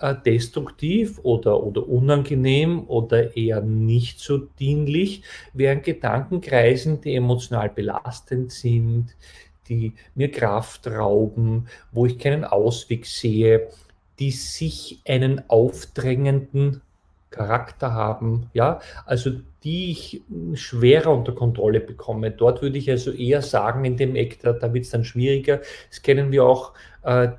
Äh, 0.00 0.16
destruktiv 0.26 1.20
oder, 1.22 1.62
oder 1.62 1.88
unangenehm 1.88 2.84
oder 2.88 3.36
eher 3.36 3.60
nicht 3.60 4.18
so 4.18 4.38
dienlich 4.38 5.22
wären 5.52 5.82
Gedankenkreisen, 5.82 7.00
die 7.00 7.14
emotional 7.14 7.70
belastend 7.70 8.50
sind, 8.50 9.16
die 9.68 9.92
mir 10.14 10.30
Kraft 10.30 10.88
rauben, 10.88 11.68
wo 11.92 12.06
ich 12.06 12.18
keinen 12.18 12.44
Ausweg 12.44 13.06
sehe, 13.06 13.68
die 14.18 14.30
sich 14.30 15.00
einen 15.06 15.48
aufdrängenden 15.48 16.80
Charakter 17.30 17.92
haben, 17.92 18.48
ja, 18.52 18.80
also 19.06 19.32
die 19.64 19.90
ich 19.90 20.22
schwerer 20.54 21.10
unter 21.10 21.32
Kontrolle 21.32 21.80
bekomme. 21.80 22.30
Dort 22.30 22.62
würde 22.62 22.78
ich 22.78 22.88
also 22.90 23.10
eher 23.10 23.42
sagen, 23.42 23.84
in 23.84 23.96
dem 23.96 24.14
Eck, 24.14 24.40
da, 24.40 24.52
da 24.52 24.72
wird 24.72 24.84
es 24.84 24.90
dann 24.90 25.04
schwieriger. 25.04 25.60
Das 25.90 26.02
kennen 26.02 26.30
wir 26.30 26.44
auch 26.44 26.74
äh, 27.02 27.30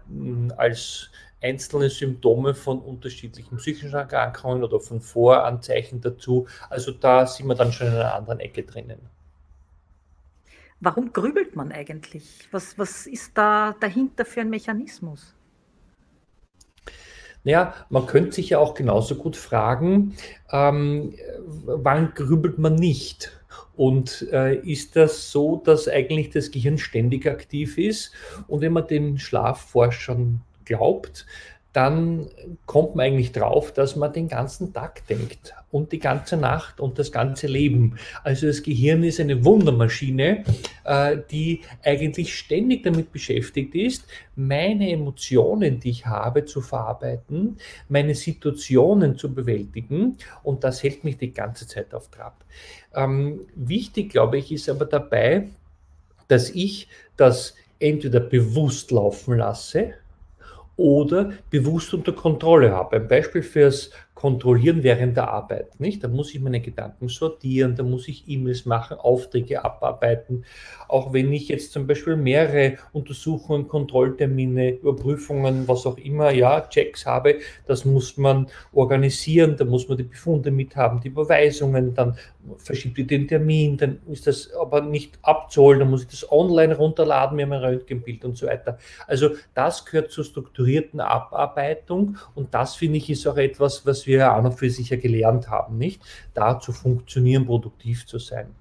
als 0.58 1.12
einzelne 1.42 1.90
Symptome 1.90 2.56
von 2.56 2.80
unterschiedlichen 2.80 3.58
psychischen 3.58 3.94
Erkrankungen 3.94 4.64
oder 4.64 4.80
von 4.80 5.00
Voranzeichen 5.00 6.02
dazu. 6.02 6.48
Also 6.70 6.92
da 6.92 7.26
sind 7.26 7.48
wir 7.48 7.56
dann 7.56 7.72
schon 7.72 7.88
in 7.88 7.94
einer 7.94 8.16
anderen 8.16 8.40
Ecke 8.40 8.64
drinnen. 8.64 9.00
Warum 10.82 11.14
grübelt 11.14 11.56
man 11.56 11.72
eigentlich? 11.72 12.50
Was, 12.52 12.78
was 12.78 13.08
ist 13.08 13.38
da 13.38 13.76
dahinter 13.80 14.26
für 14.26 14.42
ein 14.42 14.50
Mechanismus? 14.50 15.35
Naja, 17.46 17.74
man 17.90 18.08
könnte 18.08 18.34
sich 18.34 18.50
ja 18.50 18.60
auch 18.60 18.74
genauso 18.74 19.16
gut 19.16 19.38
fragen, 19.38 20.16
ähm, 20.52 21.14
wann 21.66 22.14
grübelt 22.14 22.58
man 22.58 22.76
nicht? 22.76 23.32
Und 23.76 24.28
äh, 24.32 24.56
ist 24.56 24.96
das 24.96 25.32
so, 25.32 25.62
dass 25.64 25.88
eigentlich 25.88 26.32
das 26.32 26.52
Gehirn 26.52 26.78
ständig 26.78 27.28
aktiv 27.28 27.78
ist? 27.78 28.12
Und 28.48 28.62
wenn 28.62 28.74
man 28.74 28.88
den 28.88 29.20
Schlafforschern 29.20 30.42
glaubt, 30.66 31.26
dann 31.76 32.30
kommt 32.66 32.96
man 32.96 33.08
eigentlich 33.08 33.34
drauf, 33.34 33.74
dass 33.74 33.98
man 33.98 34.14
den 34.14 34.30
ganzen 34.30 34.72
Tag 34.72 35.06
denkt 35.08 35.54
und 35.72 35.92
die 35.92 36.00
ganze 36.00 36.38
Nacht 36.38 36.80
und 36.80 36.98
das 36.98 37.12
ganze 37.12 37.48
Leben. 37.48 37.98
Also 38.24 38.48
das 38.48 38.64
Gehirn 38.64 39.04
ist 39.04 39.20
eine 39.20 39.44
Wundermaschine, 39.44 40.46
äh, 40.86 41.18
die 41.30 41.64
eigentlich 41.84 42.34
ständig 42.34 42.84
damit 42.84 43.12
beschäftigt 43.12 43.76
ist, 43.76 44.06
meine 44.38 44.90
Emotionen, 44.90 45.82
die 45.82 45.90
ich 45.90 46.06
habe, 46.06 46.46
zu 46.46 46.62
verarbeiten, 46.62 47.58
meine 47.90 48.16
Situationen 48.16 49.18
zu 49.18 49.34
bewältigen 49.34 50.18
und 50.44 50.64
das 50.64 50.82
hält 50.82 51.04
mich 51.04 51.18
die 51.18 51.34
ganze 51.34 51.68
Zeit 51.68 51.94
auf 51.94 52.08
Trab. 52.08 52.46
Ähm, 52.94 53.42
wichtig, 53.54 54.12
glaube 54.12 54.38
ich, 54.38 54.54
ist 54.54 54.70
aber 54.70 54.86
dabei, 54.86 55.50
dass 56.30 56.52
ich 56.52 56.88
das 57.18 57.54
entweder 57.80 58.22
bewusst 58.22 58.92
laufen 58.92 59.38
lasse, 59.38 59.96
oder 60.78 61.32
bewusst 61.50 61.94
unter 61.94 62.12
Kontrolle 62.12 62.72
habe. 62.72 62.98
Ein 62.98 63.08
Beispiel 63.08 63.44
fürs 63.44 63.92
kontrollieren 64.16 64.82
während 64.82 65.18
der 65.18 65.30
Arbeit. 65.30 65.80
Nicht? 65.80 66.04
Da 66.04 66.08
muss 66.08 66.34
ich 66.34 66.40
meine 66.40 66.62
Gedanken 66.62 67.10
sortieren, 67.10 67.76
da 67.76 67.84
muss 67.84 68.08
ich 68.08 68.28
E-Mails 68.28 68.66
machen, 68.66 68.98
Aufträge 68.98 69.64
abarbeiten. 69.64 70.46
Auch 70.88 71.14
wenn 71.14 71.32
ich 71.34 71.50
jetzt 71.50 71.74
zum 71.74 71.86
Beispiel 71.86 72.16
mehrere 72.16 72.78
Untersuchungen, 72.94 73.68
Kontrolltermine, 73.68 74.70
Überprüfungen, 74.70 75.68
was 75.68 75.86
auch 75.86 75.98
immer, 75.98 76.32
ja, 76.32 76.62
Checks 76.62 77.06
habe, 77.06 77.40
das 77.68 77.84
muss 77.84 78.18
man 78.18 78.48
organisieren, 78.72 79.58
da 79.58 79.66
muss 79.66 79.90
man 79.90 79.98
die 79.98 80.04
Befunde 80.04 80.50
mithaben, 80.50 81.02
die 81.02 81.10
Überweisungen, 81.10 81.94
dann 81.94 82.18
verschiebt 82.58 82.98
ich 83.00 83.08
den 83.08 83.28
Termin, 83.28 83.78
dann 83.78 84.00
ist 84.08 84.28
das 84.28 84.52
aber 84.54 84.82
nicht 84.82 85.18
abzuholen, 85.22 85.80
dann 85.80 85.90
muss 85.90 86.04
ich 86.04 86.08
das 86.08 86.32
online 86.32 86.76
runterladen, 86.76 87.36
mir 87.36 87.48
mein 87.48 87.62
Röntgenbild 87.62 88.26
und 88.26 88.38
so 88.38 88.48
weiter. 88.48 88.78
Also 89.08 89.32
das 89.54 89.86
gehört 89.86 90.12
zur 90.12 90.24
strukturierten 90.24 91.00
Abarbeitung 91.00 92.18
und 92.34 92.54
das 92.54 92.76
finde 92.76 92.98
ich 92.98 93.10
ist 93.10 93.28
auch 93.28 93.38
etwas, 93.38 93.86
was 93.86 94.06
wir 94.08 94.34
auch 94.34 94.42
noch 94.42 94.58
für 94.58 94.70
sich 94.70 94.90
gelernt 94.90 95.50
haben, 95.50 95.78
nicht? 95.78 96.02
Da 96.34 96.60
zu 96.60 96.72
funktionieren, 96.72 97.46
produktiv 97.46 98.06
zu 98.06 98.20
sein. 98.20 98.56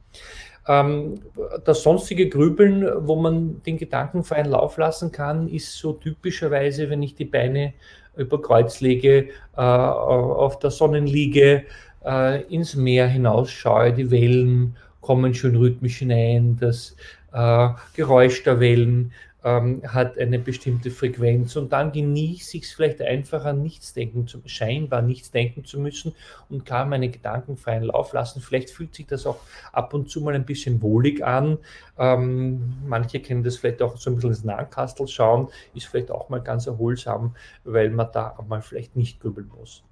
Ähm, 0.67 1.21
das 1.65 1.83
sonstige 1.83 2.29
Grübeln, 2.29 3.07
wo 3.07 3.17
man 3.17 3.63
den 3.63 3.77
Gedanken 3.77 4.25
freien 4.25 4.47
Lauf 4.47 4.79
lassen 4.79 5.13
kann, 5.13 5.49
ist 5.49 5.77
so 5.77 5.93
typischerweise, 5.93 6.89
wenn 6.91 7.03
ich 7.03 7.15
die 7.15 7.27
Beine 7.27 7.75
über 8.17 8.41
Kreuz 8.41 8.81
lege, 8.81 9.29
äh, 9.57 9.61
auf 9.61 10.59
der 10.59 10.71
Sonnenliege, 10.71 11.65
äh, 12.05 12.43
ins 12.43 12.75
Meer 12.77 13.07
hinausschaue, 13.07 13.93
die 13.93 14.11
Wellen 14.11 14.77
kommen 15.01 15.35
schön 15.35 15.57
rhythmisch 15.57 15.99
hinein, 15.99 16.57
das 16.59 16.97
äh, 17.33 17.69
Geräusch 17.95 18.43
der 18.43 18.61
Wellen 18.61 19.13
ähm, 19.45 19.83
hat 19.87 20.19
eine 20.19 20.39
bestimmte 20.39 20.91
Frequenz 20.91 21.55
und 21.57 21.73
dann 21.73 21.93
genieße 21.93 22.57
ich 22.57 22.65
es 22.65 22.73
vielleicht 22.73 23.03
einfach 23.03 23.45
an 23.45 23.63
nichts 23.63 23.93
denken, 23.93 24.27
zu, 24.27 24.41
scheinbar 24.47 25.03
nichts 25.03 25.31
denken 25.31 25.65
zu 25.65 25.79
müssen 25.79 26.15
und 26.49 26.65
kann 26.65 26.89
meine 26.89 27.11
Gedanken 27.11 27.59
freien 27.59 27.85
Lauf 27.85 28.15
lassen. 28.15 28.41
Vielleicht 28.41 28.71
fühlt 28.71 28.95
sich 28.95 29.07
das 29.07 29.27
auch 29.27 29.41
ab 29.73 29.93
und 29.93 30.09
zu 30.11 30.23
mal 30.23 30.35
ein 30.35 30.47
bisschen 30.47 30.81
wohlig 30.81 31.23
an. 31.25 31.59
Ähm, 31.99 32.73
manche 32.87 33.21
kennen 33.21 33.45
das 33.45 33.59
vielleicht 33.59 33.83
auch 33.83 33.99
so 33.99 34.11
ein 34.11 34.17
bisschen 34.17 34.31
ins 34.31 34.45
Nahkastel 34.45 35.07
schauen, 35.07 35.49
ist 35.75 35.87
vielleicht 35.87 36.11
auch 36.11 36.31
mal 36.31 36.41
ganz 36.41 36.67
erholsam, 36.67 37.37
weil 37.65 37.91
man 37.91 38.09
da 38.13 38.35
auch 38.39 38.47
mal 38.47 38.63
vielleicht 38.63 38.97
nicht 38.97 39.21
grübeln 39.21 39.51
muss. 39.59 39.83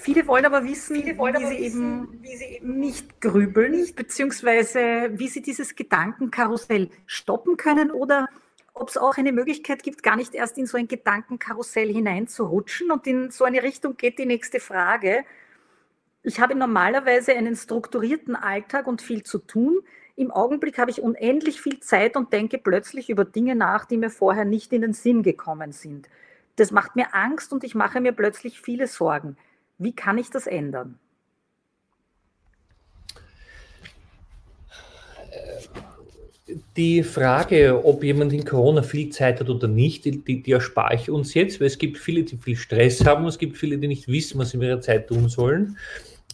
Viele 0.00 0.28
wollen 0.28 0.46
aber 0.46 0.64
wissen, 0.64 0.96
wollen 1.18 1.34
wie, 1.34 1.44
aber 1.44 1.48
sie 1.48 1.58
wissen 1.58 2.08
eben, 2.08 2.22
wie, 2.22 2.36
sie 2.36 2.44
eben, 2.44 2.78
nicht 2.78 3.20
grübeln, 3.20 3.84
beziehungsweise 3.96 5.10
wie 5.12 5.26
sie 5.26 5.42
dieses 5.42 5.74
Gedankenkarussell 5.74 6.88
stoppen 7.06 7.56
können 7.56 7.90
oder 7.90 8.28
ob 8.74 8.90
es 8.90 8.96
auch 8.96 9.16
eine 9.16 9.32
Möglichkeit 9.32 9.82
gibt, 9.82 10.04
gar 10.04 10.14
nicht 10.14 10.36
erst 10.36 10.56
in 10.56 10.66
so 10.66 10.78
ein 10.78 10.86
Gedankenkarussell 10.86 11.92
hineinzurutschen. 11.92 12.92
Und 12.92 13.08
in 13.08 13.32
so 13.32 13.44
eine 13.44 13.64
Richtung 13.64 13.96
geht 13.96 14.20
die 14.20 14.26
nächste 14.26 14.60
Frage. 14.60 15.24
Ich 16.22 16.38
habe 16.38 16.54
normalerweise 16.54 17.34
einen 17.34 17.56
strukturierten 17.56 18.36
Alltag 18.36 18.86
und 18.86 19.02
viel 19.02 19.24
zu 19.24 19.38
tun. 19.38 19.80
Im 20.14 20.30
Augenblick 20.30 20.78
habe 20.78 20.92
ich 20.92 21.02
unendlich 21.02 21.60
viel 21.60 21.80
Zeit 21.80 22.16
und 22.16 22.32
denke 22.32 22.58
plötzlich 22.58 23.10
über 23.10 23.24
Dinge 23.24 23.56
nach, 23.56 23.84
die 23.84 23.96
mir 23.96 24.10
vorher 24.10 24.44
nicht 24.44 24.72
in 24.72 24.82
den 24.82 24.92
Sinn 24.92 25.24
gekommen 25.24 25.72
sind. 25.72 26.08
Das 26.54 26.70
macht 26.70 26.94
mir 26.94 27.16
Angst 27.16 27.52
und 27.52 27.64
ich 27.64 27.74
mache 27.74 28.00
mir 28.00 28.12
plötzlich 28.12 28.60
viele 28.60 28.86
Sorgen. 28.86 29.36
Wie 29.78 29.92
kann 29.92 30.18
ich 30.18 30.30
das 30.30 30.46
ändern? 30.46 30.98
Die 36.76 37.02
Frage, 37.02 37.84
ob 37.84 38.02
jemand 38.02 38.32
in 38.32 38.44
Corona 38.44 38.82
viel 38.82 39.10
Zeit 39.10 39.38
hat 39.40 39.50
oder 39.50 39.68
nicht, 39.68 40.04
die, 40.04 40.22
die, 40.22 40.50
erspare 40.50 40.94
ich 40.94 41.10
uns 41.10 41.34
jetzt, 41.34 41.60
weil 41.60 41.66
es 41.66 41.78
gibt 41.78 41.98
viele, 41.98 42.22
die 42.24 42.38
viel 42.38 42.56
Stress 42.56 43.04
haben 43.04 43.26
es 43.26 43.38
gibt 43.38 43.58
viele, 43.58 43.76
die 43.78 43.86
nicht 43.86 44.08
wissen, 44.08 44.38
was 44.38 44.50
sie 44.50 44.56
mit 44.56 44.68
ihrer 44.68 44.80
Zeit 44.80 45.08
tun 45.08 45.28
sollen. 45.28 45.76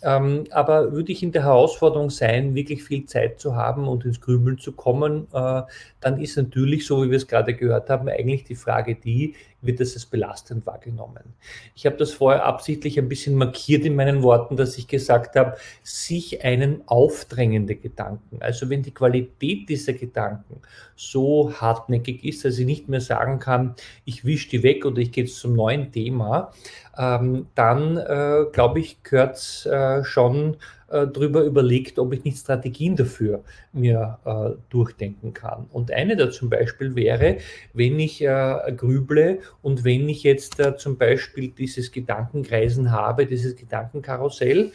Ähm, 0.03 0.45
aber 0.51 0.93
würde 0.93 1.13
ich 1.13 1.23
in 1.23 1.33
der 1.33 1.45
Herausforderung 1.45 2.11
sein, 2.11 2.55
wirklich 2.55 2.85
viel 2.85 3.07
Zeit 3.07 3.41
zu 3.41 3.57
haben 3.57 3.89
und 3.89 4.05
ins 4.05 4.21
Grübeln 4.21 4.59
zu 4.59 4.73
kommen, 4.73 5.27
äh, 5.33 5.63
dann 6.01 6.21
ist 6.21 6.37
natürlich, 6.37 6.87
so 6.87 7.03
wie 7.03 7.11
wir 7.11 7.17
es 7.17 7.27
gerade 7.27 7.55
gehört 7.55 7.89
haben, 7.89 8.09
eigentlich 8.09 8.45
die 8.45 8.55
Frage 8.55 8.95
die, 8.95 9.35
wird 9.67 9.81
das 9.81 9.95
als 9.95 10.07
belastend 10.07 10.67
wahrgenommen? 10.67 11.35
Ich 11.75 11.87
habe 11.87 11.97
das 11.97 12.13
vorher 12.13 12.45
absichtlich 12.45 12.99
ein 12.99 13.09
bisschen 13.09 13.35
markiert 13.35 13.85
in 13.85 13.97
meinen 13.97 14.23
Worten, 14.23 14.57
dass 14.57 14.79
ich 14.79 14.89
gesagt 14.89 15.37
habe, 15.37 15.57
sich 15.83 16.45
einen 16.45 16.83
aufdrängende 16.87 17.77
Gedanken. 17.77 18.39
Also 18.41 18.71
wenn 18.71 18.83
die 18.83 18.95
Qualität 18.95 19.69
dieser 19.69 19.93
Gedanken 19.93 20.61
so 20.97 21.53
hartnäckig 21.53 22.25
ist, 22.25 22.45
dass 22.45 22.59
ich 22.59 22.67
nicht 22.67 22.89
mehr 22.89 23.01
sagen 23.01 23.39
kann, 23.39 23.75
ich 24.05 24.25
wische 24.25 24.51
die 24.51 24.63
weg 24.63 24.85
oder 24.87 24.99
ich 24.99 25.13
gehe 25.13 25.25
zum 25.27 25.55
neuen 25.55 25.93
Thema, 25.93 26.53
ähm, 26.97 27.47
dann 27.55 27.97
äh, 27.97 28.45
glaube 28.53 28.81
ich, 28.81 29.03
gehört 29.03 29.37
es 29.37 29.67
äh, 29.67 30.05
schon 30.05 30.57
äh, 30.95 31.03
überlegt, 31.03 31.99
ob 31.99 32.13
ich 32.13 32.25
nicht 32.25 32.39
Strategien 32.39 32.95
dafür 32.95 33.43
mir 33.73 34.19
äh, 34.25 34.51
durchdenken 34.71 35.35
kann. 35.35 35.67
Und 35.73 35.91
eine 35.91 36.17
da 36.17 36.31
zum 36.31 36.49
Beispiel 36.49 36.95
wäre, 36.95 37.39
wenn 37.73 37.99
ich 37.99 38.23
äh, 38.23 38.73
grüble 38.77 39.41
und 39.61 39.85
wenn 39.85 40.09
ich 40.09 40.23
jetzt 40.23 40.61
äh, 40.61 40.77
zum 40.77 40.97
Beispiel 40.97 41.49
dieses 41.49 41.91
Gedankenkreisen 41.91 42.93
habe, 42.93 43.27
dieses 43.27 43.57
Gedankenkarussell, 43.57 44.71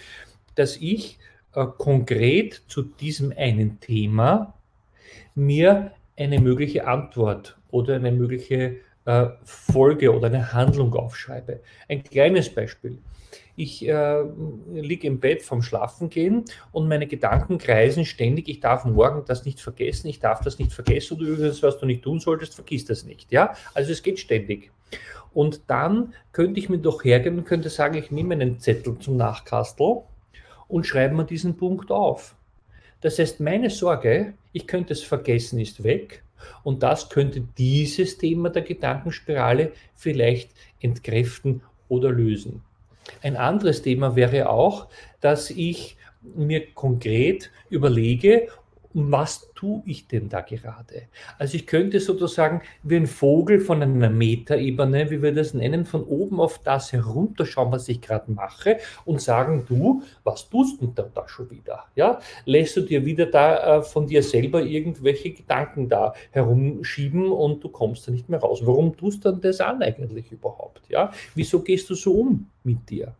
dass 0.56 0.76
ich 0.78 1.20
äh, 1.56 1.66
konkret 1.78 2.62
zu 2.68 2.84
diesem 2.84 3.34
einen 3.36 3.80
Thema 3.80 4.54
mir 5.36 5.92
eine 6.18 6.40
mögliche 6.40 6.86
Antwort 6.86 7.58
oder 7.72 7.96
eine 7.96 8.12
mögliche 8.12 8.76
äh, 9.06 9.28
Folge 9.46 10.14
oder 10.14 10.28
eine 10.28 10.52
Handlung 10.52 10.94
aufschreibe. 10.94 11.62
Ein 11.88 12.04
kleines 12.04 12.54
Beispiel. 12.54 12.98
Ich 13.60 13.86
äh, 13.86 14.24
liege 14.72 15.06
im 15.06 15.20
Bett 15.20 15.42
vom 15.42 15.62
Schlafen 15.62 16.10
gehen 16.10 16.46
und 16.72 16.88
meine 16.88 17.08
Gedanken 17.08 17.58
kreisen 17.58 18.06
ständig. 18.06 18.48
Ich 18.48 18.62
darf 18.62 18.86
morgen 18.86 19.26
das 19.26 19.44
nicht 19.44 19.60
vergessen, 19.60 20.08
ich 20.08 20.22
darf 20.22 20.40
das 20.40 20.60
nicht 20.60 20.72
vergessen 20.72 21.18
oder 21.18 21.28
übrigens, 21.28 21.62
was 21.62 21.78
du 21.78 21.86
nicht 21.86 22.02
tun 22.02 22.22
solltest, 22.22 22.56
vergiss 22.56 22.86
das 22.86 23.04
nicht. 23.04 23.34
Ja, 23.34 23.54
also 23.74 23.92
es 23.92 24.02
geht 24.02 24.18
ständig. 24.18 24.72
Und 25.34 25.64
dann 25.68 26.14
könnte 26.32 26.58
ich 26.58 26.70
mir 26.70 26.78
doch 26.78 27.04
hergehen 27.04 27.38
und 27.38 27.44
könnte 27.44 27.70
sagen, 27.70 27.98
ich 27.98 28.12
nehme 28.12 28.34
einen 28.34 28.60
Zettel 28.62 28.98
zum 28.98 29.18
Nachkastel 29.18 30.04
und 30.70 30.88
schreibe 30.88 31.16
mir 31.16 31.26
diesen 31.26 31.58
Punkt 31.58 31.92
auf. 31.92 32.36
Das 33.02 33.20
heißt, 33.20 33.42
meine 33.42 33.70
Sorge, 33.70 34.36
ich 34.54 34.68
könnte 34.68 34.94
es 34.94 35.04
vergessen, 35.04 35.60
ist 35.60 35.84
weg. 35.84 36.24
Und 36.64 36.82
das 36.82 37.10
könnte 37.10 37.42
dieses 37.58 38.18
Thema 38.18 38.52
der 38.52 38.62
Gedankenspirale 38.62 39.74
vielleicht 39.96 40.52
entkräften 40.80 41.62
oder 41.90 42.10
lösen. 42.10 42.64
Ein 43.22 43.38
anderes 43.38 43.82
Thema 43.82 44.16
wäre 44.16 44.50
auch, 44.50 44.88
dass 45.22 45.50
ich 45.50 45.98
mir 46.22 46.74
konkret 46.74 47.52
überlege, 47.70 48.50
was 48.94 49.49
tue 49.60 49.84
ich 49.86 50.08
denn 50.08 50.30
da 50.30 50.40
gerade? 50.40 51.10
Also 51.38 51.56
ich 51.56 51.68
könnte 51.68 52.00
sozusagen 52.00 52.62
wie 52.82 52.96
ein 52.96 53.08
Vogel 53.08 53.60
von 53.60 53.84
einer 53.84 54.10
Metaebene, 54.10 55.12
wie 55.12 55.22
wir 55.22 55.34
das 55.34 55.54
nennen, 55.54 55.84
von 55.84 56.04
oben 56.04 56.40
auf 56.40 56.60
das 56.60 56.94
herunterschauen, 56.94 57.70
was 57.70 57.90
ich 57.90 58.00
gerade 58.00 58.32
mache 58.32 58.78
und 59.04 59.22
sagen, 59.22 59.66
du, 59.68 60.02
was 60.24 60.50
tust 60.50 60.82
du 60.82 60.88
da, 60.88 61.04
da 61.14 61.28
schon 61.28 61.52
wieder? 61.52 61.84
Ja? 61.96 62.20
Lässt 62.46 62.78
du 62.78 62.82
dir 62.82 63.04
wieder 63.04 63.26
da 63.26 63.80
äh, 63.80 63.82
von 63.82 64.08
dir 64.08 64.24
selber 64.24 64.62
irgendwelche 64.62 65.32
Gedanken 65.32 65.90
da 65.90 66.14
herumschieben 66.32 67.30
und 67.30 67.62
du 67.62 67.68
kommst 67.68 68.08
da 68.08 68.14
nicht 68.14 68.30
mehr 68.30 68.40
raus. 68.40 68.62
Warum 68.64 68.96
tust 68.96 69.26
du 69.26 69.32
dann 69.32 69.42
das 69.42 69.60
an 69.60 69.82
eigentlich 69.82 70.32
überhaupt? 70.32 70.84
Ja? 70.88 71.12
Wieso 71.36 71.62
gehst 71.62 71.90
du 71.90 71.96
so 71.96 72.14
um 72.14 72.50
mit 72.64 72.90
dir? 72.90 73.14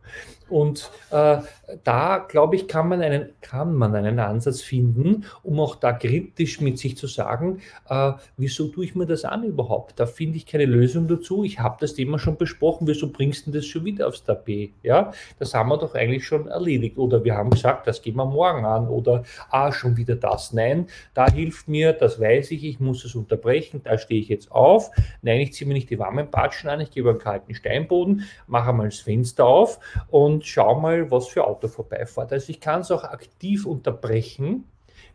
Und 0.48 0.90
äh, 1.10 1.38
da, 1.84 2.18
glaube 2.18 2.56
ich, 2.56 2.66
kann 2.66 2.88
man, 2.88 3.00
einen, 3.00 3.30
kann 3.40 3.74
man 3.74 3.94
einen 3.94 4.18
Ansatz 4.18 4.60
finden, 4.60 5.24
um 5.42 5.60
auch 5.60 5.76
da 5.76 5.92
kritisch 5.92 6.29
mit 6.60 6.78
sich 6.78 6.96
zu 6.96 7.06
sagen, 7.06 7.60
äh, 7.88 8.12
wieso 8.36 8.68
tue 8.68 8.84
ich 8.84 8.94
mir 8.94 9.06
das 9.06 9.24
an 9.24 9.44
überhaupt? 9.44 10.00
Da 10.00 10.06
finde 10.06 10.36
ich 10.38 10.46
keine 10.46 10.64
Lösung 10.64 11.06
dazu. 11.06 11.44
Ich 11.44 11.60
habe 11.60 11.76
das 11.80 11.94
Thema 11.94 12.18
schon 12.18 12.36
besprochen. 12.36 12.86
Wieso 12.86 13.10
bringst 13.10 13.46
du 13.46 13.50
das 13.50 13.66
schon 13.66 13.84
wieder 13.84 14.08
aufs 14.08 14.24
Tapet? 14.24 14.72
Ja, 14.82 15.12
das 15.38 15.54
haben 15.54 15.68
wir 15.68 15.78
doch 15.78 15.94
eigentlich 15.94 16.26
schon 16.26 16.48
erledigt. 16.48 16.98
Oder 16.98 17.22
wir 17.24 17.34
haben 17.34 17.50
gesagt, 17.50 17.86
das 17.86 18.02
gehen 18.02 18.16
wir 18.16 18.24
morgen 18.24 18.64
an. 18.64 18.88
Oder, 18.88 19.24
ah, 19.50 19.72
schon 19.72 19.96
wieder 19.96 20.16
das. 20.16 20.52
Nein, 20.52 20.86
da 21.14 21.30
hilft 21.30 21.68
mir, 21.68 21.92
das 21.92 22.18
weiß 22.20 22.50
ich, 22.52 22.64
ich 22.64 22.80
muss 22.80 23.04
es 23.04 23.14
unterbrechen. 23.14 23.82
Da 23.84 23.98
stehe 23.98 24.20
ich 24.20 24.28
jetzt 24.28 24.50
auf. 24.50 24.90
Nein, 25.22 25.40
ich 25.40 25.52
ziehe 25.52 25.68
mir 25.68 25.74
nicht 25.74 25.90
die 25.90 25.98
warmen 25.98 26.30
Patschen 26.30 26.70
an. 26.70 26.80
Ich 26.80 26.90
gehe 26.90 27.02
über 27.02 27.10
einen 27.10 27.18
kalten 27.18 27.54
Steinboden, 27.54 28.24
mache 28.46 28.72
mal 28.72 28.88
das 28.88 29.00
Fenster 29.00 29.44
auf 29.44 29.78
und 30.08 30.30
und 30.40 30.46
schau 30.46 30.78
mal, 30.78 31.10
was 31.10 31.28
für 31.28 31.46
Auto 31.46 31.68
vorbeifährt. 31.68 32.32
Also 32.32 32.50
ich 32.50 32.60
kann 32.60 32.80
es 32.80 32.90
auch 32.90 33.04
aktiv 33.04 33.66
unterbrechen 33.66 34.64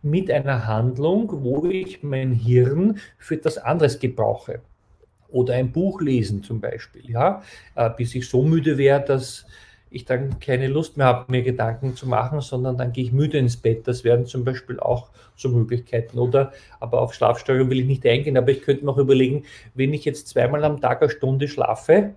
mit 0.06 0.30
einer 0.30 0.68
Handlung, 0.68 1.44
wo 1.44 1.66
ich 1.66 2.04
mein 2.04 2.32
Hirn 2.32 3.00
für 3.18 3.36
etwas 3.36 3.58
anderes 3.58 4.00
gebrauche. 4.00 4.62
Oder 5.30 5.56
ein 5.56 5.72
Buch 5.72 6.00
lesen 6.00 6.44
zum 6.44 6.62
Beispiel, 6.62 7.10
ja, 7.10 7.42
äh, 7.76 7.90
bis 7.90 8.16
ich 8.16 8.30
so 8.30 8.44
müde 8.44 8.78
wäre, 8.78 9.04
dass 9.04 9.46
ich 9.90 10.06
dann 10.06 10.40
keine 10.40 10.68
Lust 10.68 10.98
mehr 10.98 11.08
habe, 11.08 11.32
mir 11.32 11.42
Gedanken 11.42 11.96
zu 11.96 12.08
machen, 12.08 12.42
sondern 12.42 12.78
dann 12.78 12.92
gehe 12.92 13.06
ich 13.06 13.12
müde 13.12 13.38
ins 13.38 13.58
Bett. 13.58 13.88
Das 13.88 14.04
wären 14.04 14.26
zum 14.26 14.44
Beispiel 14.44 14.80
auch 14.80 15.10
so 15.36 15.50
Möglichkeiten. 15.50 16.20
Oder, 16.20 16.52
aber 16.80 17.02
auf 17.02 17.14
Schlafsteuerung 17.14 17.70
will 17.70 17.80
ich 17.80 17.88
nicht 17.88 18.06
eingehen, 18.06 18.38
aber 18.38 18.52
ich 18.52 18.62
könnte 18.62 18.86
mir 18.86 18.92
auch 18.92 18.98
überlegen, 18.98 19.44
wenn 19.74 19.94
ich 19.94 20.06
jetzt 20.06 20.28
zweimal 20.28 20.64
am 20.64 20.82
Tag 20.82 21.02
eine 21.02 21.10
Stunde 21.10 21.48
schlafe, 21.48 22.14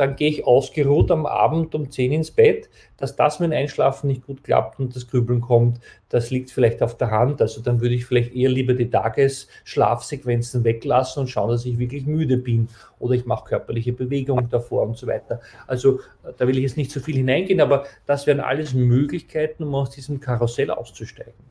dann 0.00 0.16
gehe 0.16 0.30
ich 0.30 0.46
ausgeruht 0.46 1.10
am 1.10 1.26
Abend 1.26 1.74
um 1.74 1.90
10 1.90 2.12
ins 2.12 2.30
Bett, 2.30 2.70
dass 2.96 3.16
das 3.16 3.36
dem 3.36 3.52
Einschlafen 3.52 4.06
nicht 4.06 4.26
gut 4.26 4.42
klappt 4.42 4.80
und 4.80 4.96
das 4.96 5.08
Grübeln 5.08 5.42
kommt, 5.42 5.78
das 6.08 6.30
liegt 6.30 6.50
vielleicht 6.50 6.82
auf 6.82 6.96
der 6.96 7.10
Hand. 7.10 7.42
Also 7.42 7.60
dann 7.60 7.82
würde 7.82 7.94
ich 7.94 8.06
vielleicht 8.06 8.34
eher 8.34 8.48
lieber 8.48 8.72
die 8.72 8.88
Tagesschlafsequenzen 8.88 10.64
weglassen 10.64 11.20
und 11.20 11.28
schauen, 11.28 11.50
dass 11.50 11.66
ich 11.66 11.78
wirklich 11.78 12.06
müde 12.06 12.38
bin 12.38 12.68
oder 12.98 13.14
ich 13.14 13.26
mache 13.26 13.44
körperliche 13.50 13.92
Bewegung 13.92 14.48
davor 14.48 14.84
und 14.84 14.96
so 14.96 15.06
weiter. 15.06 15.42
Also 15.66 16.00
da 16.38 16.48
will 16.48 16.56
ich 16.56 16.62
jetzt 16.62 16.78
nicht 16.78 16.92
so 16.92 17.00
viel 17.00 17.16
hineingehen, 17.16 17.60
aber 17.60 17.84
das 18.06 18.26
wären 18.26 18.40
alles 18.40 18.72
Möglichkeiten, 18.72 19.64
um 19.64 19.74
aus 19.74 19.90
diesem 19.90 20.18
Karussell 20.18 20.70
auszusteigen. 20.70 21.49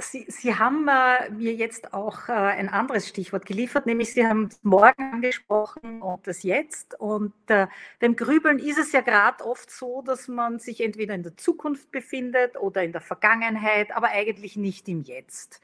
Sie, 0.00 0.26
Sie 0.28 0.54
haben 0.54 0.86
äh, 0.86 1.28
mir 1.30 1.54
jetzt 1.54 1.92
auch 1.92 2.28
äh, 2.28 2.32
ein 2.32 2.68
anderes 2.68 3.08
Stichwort 3.08 3.44
geliefert, 3.46 3.84
nämlich 3.84 4.12
Sie 4.14 4.24
haben 4.24 4.48
morgen 4.62 5.12
angesprochen 5.12 6.02
und 6.02 6.24
das 6.28 6.44
jetzt. 6.44 6.98
Und 7.00 7.32
äh, 7.48 7.66
beim 7.98 8.14
Grübeln 8.14 8.60
ist 8.60 8.78
es 8.78 8.92
ja 8.92 9.00
gerade 9.00 9.44
oft 9.44 9.68
so, 9.70 10.02
dass 10.02 10.28
man 10.28 10.60
sich 10.60 10.80
entweder 10.82 11.14
in 11.14 11.24
der 11.24 11.36
Zukunft 11.36 11.90
befindet 11.90 12.56
oder 12.56 12.84
in 12.84 12.92
der 12.92 13.00
Vergangenheit, 13.00 13.90
aber 13.90 14.10
eigentlich 14.10 14.56
nicht 14.56 14.88
im 14.88 15.02
Jetzt. 15.02 15.60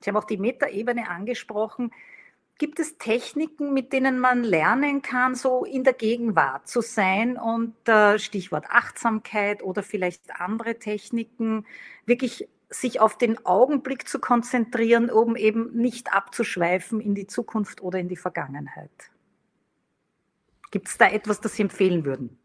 Sie 0.00 0.10
haben 0.10 0.16
auch 0.16 0.24
die 0.24 0.38
Metaebene 0.38 1.08
angesprochen. 1.08 1.92
Gibt 2.58 2.80
es 2.80 2.98
Techniken, 2.98 3.72
mit 3.72 3.92
denen 3.92 4.18
man 4.18 4.42
lernen 4.42 5.02
kann, 5.02 5.36
so 5.36 5.64
in 5.64 5.84
der 5.84 5.92
Gegenwart 5.92 6.66
zu 6.66 6.80
sein 6.80 7.36
und 7.36 7.76
äh, 7.88 8.18
Stichwort 8.18 8.64
Achtsamkeit 8.68 9.62
oder 9.62 9.84
vielleicht 9.84 10.40
andere 10.40 10.78
Techniken, 10.78 11.66
wirklich 12.04 12.48
sich 12.68 13.00
auf 13.00 13.16
den 13.16 13.44
Augenblick 13.46 14.08
zu 14.08 14.18
konzentrieren, 14.18 15.10
um 15.10 15.36
eben 15.36 15.72
nicht 15.72 16.12
abzuschweifen 16.12 17.00
in 17.00 17.14
die 17.14 17.26
Zukunft 17.26 17.80
oder 17.82 17.98
in 17.98 18.08
die 18.08 18.16
Vergangenheit. 18.16 19.10
Gibt 20.70 20.88
es 20.88 20.98
da 20.98 21.08
etwas, 21.08 21.40
das 21.40 21.54
Sie 21.54 21.62
empfehlen 21.62 22.04
würden? 22.04 22.38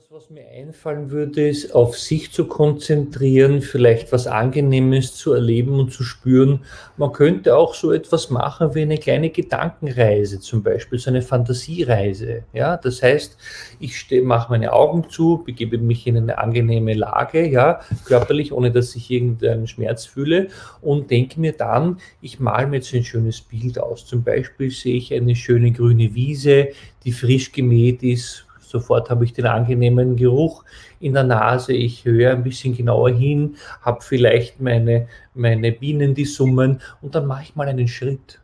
Etwas, 0.00 0.22
was 0.22 0.30
mir 0.30 0.46
einfallen 0.48 1.10
würde, 1.10 1.48
ist, 1.48 1.74
auf 1.74 1.98
sich 1.98 2.32
zu 2.32 2.46
konzentrieren, 2.46 3.60
vielleicht 3.60 4.12
was 4.12 4.26
Angenehmes 4.26 5.14
zu 5.14 5.34
erleben 5.34 5.78
und 5.78 5.92
zu 5.92 6.04
spüren. 6.04 6.64
Man 6.96 7.12
könnte 7.12 7.54
auch 7.54 7.74
so 7.74 7.92
etwas 7.92 8.30
machen 8.30 8.74
wie 8.74 8.82
eine 8.82 8.96
kleine 8.96 9.28
Gedankenreise, 9.28 10.40
zum 10.40 10.62
Beispiel 10.62 10.98
so 10.98 11.10
eine 11.10 11.20
Fantasiereise. 11.20 12.44
Ja, 12.54 12.78
das 12.78 13.02
heißt, 13.02 13.36
ich 13.78 14.06
mache 14.22 14.50
meine 14.50 14.72
Augen 14.72 15.10
zu, 15.10 15.42
begebe 15.44 15.76
mich 15.76 16.06
in 16.06 16.16
eine 16.16 16.38
angenehme 16.38 16.94
Lage, 16.94 17.46
ja, 17.46 17.80
körperlich, 18.06 18.52
ohne 18.52 18.70
dass 18.70 18.96
ich 18.96 19.10
irgendeinen 19.10 19.66
Schmerz 19.66 20.06
fühle 20.06 20.48
und 20.80 21.10
denke 21.10 21.38
mir 21.38 21.52
dann, 21.52 21.98
ich 22.22 22.40
male 22.40 22.68
mir 22.68 22.76
jetzt 22.76 22.94
ein 22.94 23.04
schönes 23.04 23.42
Bild 23.42 23.78
aus. 23.78 24.06
Zum 24.06 24.24
Beispiel 24.24 24.70
sehe 24.70 24.96
ich 24.96 25.12
eine 25.12 25.36
schöne 25.36 25.72
grüne 25.72 26.14
Wiese, 26.14 26.68
die 27.04 27.12
frisch 27.12 27.52
gemäht 27.52 28.02
ist, 28.02 28.46
Sofort 28.70 29.10
habe 29.10 29.24
ich 29.24 29.32
den 29.32 29.46
angenehmen 29.46 30.14
Geruch 30.14 30.64
in 31.00 31.14
der 31.14 31.24
Nase. 31.24 31.72
Ich 31.72 32.04
höre 32.04 32.30
ein 32.30 32.44
bisschen 32.44 32.76
genauer 32.76 33.10
hin, 33.10 33.56
habe 33.82 34.00
vielleicht 34.00 34.60
meine, 34.60 35.08
meine 35.34 35.72
Bienen, 35.72 36.14
die 36.14 36.24
summen 36.24 36.80
und 37.02 37.16
dann 37.16 37.26
mache 37.26 37.42
ich 37.42 37.56
mal 37.56 37.66
einen 37.66 37.88
Schritt 37.88 38.40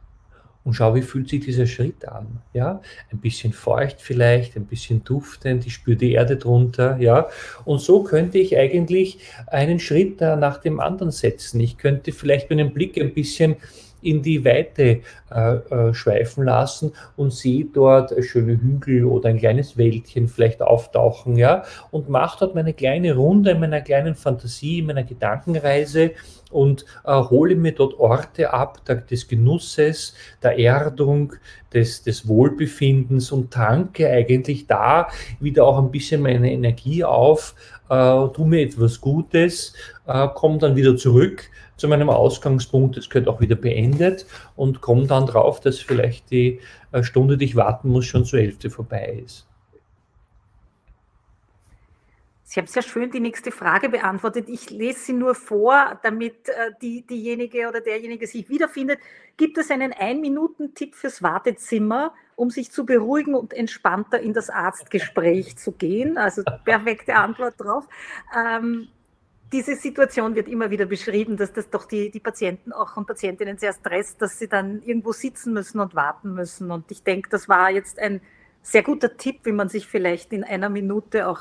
und 0.64 0.72
schaue, 0.72 0.96
wie 0.96 1.02
fühlt 1.02 1.28
sich 1.28 1.44
dieser 1.44 1.66
Schritt 1.66 2.08
an. 2.08 2.40
Ja, 2.52 2.80
ein 3.12 3.18
bisschen 3.18 3.52
feucht 3.52 4.02
vielleicht, 4.02 4.56
ein 4.56 4.66
bisschen 4.66 5.04
duftend, 5.04 5.64
ich 5.64 5.74
spüre 5.74 5.96
die 5.96 6.12
Erde 6.12 6.36
drunter, 6.36 6.96
ja. 6.98 7.28
Und 7.64 7.80
so 7.80 8.02
könnte 8.02 8.38
ich 8.38 8.58
eigentlich 8.58 9.20
einen 9.46 9.78
Schritt 9.78 10.20
nach 10.20 10.58
dem 10.58 10.80
anderen 10.80 11.12
setzen. 11.12 11.60
Ich 11.60 11.78
könnte 11.78 12.10
vielleicht 12.10 12.50
meinen 12.50 12.74
Blick 12.74 12.98
ein 12.98 13.14
bisschen 13.14 13.54
in 14.02 14.22
die 14.22 14.44
Weite 14.44 15.00
äh, 15.30 15.54
äh, 15.54 15.94
schweifen 15.94 16.44
lassen 16.44 16.92
und 17.16 17.32
sehe 17.32 17.64
dort 17.64 18.12
schöne 18.24 18.60
Hügel 18.60 19.04
oder 19.04 19.28
ein 19.28 19.38
kleines 19.38 19.76
Wäldchen 19.76 20.28
vielleicht 20.28 20.62
auftauchen, 20.62 21.36
ja, 21.36 21.64
und 21.90 22.08
mache 22.08 22.38
dort 22.40 22.54
meine 22.54 22.74
kleine 22.74 23.14
Runde 23.14 23.52
in 23.52 23.60
meiner 23.60 23.80
kleinen 23.80 24.14
Fantasie, 24.14 24.80
in 24.80 24.86
meiner 24.86 25.04
Gedankenreise 25.04 26.12
und 26.50 26.84
äh, 27.04 27.12
hole 27.12 27.56
mir 27.56 27.72
dort 27.72 27.98
Orte 27.98 28.52
ab 28.52 28.84
der, 28.86 28.96
des 28.96 29.26
Genusses, 29.26 30.14
der 30.42 30.58
Erdung, 30.58 31.32
des, 31.72 32.02
des 32.02 32.26
Wohlbefindens 32.28 33.32
und 33.32 33.52
tanke 33.52 34.08
eigentlich 34.08 34.66
da 34.66 35.08
wieder 35.40 35.64
auch 35.64 35.78
ein 35.78 35.90
bisschen 35.90 36.22
meine 36.22 36.50
Energie 36.50 37.04
auf, 37.04 37.54
äh, 37.90 38.28
tu 38.28 38.44
mir 38.44 38.62
etwas 38.62 39.00
Gutes, 39.00 39.74
äh, 40.06 40.28
komme 40.34 40.58
dann 40.58 40.76
wieder 40.76 40.96
zurück 40.96 41.50
zu 41.76 41.88
meinem 41.88 42.10
Ausgangspunkt, 42.10 42.96
es 42.96 43.10
gehört 43.10 43.28
auch 43.28 43.40
wieder 43.40 43.56
beendet 43.56 44.26
und 44.56 44.80
komme 44.80 45.06
dann 45.06 45.26
drauf, 45.26 45.60
dass 45.60 45.78
vielleicht 45.78 46.30
die 46.30 46.60
äh, 46.92 47.02
Stunde, 47.02 47.36
die 47.36 47.44
ich 47.44 47.56
warten 47.56 47.88
muss, 47.90 48.06
schon 48.06 48.24
zur 48.24 48.40
Hälfte 48.40 48.70
vorbei 48.70 49.22
ist. 49.24 49.46
Sie 52.48 52.60
haben 52.60 52.68
sehr 52.68 52.82
schön 52.82 53.10
die 53.10 53.18
nächste 53.18 53.50
Frage 53.50 53.88
beantwortet. 53.88 54.48
Ich 54.48 54.70
lese 54.70 55.00
sie 55.00 55.12
nur 55.12 55.34
vor, 55.34 55.98
damit 56.04 56.48
äh, 56.48 56.70
die, 56.80 57.02
diejenige 57.02 57.68
oder 57.68 57.80
derjenige 57.80 58.26
sich 58.28 58.48
wiederfindet. 58.48 59.00
Gibt 59.36 59.58
es 59.58 59.70
einen 59.70 59.92
Ein-Minuten-Tipp 59.92 60.94
fürs 60.94 61.24
Wartezimmer, 61.24 62.14
um 62.36 62.50
sich 62.50 62.70
zu 62.70 62.86
beruhigen 62.86 63.34
und 63.34 63.52
entspannter 63.52 64.20
in 64.20 64.32
das 64.32 64.48
Arztgespräch 64.48 65.58
zu 65.58 65.72
gehen? 65.72 66.18
Also 66.18 66.44
perfekte 66.64 67.16
Antwort 67.16 67.56
drauf. 67.58 67.88
Ähm, 68.34 68.88
diese 69.52 69.76
Situation 69.76 70.34
wird 70.34 70.48
immer 70.48 70.70
wieder 70.70 70.86
beschrieben, 70.86 71.36
dass 71.36 71.52
das 71.52 71.70
doch 71.70 71.84
die, 71.84 72.10
die 72.10 72.20
Patienten 72.20 72.72
auch 72.72 72.96
und 72.96 73.06
Patientinnen 73.06 73.58
sehr 73.58 73.72
stresst, 73.72 74.20
dass 74.20 74.38
sie 74.38 74.48
dann 74.48 74.82
irgendwo 74.82 75.12
sitzen 75.12 75.52
müssen 75.52 75.80
und 75.80 75.94
warten 75.94 76.34
müssen. 76.34 76.70
Und 76.70 76.90
ich 76.90 77.02
denke, 77.02 77.28
das 77.30 77.48
war 77.48 77.70
jetzt 77.70 77.98
ein 77.98 78.20
sehr 78.62 78.82
guter 78.82 79.16
Tipp, 79.16 79.40
wie 79.44 79.52
man 79.52 79.68
sich 79.68 79.86
vielleicht 79.86 80.32
in 80.32 80.42
einer 80.42 80.68
Minute 80.68 81.28
auch 81.28 81.40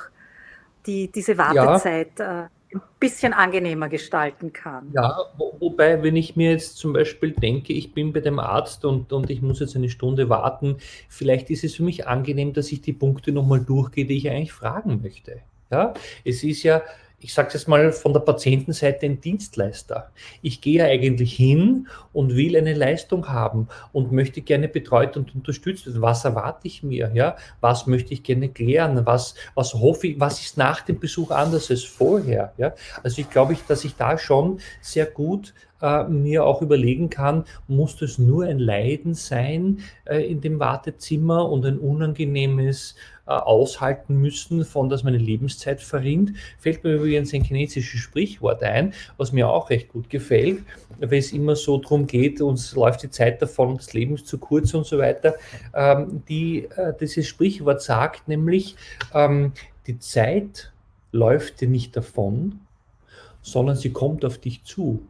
die, 0.86 1.12
diese 1.12 1.38
Wartezeit 1.38 2.20
ja. 2.20 2.44
äh, 2.44 2.48
ein 2.76 2.82
bisschen 3.00 3.34
angenehmer 3.34 3.90
gestalten 3.90 4.54
kann. 4.54 4.92
Ja, 4.94 5.18
wo, 5.38 5.56
wobei, 5.60 6.04
wenn 6.04 6.16
ich 6.16 6.36
mir 6.36 6.52
jetzt 6.52 6.78
zum 6.78 6.94
Beispiel 6.94 7.32
denke, 7.32 7.74
ich 7.74 7.94
bin 7.94 8.14
bei 8.14 8.20
dem 8.20 8.38
Arzt 8.38 8.86
und, 8.86 9.12
und 9.14 9.30
ich 9.30 9.42
muss 9.42 9.60
jetzt 9.60 9.76
eine 9.76 9.90
Stunde 9.90 10.30
warten, 10.30 10.78
vielleicht 11.10 11.50
ist 11.50 11.64
es 11.64 11.76
für 11.76 11.84
mich 11.84 12.08
angenehm, 12.08 12.54
dass 12.54 12.72
ich 12.72 12.82
die 12.82 12.94
Punkte 12.94 13.32
nochmal 13.32 13.62
durchgehe, 13.62 14.06
die 14.06 14.18
ich 14.18 14.30
eigentlich 14.30 14.54
fragen 14.54 15.02
möchte. 15.02 15.42
Ja, 15.72 15.94
es 16.24 16.44
ist 16.44 16.62
ja 16.62 16.84
ich 17.26 17.34
sage 17.34 17.48
es 17.48 17.54
jetzt 17.56 17.68
mal 17.68 17.92
von 17.92 18.14
der 18.14 18.20
Patientenseite, 18.20 19.08
ein 19.08 19.20
Dienstleister. 19.20 20.12
Ich 20.44 20.62
gehe 20.62 20.78
ja 20.78 20.86
eigentlich 20.86 21.34
hin 21.34 21.88
und 22.14 22.36
will 22.36 22.56
eine 22.56 22.76
Leistung 22.76 23.30
haben 23.30 23.68
und 23.92 24.12
möchte 24.12 24.42
gerne 24.42 24.68
betreut 24.68 25.18
und 25.18 25.34
unterstützt 25.34 25.88
werden. 25.88 26.04
Was 26.04 26.24
erwarte 26.24 26.68
ich 26.68 26.84
mir? 26.84 27.10
Ja? 27.16 27.36
Was 27.62 27.88
möchte 27.88 28.14
ich 28.14 28.22
gerne 28.22 28.50
klären? 28.50 29.08
Was, 29.08 29.34
was 29.56 29.74
hoffe 29.74 30.06
ich, 30.06 30.20
was 30.20 30.40
ist 30.40 30.58
nach 30.58 30.82
dem 30.82 31.00
Besuch 31.00 31.32
anders 31.32 31.72
als 31.72 31.84
vorher? 31.84 32.54
Ja? 32.58 32.76
Also 33.02 33.22
ich 33.22 33.30
glaube, 33.32 33.58
dass 33.68 33.84
ich 33.84 33.96
da 33.96 34.20
schon 34.20 34.60
sehr 34.80 35.08
gut 35.08 35.56
äh, 35.82 36.04
mir 36.06 36.46
auch 36.46 36.62
überlegen 36.62 37.10
kann, 37.10 37.46
muss 37.68 37.98
das 37.98 38.18
nur 38.18 38.46
ein 38.46 38.60
Leiden 38.60 39.14
sein 39.14 39.80
äh, 40.06 40.20
in 40.20 40.42
dem 40.42 40.60
Wartezimmer 40.60 41.50
und 41.50 41.66
ein 41.66 41.80
unangenehmes 41.80 42.96
äh, 43.28 43.32
aushalten 43.32 44.18
müssen, 44.18 44.66
von 44.66 44.88
dass 44.88 45.04
meine 45.04 45.18
Lebenszeit 45.18 45.82
verrinnt. 45.82 46.34
Fällt 46.60 46.84
mir 46.84 46.94
übrigens 46.94 47.34
ein 47.34 47.44
chinesisches 47.44 48.00
Sprichwort 48.00 48.64
ein, 48.64 48.94
was 49.18 49.32
mir 49.32 49.50
auch 49.50 49.70
recht 49.70 49.90
gut 49.90 50.10
gefällt, 50.10 50.64
weil 51.00 51.18
es 51.18 51.34
immer 51.34 51.56
so 51.56 51.78
darum 51.78 52.08
geht, 52.08 52.40
uns 52.40 52.76
läuft 52.76 53.04
die 53.04 53.10
Zeit 53.10 53.42
davon, 53.42 53.78
das 53.78 53.94
Leben 53.94 54.16
ist 54.16 54.28
zu 54.28 54.38
kurz 54.38 54.74
und 54.74 54.86
so 54.86 54.98
weiter. 55.00 55.36
Ähm, 55.74 56.24
die, 56.30 56.66
äh, 56.76 56.94
dieses 57.00 57.28
Sprichwort 57.28 57.82
sagt 57.82 58.28
nämlich, 58.28 58.76
ähm, 59.14 59.54
die 59.88 60.00
Zeit 60.00 60.72
läuft 61.12 61.62
dir 61.62 61.68
nicht 61.68 61.96
davon, 61.98 62.60
sondern 63.42 63.76
sie 63.76 63.92
kommt 63.92 64.24
auf 64.24 64.38
dich 64.38 64.64
zu. 64.64 65.02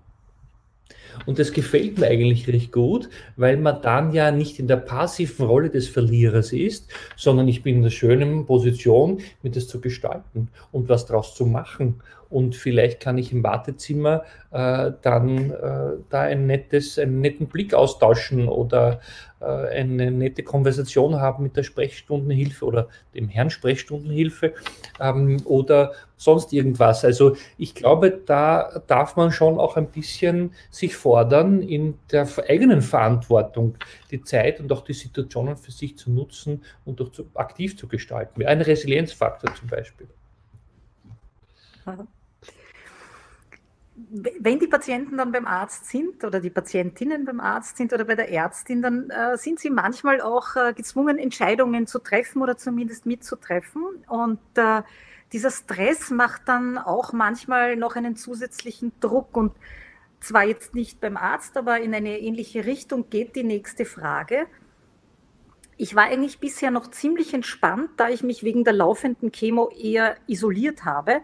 Und 1.26 1.39
das 1.39 1.51
gefällt 1.51 1.97
mir 1.97 2.07
eigentlich 2.07 2.47
recht 2.47 2.72
gut, 2.72 3.09
weil 3.36 3.57
man 3.57 3.82
dann 3.82 4.13
ja 4.13 4.32
nicht 4.32 4.59
in 4.59 4.68
der 4.68 4.78
passiven 4.78 5.45
Rolle 5.45 5.70
des 5.70 5.88
Verlierers 5.88 6.53
ist, 6.53 6.88
sondern 7.16 7.47
ich 7.47 7.63
bin 7.63 7.78
in 7.78 7.84
der 7.84 7.89
schönen 7.89 8.45
Position, 8.45 9.20
mir 9.43 9.51
das 9.51 9.68
zu 9.68 9.82
gestalten 9.82 10.49
und 10.72 10.89
was 10.89 11.05
daraus 11.05 11.36
zu 11.36 11.45
machen. 11.45 12.01
Und 12.30 12.56
vielleicht 12.56 13.00
kann 13.00 13.18
ich 13.18 13.32
im 13.32 13.44
Wartezimmer 13.44 14.24
äh, 14.52 14.92
dann 15.02 15.52
äh, 15.52 15.92
da 16.10 16.22
ein 16.22 16.48
nettes, 16.48 16.98
einen 16.98 17.22
netten 17.22 17.48
Blick 17.48 17.74
austauschen 17.74 18.48
oder 18.48 19.00
äh, 19.42 19.46
eine 19.46 20.12
nette 20.12 20.44
Konversation 20.44 21.20
haben 21.20 21.44
mit 21.44 21.56
der 21.56 21.64
Sprechstundenhilfe 21.64 22.66
oder 22.66 22.88
dem 23.14 23.30
Herrn 23.30 23.50
Sprechstundenhilfe 23.50 24.54
ähm, 25.00 25.42
oder 25.46 25.94
sonst 26.18 26.54
irgendwas. 26.54 27.06
Also 27.06 27.36
ich 27.58 27.76
glaube, 27.76 28.12
da 28.26 28.82
darf 28.88 29.16
man 29.16 29.32
schon 29.32 29.60
auch 29.60 29.78
ein 29.78 29.88
bisschen 29.88 30.52
sich 30.72 30.96
fordern, 30.96 31.62
in 31.62 32.00
der 32.12 32.28
eigenen 32.48 32.82
Verantwortung 32.82 33.76
die 34.12 34.24
Zeit 34.24 34.60
und 34.60 34.72
auch 34.72 34.82
die 34.82 34.94
Situationen 34.94 35.58
für 35.58 35.72
sich 35.72 35.98
zu 35.98 36.12
nutzen 36.12 36.64
und 36.86 37.02
auch 37.02 37.12
zu, 37.12 37.28
aktiv 37.36 37.78
zu 37.78 37.88
gestalten. 37.88 38.44
Ein 38.46 38.62
Resilienzfaktor 38.62 39.54
zum 39.56 39.68
Beispiel. 39.68 40.08
Wenn 43.98 44.60
die 44.60 44.68
Patienten 44.68 45.18
dann 45.18 45.32
beim 45.32 45.48
Arzt 45.48 45.89
sind 45.89 46.24
oder 46.26 46.41
die 46.41 46.50
Patientinnen 46.50 47.24
beim 47.24 47.39
Arzt 47.39 47.78
sind 47.78 47.93
oder 47.93 48.04
bei 48.04 48.16
der 48.16 48.30
Ärztin, 48.30 48.82
dann 48.82 49.10
äh, 49.10 49.38
sind 49.38 49.60
sie 49.60 49.70
manchmal 49.70 50.20
auch 50.20 50.58
äh, 50.58 50.74
gezwungen, 50.74 51.18
Entscheidungen 51.18 51.88
zu 51.88 52.00
treffen 52.00 52.41
oder 52.41 52.58
zumindest 52.58 53.06
mitzutreffen. 53.06 53.84
Und 54.10 54.39
äh, 54.56 54.82
dieser 55.32 55.50
Stress 55.50 56.12
macht 56.12 56.41
dann 56.48 56.78
auch 56.78 57.14
manchmal 57.14 57.78
noch 57.78 57.96
einen 57.96 58.18
zusätzlichen 58.18 58.91
Druck. 59.00 59.38
Und 59.38 59.54
zwar 60.20 60.43
jetzt 60.43 60.76
nicht 60.76 61.00
beim 61.00 61.16
Arzt, 61.16 61.56
aber 61.56 61.80
in 61.80 61.93
eine 61.93 62.20
ähnliche 62.20 62.66
Richtung 62.66 63.10
geht 63.10 63.36
die 63.36 63.43
nächste 63.43 63.86
Frage. 63.86 64.48
Ich 65.78 65.96
war 65.96 66.06
eigentlich 66.06 66.39
bisher 66.39 66.72
noch 66.72 66.89
ziemlich 66.89 67.34
entspannt, 67.34 67.91
da 67.98 68.10
ich 68.10 68.24
mich 68.24 68.43
wegen 68.43 68.64
der 68.64 68.74
laufenden 68.74 69.32
Chemo 69.32 69.70
eher 69.70 70.16
isoliert 70.28 70.86
habe. 70.86 71.22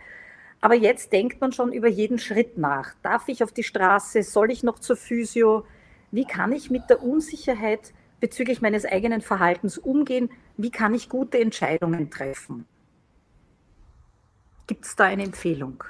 Aber 0.61 0.75
jetzt 0.75 1.11
denkt 1.11 1.41
man 1.41 1.51
schon 1.51 1.73
über 1.73 1.87
jeden 1.87 2.19
Schritt 2.19 2.57
nach. 2.57 2.93
Darf 3.01 3.27
ich 3.27 3.43
auf 3.43 3.51
die 3.51 3.63
Straße? 3.63 4.21
Soll 4.21 4.51
ich 4.51 4.61
noch 4.61 4.77
zur 4.77 4.95
Physio? 4.95 5.65
Wie 6.11 6.25
kann 6.25 6.51
ich 6.51 6.69
mit 6.69 6.83
der 6.89 7.01
Unsicherheit 7.01 7.93
bezüglich 8.19 8.61
meines 8.61 8.85
eigenen 8.85 9.21
Verhaltens 9.21 9.79
umgehen? 9.79 10.29
Wie 10.57 10.69
kann 10.69 10.93
ich 10.93 11.09
gute 11.09 11.39
Entscheidungen 11.39 12.11
treffen? 12.11 12.67
Gibt 14.67 14.85
es 14.85 14.95
da 14.95 15.05
eine 15.05 15.23
Empfehlung? 15.23 15.83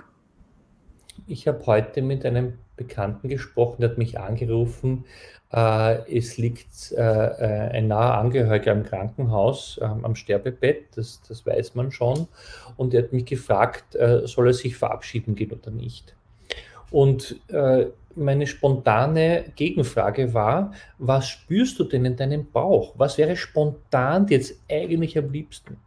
Ich 1.27 1.47
habe 1.47 1.65
heute 1.65 2.01
mit 2.01 2.25
einem 2.25 2.53
Bekannten 2.75 3.29
gesprochen, 3.29 3.81
der 3.81 3.91
hat 3.91 3.97
mich 3.97 4.19
angerufen. 4.19 5.05
Äh, 5.51 6.17
es 6.17 6.37
liegt 6.37 6.91
äh, 6.93 7.01
äh, 7.01 7.69
ein 7.71 7.87
naher 7.87 8.17
Angehöriger 8.17 8.71
im 8.71 8.83
Krankenhaus 8.83 9.79
ähm, 9.81 10.05
am 10.05 10.15
Sterbebett, 10.15 10.95
das, 10.95 11.21
das 11.27 11.45
weiß 11.45 11.75
man 11.75 11.91
schon. 11.91 12.27
Und 12.77 12.93
er 12.93 13.03
hat 13.03 13.13
mich 13.13 13.25
gefragt, 13.25 13.95
äh, 13.95 14.25
soll 14.25 14.47
er 14.47 14.53
sich 14.53 14.75
verabschieden 14.77 15.35
gehen 15.35 15.51
oder 15.51 15.71
nicht. 15.71 16.15
Und 16.89 17.39
äh, 17.49 17.87
meine 18.15 18.47
spontane 18.47 19.45
Gegenfrage 19.55 20.33
war, 20.33 20.73
was 20.97 21.29
spürst 21.29 21.79
du 21.79 21.85
denn 21.85 22.05
in 22.05 22.15
deinem 22.17 22.49
Bauch? 22.51 22.93
Was 22.97 23.17
wäre 23.17 23.35
spontan 23.35 24.27
jetzt 24.27 24.55
eigentlich 24.69 25.17
am 25.17 25.31
liebsten? 25.31 25.77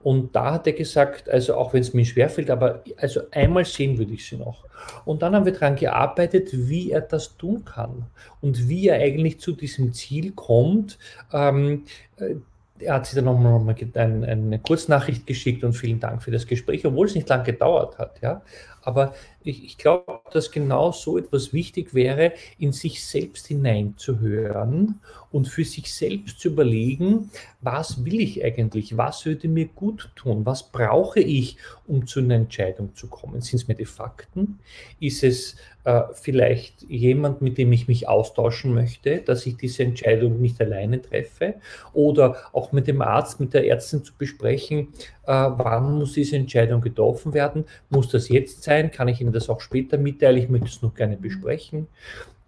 Und 0.00 0.34
da 0.34 0.52
hat 0.52 0.66
er 0.66 0.72
gesagt, 0.72 1.28
also 1.28 1.56
auch 1.56 1.72
wenn 1.72 1.80
es 1.80 1.94
mir 1.94 2.04
schwerfällt, 2.04 2.50
aber 2.50 2.82
also 2.96 3.20
einmal 3.30 3.64
sehen 3.64 3.98
würde 3.98 4.14
ich 4.14 4.26
sie 4.26 4.36
noch. 4.36 4.64
Und 5.04 5.22
dann 5.22 5.34
haben 5.34 5.44
wir 5.44 5.52
daran 5.52 5.76
gearbeitet, 5.76 6.50
wie 6.52 6.92
er 6.92 7.00
das 7.00 7.36
tun 7.36 7.64
kann 7.64 8.06
und 8.40 8.68
wie 8.68 8.88
er 8.88 9.00
eigentlich 9.00 9.40
zu 9.40 9.52
diesem 9.52 9.92
Ziel 9.92 10.32
kommt. 10.32 10.98
Ähm, 11.32 11.84
äh, 12.16 12.36
er 12.80 12.94
hat 12.94 13.06
sich 13.06 13.16
dann 13.16 13.24
nochmal 13.24 13.52
noch 13.52 13.64
mal 13.64 13.74
eine, 13.94 14.26
eine 14.26 14.58
Kurznachricht 14.60 15.26
geschickt 15.26 15.64
und 15.64 15.72
vielen 15.72 16.00
Dank 16.00 16.22
für 16.22 16.30
das 16.30 16.46
Gespräch, 16.46 16.86
obwohl 16.86 17.06
es 17.06 17.14
nicht 17.14 17.28
lange 17.28 17.44
gedauert 17.44 17.98
hat. 17.98 18.20
Ja. 18.22 18.42
Aber 18.82 19.14
ich, 19.48 19.64
ich 19.64 19.78
glaube, 19.78 20.20
dass 20.32 20.50
genau 20.50 20.92
so 20.92 21.18
etwas 21.18 21.52
wichtig 21.52 21.94
wäre, 21.94 22.32
in 22.58 22.72
sich 22.72 23.04
selbst 23.04 23.46
hineinzuhören 23.46 25.00
und 25.30 25.48
für 25.48 25.64
sich 25.64 25.92
selbst 25.92 26.40
zu 26.40 26.48
überlegen, 26.48 27.30
was 27.60 28.04
will 28.04 28.20
ich 28.20 28.44
eigentlich, 28.44 28.96
was 28.96 29.26
würde 29.26 29.48
mir 29.48 29.66
gut 29.66 30.10
tun, 30.16 30.46
was 30.46 30.70
brauche 30.70 31.20
ich, 31.20 31.56
um 31.86 32.06
zu 32.06 32.20
einer 32.20 32.36
Entscheidung 32.36 32.94
zu 32.94 33.08
kommen. 33.08 33.40
Sind 33.40 33.60
es 33.60 33.68
mir 33.68 33.74
die 33.74 33.84
Fakten? 33.84 34.58
Ist 35.00 35.24
es 35.24 35.56
äh, 35.84 36.02
vielleicht 36.12 36.82
jemand, 36.82 37.40
mit 37.42 37.56
dem 37.58 37.72
ich 37.72 37.88
mich 37.88 38.08
austauschen 38.08 38.74
möchte, 38.74 39.18
dass 39.18 39.46
ich 39.46 39.56
diese 39.56 39.82
Entscheidung 39.82 40.40
nicht 40.40 40.60
alleine 40.60 41.00
treffe? 41.00 41.54
Oder 41.92 42.36
auch 42.52 42.72
mit 42.72 42.86
dem 42.86 43.02
Arzt, 43.02 43.40
mit 43.40 43.54
der 43.54 43.66
Ärztin 43.66 44.04
zu 44.04 44.12
besprechen, 44.16 44.88
äh, 45.24 45.32
wann 45.32 45.98
muss 45.98 46.12
diese 46.12 46.36
Entscheidung 46.36 46.80
getroffen 46.80 47.34
werden? 47.34 47.64
Muss 47.90 48.08
das 48.08 48.28
jetzt 48.28 48.62
sein? 48.62 48.90
Kann 48.90 49.08
ich 49.08 49.20
Ihnen 49.20 49.32
das 49.38 49.48
auch 49.48 49.60
später 49.60 49.98
mitteilen? 49.98 50.38
Ich 50.38 50.48
möchte 50.48 50.68
es 50.68 50.82
noch 50.82 50.94
gerne 50.94 51.16
besprechen. 51.16 51.88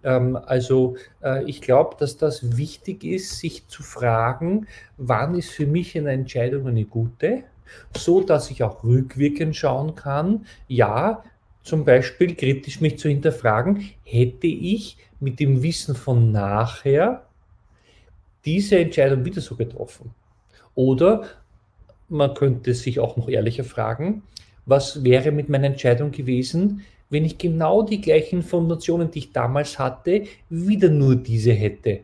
Ähm, 0.02 0.36
also 0.36 0.96
äh, 1.22 1.44
ich 1.44 1.60
glaube, 1.60 1.96
dass 1.98 2.16
das 2.16 2.56
wichtig 2.56 3.04
ist, 3.04 3.38
sich 3.38 3.66
zu 3.68 3.82
fragen, 3.82 4.66
wann 4.96 5.34
ist 5.34 5.50
für 5.50 5.66
mich 5.66 5.96
eine 5.96 6.12
Entscheidung 6.12 6.66
eine 6.66 6.84
gute, 6.84 7.44
so 7.96 8.20
dass 8.20 8.50
ich 8.50 8.62
auch 8.62 8.82
rückwirkend 8.82 9.56
schauen 9.56 9.94
kann, 9.94 10.46
ja, 10.68 11.22
zum 11.62 11.84
Beispiel 11.84 12.34
kritisch 12.34 12.80
mich 12.80 12.98
zu 12.98 13.08
hinterfragen, 13.08 13.90
hätte 14.04 14.46
ich 14.46 14.96
mit 15.20 15.38
dem 15.40 15.62
Wissen 15.62 15.94
von 15.94 16.32
nachher 16.32 17.26
diese 18.44 18.78
Entscheidung 18.78 19.24
wieder 19.24 19.40
so 19.40 19.56
getroffen? 19.56 20.14
Oder 20.74 21.24
man 22.08 22.34
könnte 22.34 22.74
sich 22.74 22.98
auch 22.98 23.16
noch 23.16 23.28
ehrlicher 23.28 23.64
fragen, 23.64 24.22
was 24.66 25.02
wäre 25.04 25.32
mit 25.32 25.48
meiner 25.48 25.66
Entscheidung 25.66 26.10
gewesen, 26.10 26.82
wenn 27.08 27.24
ich 27.24 27.38
genau 27.38 27.82
die 27.82 28.00
gleichen 28.00 28.36
Informationen, 28.36 29.10
die 29.10 29.20
ich 29.20 29.32
damals 29.32 29.78
hatte, 29.78 30.24
wieder 30.48 30.88
nur 30.88 31.16
diese 31.16 31.52
hätte. 31.52 32.00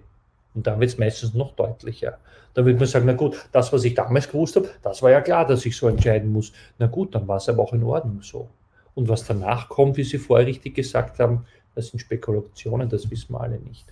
Und 0.55 0.67
dann 0.67 0.81
wird 0.81 0.91
es 0.91 0.99
meistens 0.99 1.35
noch 1.35 1.55
deutlicher. 1.55 2.19
Dann 2.55 2.65
wird 2.65 2.79
man 2.79 2.89
sagen, 2.89 3.07
na 3.07 3.13
gut, 3.13 3.37
das, 3.53 3.73
was 3.73 3.85
ich 3.85 3.95
damals 3.95 4.29
gewusst 4.29 4.57
habe, 4.57 4.71
das 4.83 5.03
war 5.03 5.11
ja 5.11 5.21
klar, 5.21 5.47
dass 5.47 5.65
ich 5.67 5.77
so 5.77 5.89
entscheiden 5.89 6.33
muss. 6.33 6.53
Na 6.79 6.87
gut, 6.87 7.15
dann 7.15 7.29
war 7.29 7.37
es 7.37 7.49
aber 7.49 7.63
auch 7.63 7.73
in 7.73 7.85
Ordnung 7.85 8.23
so. 8.23 8.49
Und 8.95 9.09
was 9.09 9.25
danach 9.25 9.69
kommt, 9.69 9.99
wie 9.99 10.05
Sie 10.05 10.19
vorher 10.19 10.47
richtig 10.47 10.75
gesagt 10.75 11.21
haben, 11.21 11.45
das 11.75 11.89
sind 11.89 12.01
Spekulationen, 12.01 12.89
das 12.89 13.11
wissen 13.11 13.35
wir 13.35 13.41
alle 13.43 13.59
nicht. 13.59 13.85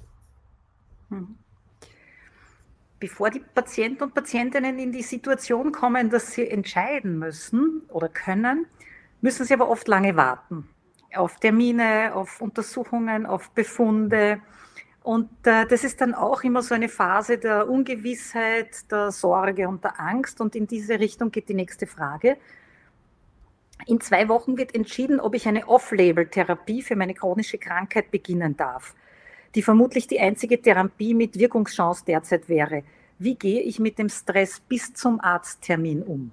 Hm. 1.11 1.37
Bevor 3.05 3.29
die 3.29 3.41
Patienten 3.41 4.03
und 4.05 4.15
Patientinnen 4.15 4.79
in 4.79 4.91
die 4.91 5.03
Situation 5.03 5.73
kommen, 5.73 6.09
dass 6.09 6.33
sie 6.33 6.49
entscheiden 6.49 7.19
müssen 7.19 7.83
oder 7.89 8.09
können, 8.09 8.65
müssen 9.21 9.45
sie 9.45 9.53
aber 9.53 9.69
oft 9.69 9.87
lange 9.89 10.17
warten 10.17 10.71
auf 11.15 11.39
Termine, 11.39 12.15
auf 12.15 12.41
Untersuchungen, 12.41 13.27
auf 13.27 13.51
Befunde. 13.51 14.41
Und 15.03 15.29
äh, 15.47 15.67
das 15.67 15.85
ist 15.85 16.01
dann 16.01 16.15
auch 16.15 16.45
immer 16.45 16.63
so 16.63 16.75
eine 16.75 16.89
Phase 16.89 17.37
der 17.37 17.69
Ungewissheit, 17.69 18.91
der 18.91 19.13
Sorge 19.13 19.69
und 19.69 19.85
der 19.85 20.01
Angst. 20.01 20.41
Und 20.41 20.57
in 20.57 20.67
diese 20.67 20.99
Richtung 20.99 21.31
geht 21.31 21.51
die 21.51 21.55
nächste 21.55 21.87
Frage. 21.87 22.39
In 23.85 24.01
zwei 24.01 24.31
Wochen 24.31 24.57
wird 24.57 24.75
entschieden, 24.75 25.21
ob 25.21 25.35
ich 25.35 25.47
eine 25.47 25.69
Off-Label-Therapie 25.69 26.81
für 26.81 26.97
meine 26.97 27.13
chronische 27.13 27.59
Krankheit 27.59 28.11
beginnen 28.11 28.57
darf, 28.57 28.95
die 29.55 29.63
vermutlich 29.63 30.07
die 30.07 30.21
einzige 30.21 30.61
Therapie 30.61 31.15
mit 31.15 31.39
Wirkungschance 31.39 32.05
derzeit 32.05 32.49
wäre. 32.49 32.83
Wie 33.19 33.35
gehe 33.37 33.61
ich 33.61 33.79
mit 33.79 33.99
dem 33.99 34.09
Stress 34.09 34.61
bis 34.69 34.93
zum 34.95 35.21
Arzttermin 35.21 36.03
um? 36.03 36.33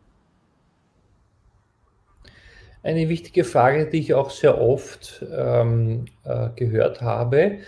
eine 2.84 3.10
wichtige 3.10 3.44
Frage, 3.44 3.88
die 3.88 4.00
ich 4.00 4.14
auch 4.14 4.30
sehr 4.30 4.60
oft 4.60 5.24
ähm, 5.32 6.06
äh, 6.24 6.50
gehört 6.56 7.02
habe. 7.02 7.60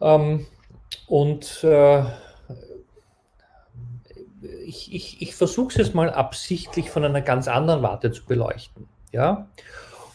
Ähm, 0.00 0.46
und 1.06 1.64
äh, 1.64 2.04
ich, 4.64 4.94
ich, 4.94 5.22
ich 5.22 5.34
versuche 5.34 5.68
es 5.70 5.76
jetzt 5.76 5.94
mal 5.94 6.10
absichtlich 6.10 6.90
von 6.90 7.04
einer 7.04 7.22
ganz 7.22 7.48
anderen 7.48 7.82
Warte 7.82 8.12
zu 8.12 8.24
beleuchten. 8.24 8.88
Ja? 9.12 9.48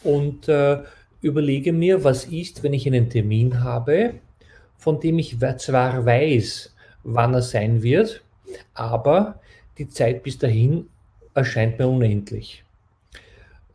Und 0.04 0.48
äh, 0.48 0.84
überlege 1.24 1.74
mir, 1.74 2.04
was 2.04 2.26
ist, 2.26 2.64
wenn 2.64 2.74
ich 2.74 2.86
einen 2.86 3.10
Termin 3.10 3.64
habe, 3.64 4.16
von 4.78 5.00
dem 5.00 5.20
ich 5.20 5.38
zwar 5.58 6.06
weiß, 6.06 6.76
wann 7.04 7.34
er 7.34 7.42
sein 7.42 7.82
wird, 7.82 8.22
aber 8.74 9.40
die 9.78 9.88
Zeit 9.88 10.24
bis 10.24 10.38
dahin 10.38 10.88
erscheint 11.34 11.80
mir 11.80 11.88
unendlich. 11.88 12.64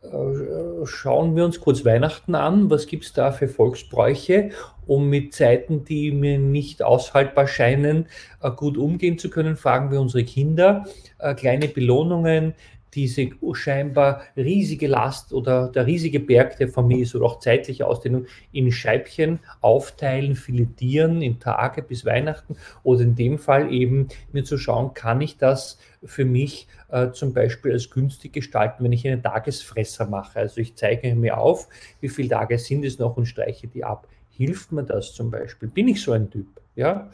Äh, 0.01 0.85
schauen 0.85 1.35
wir 1.35 1.43
uns 1.43 1.59
kurz 1.59 1.83
Weihnachten 1.83 2.33
an. 2.35 2.69
Was 2.69 2.87
gibt 2.87 3.05
es 3.05 3.13
da 3.13 3.31
für 3.31 3.49
Volksbräuche, 3.49 4.51
um 4.87 5.09
mit 5.09 5.33
Zeiten, 5.33 5.83
die 5.83 6.11
mir 6.11 6.39
nicht 6.39 6.81
aushaltbar 6.81 7.47
scheinen, 7.47 8.07
äh, 8.41 8.49
gut 8.49 8.77
umgehen 8.77 9.17
zu 9.17 9.29
können? 9.29 9.57
Fragen 9.57 9.91
wir 9.91 9.99
unsere 9.99 10.23
Kinder. 10.23 10.85
Äh, 11.17 11.35
kleine 11.35 11.67
Belohnungen, 11.67 12.53
diese 12.93 13.29
scheinbar 13.53 14.21
riesige 14.35 14.87
Last 14.87 15.33
oder 15.33 15.67
der 15.67 15.85
riesige 15.85 16.19
Berg 16.19 16.57
der 16.57 16.69
Familie 16.69 17.07
oder 17.15 17.25
auch 17.25 17.39
zeitliche 17.39 17.85
Ausdehnung 17.85 18.25
in 18.51 18.71
Scheibchen 18.71 19.39
aufteilen, 19.61 20.35
filetieren 20.35 21.21
in 21.21 21.39
Tage 21.39 21.81
bis 21.81 22.05
Weihnachten 22.05 22.55
oder 22.83 23.01
in 23.01 23.15
dem 23.15 23.37
Fall 23.37 23.71
eben 23.71 24.07
mir 24.31 24.43
zu 24.43 24.57
schauen, 24.57 24.93
kann 24.93 25.21
ich 25.21 25.37
das 25.37 25.77
für 26.03 26.25
mich 26.25 26.67
äh, 26.89 27.11
zum 27.11 27.33
Beispiel 27.33 27.73
als 27.73 27.89
günstig 27.89 28.33
gestalten, 28.33 28.83
wenn 28.83 28.91
ich 28.91 29.07
einen 29.07 29.21
Tagesfresser 29.21 30.07
mache. 30.07 30.39
Also 30.39 30.61
ich 30.61 30.75
zeige 30.75 31.13
mir 31.15 31.37
auf, 31.37 31.67
wie 31.99 32.09
viele 32.09 32.29
Tage 32.29 32.57
sind 32.57 32.85
es 32.85 32.99
noch 32.99 33.17
und 33.17 33.25
streiche 33.25 33.67
die 33.67 33.83
ab. 33.83 34.07
Hilft 34.29 34.71
mir 34.71 34.83
das 34.83 35.13
zum 35.13 35.31
Beispiel? 35.31 35.69
Bin 35.69 35.87
ich 35.87 36.01
so 36.01 36.13
ein 36.13 36.29
Typ? 36.29 36.47
Ja, 36.75 37.09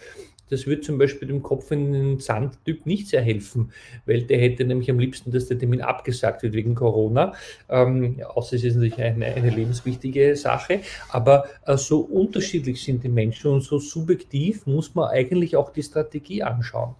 das 0.49 0.67
wird 0.67 0.83
zum 0.83 0.97
Beispiel 0.97 1.27
dem 1.27 1.41
Kopf 1.41 1.71
in 1.71 1.91
den 1.91 2.19
Sandtyp 2.19 2.85
nicht 2.85 3.07
sehr 3.07 3.21
helfen, 3.21 3.71
weil 4.05 4.23
der 4.23 4.39
hätte 4.39 4.65
nämlich 4.65 4.89
am 4.91 4.99
liebsten, 4.99 5.31
dass 5.31 5.47
der 5.47 5.57
Termin 5.57 5.81
abgesagt 5.81 6.43
wird 6.43 6.53
wegen 6.53 6.75
Corona. 6.75 7.33
Ähm, 7.69 8.21
außer 8.23 8.55
es 8.55 8.63
ist 8.63 8.75
natürlich 8.75 9.01
eine, 9.01 9.25
eine 9.25 9.49
lebenswichtige 9.49 10.35
Sache. 10.35 10.81
Aber 11.09 11.45
äh, 11.65 11.77
so 11.77 12.01
unterschiedlich 12.01 12.83
sind 12.83 13.03
die 13.03 13.09
Menschen 13.09 13.51
und 13.51 13.61
so 13.61 13.79
subjektiv 13.79 14.65
muss 14.65 14.93
man 14.95 15.09
eigentlich 15.09 15.55
auch 15.55 15.71
die 15.71 15.83
Strategie 15.83 16.43
anschauen. 16.43 16.95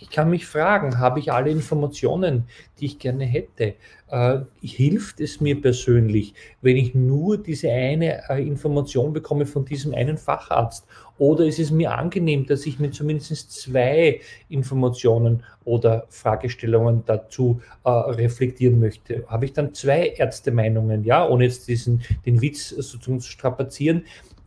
Ich 0.00 0.10
kann 0.10 0.30
mich 0.30 0.46
fragen, 0.46 0.98
habe 0.98 1.18
ich 1.20 1.32
alle 1.32 1.50
Informationen, 1.50 2.44
die 2.78 2.86
ich 2.86 2.98
gerne 2.98 3.24
hätte? 3.24 3.74
Äh, 4.08 4.40
hilft 4.60 5.20
es 5.20 5.40
mir 5.40 5.60
persönlich, 5.60 6.34
wenn 6.62 6.76
ich 6.76 6.94
nur 6.94 7.38
diese 7.38 7.70
eine 7.70 8.28
äh, 8.28 8.42
Information 8.46 9.12
bekomme 9.12 9.46
von 9.46 9.64
diesem 9.64 9.94
einen 9.94 10.16
Facharzt? 10.16 10.86
Oder 11.18 11.44
ist 11.46 11.58
es 11.58 11.70
mir 11.70 11.92
angenehm, 11.92 12.46
dass 12.46 12.64
ich 12.66 12.78
mir 12.78 12.90
zumindest 12.90 13.52
zwei 13.52 14.20
Informationen 14.48 15.42
oder 15.64 16.06
Fragestellungen 16.08 17.02
dazu 17.04 17.60
äh, 17.84 17.90
reflektieren 17.90 18.78
möchte? 18.78 19.24
Habe 19.26 19.46
ich 19.46 19.52
dann 19.52 19.74
zwei 19.74 20.08
Ärztemeinungen, 20.08 21.04
ja, 21.04 21.26
ohne 21.26 21.44
jetzt 21.44 21.68
diesen, 21.68 22.02
den 22.24 22.40
Witz 22.40 22.68
sozusagen 22.68 23.20
zu 23.20 23.30
strapazieren, 23.30 24.04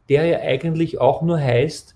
der 0.10 0.26
ja 0.26 0.40
eigentlich 0.40 1.00
auch 1.00 1.22
nur 1.22 1.40
heißt, 1.40 1.96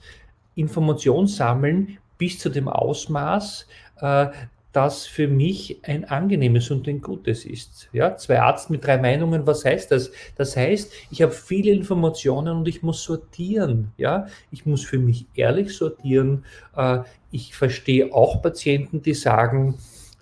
Information 0.55 1.27
sammeln, 1.27 1.97
bis 2.17 2.39
zu 2.39 2.49
dem 2.49 2.67
Ausmaß, 2.67 3.67
äh, 4.01 4.27
das 4.75 5.05
für 5.05 5.29
mich 5.29 5.79
ein 5.83 6.03
angenehmes 6.03 6.69
und 6.69 6.85
ein 6.89 6.99
gutes 6.99 7.45
ist. 7.45 7.87
Ja, 7.93 8.17
zwei 8.17 8.41
Arzt 8.41 8.69
mit 8.69 8.85
drei 8.85 8.97
Meinungen, 8.97 9.47
was 9.47 9.63
heißt 9.63 9.91
das? 9.91 10.11
Das 10.35 10.57
heißt, 10.57 10.91
ich 11.11 11.21
habe 11.21 11.31
viele 11.31 11.71
Informationen 11.71 12.57
und 12.57 12.67
ich 12.67 12.83
muss 12.83 13.01
sortieren. 13.01 13.93
Ja, 13.95 14.27
ich 14.51 14.65
muss 14.65 14.83
für 14.83 14.99
mich 14.99 15.27
ehrlich 15.33 15.75
sortieren. 15.75 16.43
Äh, 16.75 16.99
ich 17.31 17.55
verstehe 17.55 18.13
auch 18.13 18.41
Patienten, 18.41 19.01
die 19.01 19.13
sagen, 19.13 19.75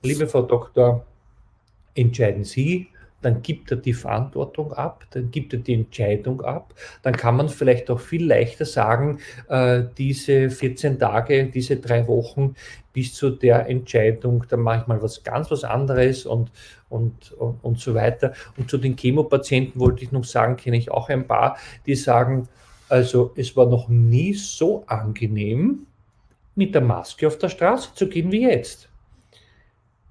liebe 0.03 0.27
Frau 0.27 0.43
Doktor, 0.43 1.03
entscheiden 1.95 2.43
Sie, 2.43 2.89
dann 3.23 3.41
gibt 3.41 3.71
er 3.71 3.77
die 3.77 3.93
Verantwortung 3.93 4.73
ab, 4.73 5.05
dann 5.11 5.31
gibt 5.31 5.53
er 5.53 5.59
die 5.59 5.73
Entscheidung 5.73 6.41
ab, 6.41 6.73
dann 7.01 7.15
kann 7.15 7.37
man 7.37 7.49
vielleicht 7.49 7.89
auch 7.89 7.99
viel 7.99 8.25
leichter 8.25 8.65
sagen, 8.65 9.19
äh, 9.49 9.83
diese 9.97 10.49
14 10.49 10.99
Tage, 10.99 11.45
diese 11.45 11.77
drei 11.77 12.07
Wochen 12.07 12.55
bis 12.93 13.13
zu 13.13 13.31
der 13.31 13.67
Entscheidung, 13.67 14.45
dann 14.49 14.61
mache 14.61 14.81
ich 14.81 14.87
mal 14.87 15.01
was 15.01 15.23
ganz 15.23 15.49
was 15.49 15.63
anderes 15.63 16.25
und, 16.25 16.51
und, 16.89 17.31
und, 17.33 17.63
und 17.63 17.79
so 17.79 17.95
weiter. 17.95 18.33
Und 18.55 18.69
zu 18.69 18.77
den 18.77 18.95
Chemopatienten 18.95 19.81
wollte 19.81 20.03
ich 20.03 20.11
noch 20.11 20.23
sagen, 20.23 20.57
kenne 20.57 20.77
ich 20.77 20.91
auch 20.91 21.09
ein 21.09 21.27
paar, 21.27 21.57
die 21.87 21.95
sagen, 21.95 22.47
also 22.89 23.33
es 23.35 23.57
war 23.57 23.65
noch 23.65 23.89
nie 23.89 24.33
so 24.33 24.83
angenehm, 24.85 25.87
mit 26.55 26.75
der 26.75 26.81
Maske 26.81 27.25
auf 27.25 27.39
der 27.39 27.49
Straße 27.49 27.89
zu 27.95 28.07
gehen 28.07 28.31
wie 28.31 28.43
jetzt. 28.43 28.89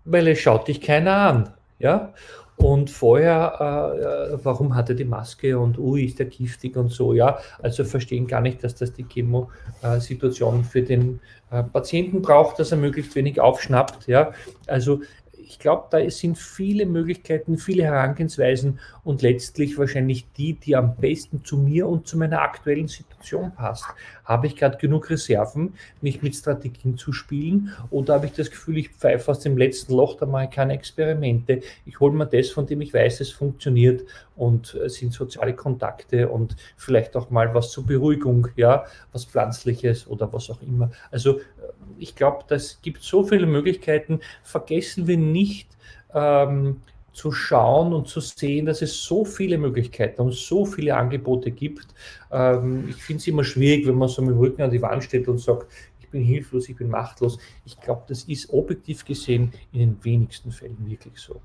Weil 0.04 0.26
es 0.26 0.40
schaut 0.40 0.66
dich 0.66 0.80
keiner 0.80 1.14
an. 1.14 1.54
Ja? 1.78 2.12
Und 2.56 2.90
vorher, 2.90 3.56
äh, 3.60 4.34
äh, 4.34 4.38
warum 4.42 4.74
hat 4.74 4.88
er 4.88 4.94
die 4.94 5.04
Maske 5.04 5.58
und 5.58 5.78
ui, 5.78 6.04
ist 6.04 6.18
der 6.18 6.26
giftig 6.26 6.76
und 6.76 6.92
so, 6.92 7.12
ja. 7.14 7.38
Also 7.60 7.84
verstehen 7.84 8.26
gar 8.26 8.40
nicht, 8.40 8.62
dass 8.62 8.74
das 8.74 8.92
die 8.92 9.04
Chemo-Situation 9.04 10.62
für 10.64 10.82
den 10.82 11.20
äh, 11.50 11.62
Patienten 11.62 12.22
braucht, 12.22 12.58
dass 12.58 12.70
er 12.70 12.78
möglichst 12.78 13.14
wenig 13.14 13.40
aufschnappt, 13.40 14.06
ja. 14.06 14.32
Also 14.66 15.00
ich 15.52 15.58
glaube, 15.58 15.88
da 15.90 16.08
sind 16.08 16.38
viele 16.38 16.86
Möglichkeiten, 16.86 17.58
viele 17.58 17.84
Herangehensweisen 17.84 18.80
und 19.04 19.20
letztlich 19.20 19.76
wahrscheinlich 19.76 20.26
die, 20.32 20.54
die 20.54 20.76
am 20.76 20.96
besten 20.96 21.44
zu 21.44 21.58
mir 21.58 21.86
und 21.88 22.06
zu 22.06 22.16
meiner 22.16 22.40
aktuellen 22.40 22.88
Situation 22.88 23.52
passt. 23.54 23.84
Habe 24.24 24.46
ich 24.46 24.56
gerade 24.56 24.78
genug 24.78 25.10
Reserven, 25.10 25.74
mich 26.00 26.22
mit 26.22 26.34
Strategien 26.34 26.96
zu 26.96 27.12
spielen 27.12 27.72
oder 27.90 28.14
habe 28.14 28.26
ich 28.26 28.32
das 28.32 28.50
Gefühl, 28.50 28.78
ich 28.78 28.90
pfeife 28.90 29.30
aus 29.30 29.40
dem 29.40 29.56
letzten 29.56 29.94
Loch, 29.94 30.16
da 30.16 30.26
mache 30.26 30.44
ich 30.44 30.50
keine 30.50 30.74
Experimente. 30.74 31.60
Ich 31.86 32.00
hole 32.00 32.12
mir 32.12 32.26
das, 32.26 32.50
von 32.50 32.66
dem 32.66 32.80
ich 32.80 32.94
weiß, 32.94 33.20
es 33.20 33.30
funktioniert 33.30 34.02
und 34.36 34.74
es 34.74 34.94
sind 34.94 35.12
soziale 35.12 35.54
Kontakte 35.54 36.28
und 36.28 36.56
vielleicht 36.76 37.16
auch 37.16 37.30
mal 37.30 37.54
was 37.54 37.70
zur 37.70 37.86
Beruhigung, 37.86 38.48
ja, 38.56 38.84
was 39.12 39.24
Pflanzliches 39.24 40.06
oder 40.06 40.32
was 40.32 40.50
auch 40.50 40.62
immer. 40.62 40.90
Also 41.10 41.40
ich 41.98 42.14
glaube, 42.14 42.44
das 42.48 42.80
gibt 42.82 43.02
so 43.02 43.24
viele 43.24 43.46
Möglichkeiten. 43.46 44.20
Vergessen 44.42 45.06
wir 45.06 45.18
nicht, 45.18 45.68
ähm, 46.14 46.80
zu 47.12 47.32
schauen 47.32 47.92
und 47.92 48.08
zu 48.08 48.20
sehen, 48.20 48.66
dass 48.66 48.82
es 48.82 49.02
so 49.02 49.24
viele 49.24 49.58
Möglichkeiten 49.58 50.22
und 50.22 50.32
so 50.32 50.64
viele 50.64 50.96
Angebote 50.96 51.50
gibt. 51.50 51.86
Ähm, 52.30 52.88
ich 52.88 52.96
finde 52.96 53.20
es 53.20 53.26
immer 53.26 53.44
schwierig, 53.44 53.86
wenn 53.86 53.96
man 53.96 54.08
so 54.08 54.22
mit 54.22 54.30
dem 54.30 54.38
Rücken 54.38 54.62
an 54.62 54.70
die 54.70 54.82
Wand 54.82 55.04
steht 55.04 55.28
und 55.28 55.38
sagt, 55.38 55.66
ich 56.00 56.08
bin 56.08 56.22
hilflos, 56.22 56.68
ich 56.68 56.76
bin 56.76 56.88
machtlos. 56.88 57.38
Ich 57.64 57.78
glaube, 57.80 58.02
das 58.08 58.24
ist 58.24 58.50
objektiv 58.50 59.04
gesehen 59.04 59.52
in 59.72 59.80
den 59.80 60.04
wenigsten 60.04 60.52
Fällen 60.52 60.78
wirklich 60.88 61.18
so. 61.18 61.40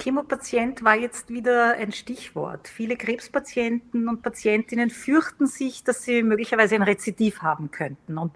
Chemopatient 0.00 0.82
war 0.82 0.96
jetzt 0.96 1.28
wieder 1.30 1.74
ein 1.74 1.92
Stichwort. 1.92 2.68
Viele 2.68 2.96
Krebspatienten 2.96 4.08
und 4.08 4.22
Patientinnen 4.22 4.90
fürchten 4.90 5.46
sich, 5.46 5.84
dass 5.84 6.02
sie 6.02 6.22
möglicherweise 6.22 6.74
ein 6.74 6.82
Rezidiv 6.82 7.42
haben 7.42 7.70
könnten. 7.70 8.16
Und 8.16 8.32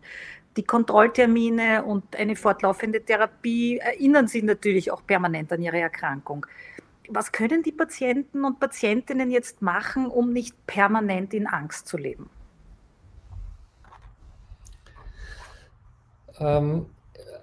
die 0.57 0.63
Kontrolltermine 0.63 1.85
und 1.85 2.17
eine 2.17 2.37
fortlaufende 2.37 3.05
Therapie 3.05 3.79
erinnern 3.79 4.29
sie 4.29 4.43
natürlich 4.43 4.91
auch 4.91 5.05
permanent 5.07 5.53
an 5.53 5.63
ihre 5.63 5.81
Erkrankung. 5.81 6.47
Was 7.09 7.33
können 7.33 7.63
die 7.63 7.73
Patienten 7.73 8.45
und 8.45 8.61
Patientinnen 8.61 9.31
jetzt 9.31 9.61
machen, 9.63 10.07
um 10.07 10.33
nicht 10.33 10.67
permanent 10.67 11.35
in 11.35 11.47
Angst 11.47 11.87
zu 11.87 11.99
leben? 11.99 12.31
Ähm, 16.39 16.87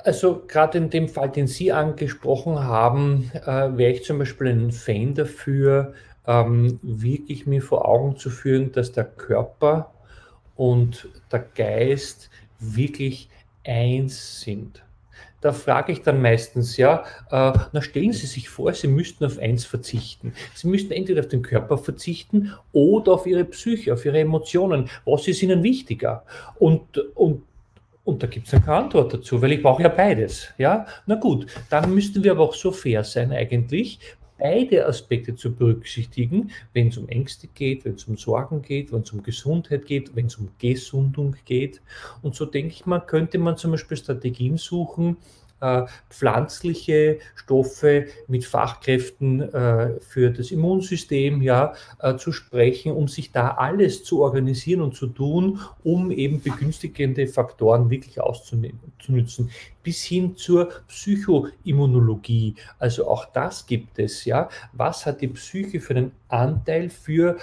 also 0.03 0.43
gerade 0.47 0.77
in 0.77 0.89
dem 0.89 1.07
Fall, 1.07 1.29
den 1.29 1.47
Sie 1.47 1.71
angesprochen 1.71 2.63
haben, 2.63 3.31
äh, 3.33 3.77
wäre 3.77 3.91
ich 3.91 4.03
zum 4.03 4.19
Beispiel 4.19 4.47
ein 4.47 4.71
Fan 4.71 5.13
dafür, 5.13 5.93
ähm, 6.25 6.79
wirklich 6.81 7.45
mir 7.45 7.61
vor 7.61 7.87
Augen 7.87 8.17
zu 8.17 8.29
führen, 8.29 8.71
dass 8.71 8.91
der 8.91 9.05
Körper 9.05 9.91
und 10.55 11.07
der 11.31 11.39
Geist 11.55 12.29
wirklich 12.61 13.29
eins 13.65 14.41
sind. 14.41 14.83
Da 15.41 15.53
frage 15.53 15.91
ich 15.91 16.03
dann 16.03 16.21
meistens, 16.21 16.77
ja, 16.77 17.03
äh, 17.31 17.51
na 17.71 17.81
stellen 17.81 18.13
Sie 18.13 18.27
sich 18.27 18.47
vor, 18.47 18.73
Sie 18.73 18.87
müssten 18.87 19.25
auf 19.25 19.39
eins 19.39 19.65
verzichten. 19.65 20.33
Sie 20.53 20.67
müssten 20.67 20.93
entweder 20.93 21.21
auf 21.21 21.29
den 21.29 21.41
Körper 21.41 21.79
verzichten 21.79 22.53
oder 22.71 23.13
auf 23.13 23.25
Ihre 23.25 23.45
Psyche, 23.45 23.93
auf 23.93 24.05
Ihre 24.05 24.19
Emotionen. 24.19 24.89
Was 25.03 25.27
ist 25.27 25.41
Ihnen 25.41 25.63
wichtiger? 25.63 26.23
Und, 26.59 26.97
und 27.15 27.43
und 28.03 28.23
da 28.23 28.27
gibt 28.27 28.47
es 28.47 28.51
keine 28.51 28.77
Antwort 28.77 29.13
dazu, 29.13 29.41
weil 29.41 29.51
ich 29.51 29.61
brauche 29.61 29.83
ja 29.83 29.89
beides. 29.89 30.47
Ja, 30.57 30.87
na 31.05 31.15
gut, 31.15 31.45
dann 31.69 31.93
müssten 31.93 32.23
wir 32.23 32.31
aber 32.31 32.45
auch 32.45 32.55
so 32.55 32.71
fair 32.71 33.03
sein 33.03 33.31
eigentlich, 33.31 33.99
beide 34.41 34.87
Aspekte 34.87 35.35
zu 35.35 35.53
berücksichtigen, 35.53 36.49
wenn 36.73 36.87
es 36.87 36.97
um 36.97 37.07
Ängste 37.07 37.47
geht, 37.47 37.85
wenn 37.85 37.93
es 37.93 38.05
um 38.05 38.17
Sorgen 38.17 38.63
geht, 38.63 38.91
wenn 38.91 39.01
es 39.01 39.13
um 39.13 39.21
Gesundheit 39.21 39.85
geht, 39.85 40.15
wenn 40.15 40.25
es 40.25 40.35
um 40.35 40.49
Gesundung 40.57 41.35
geht. 41.45 41.81
Und 42.23 42.35
so 42.35 42.45
denke 42.45 42.73
ich 42.73 42.87
mal, 42.87 42.99
könnte 42.99 43.37
man 43.37 43.57
zum 43.57 43.71
Beispiel 43.71 43.97
Strategien 43.97 44.57
suchen, 44.57 45.17
äh, 45.61 45.83
pflanzliche 46.09 47.19
Stoffe 47.35 48.07
mit 48.27 48.45
Fachkräften 48.45 49.41
äh, 49.41 49.99
für 49.99 50.31
das 50.31 50.51
Immunsystem 50.51 51.41
ja, 51.41 51.73
äh, 51.99 52.15
zu 52.15 52.31
sprechen, 52.31 52.91
um 52.93 53.07
sich 53.07 53.31
da 53.31 53.51
alles 53.51 54.03
zu 54.03 54.23
organisieren 54.23 54.81
und 54.81 54.95
zu 54.95 55.07
tun, 55.07 55.59
um 55.83 56.11
eben 56.11 56.41
begünstigende 56.41 57.27
Faktoren 57.27 57.89
wirklich 57.89 58.19
auszunutzen, 58.19 59.51
bis 59.83 60.03
hin 60.03 60.35
zur 60.35 60.69
Psychoimmunologie. 60.87 62.55
Also 62.79 63.07
auch 63.07 63.25
das 63.25 63.65
gibt 63.65 63.99
es, 63.99 64.25
ja. 64.25 64.49
Was 64.73 65.05
hat 65.05 65.21
die 65.21 65.27
Psyche 65.27 65.79
für 65.79 65.95
einen 65.95 66.11
Anteil 66.27 66.89
für 66.89 67.37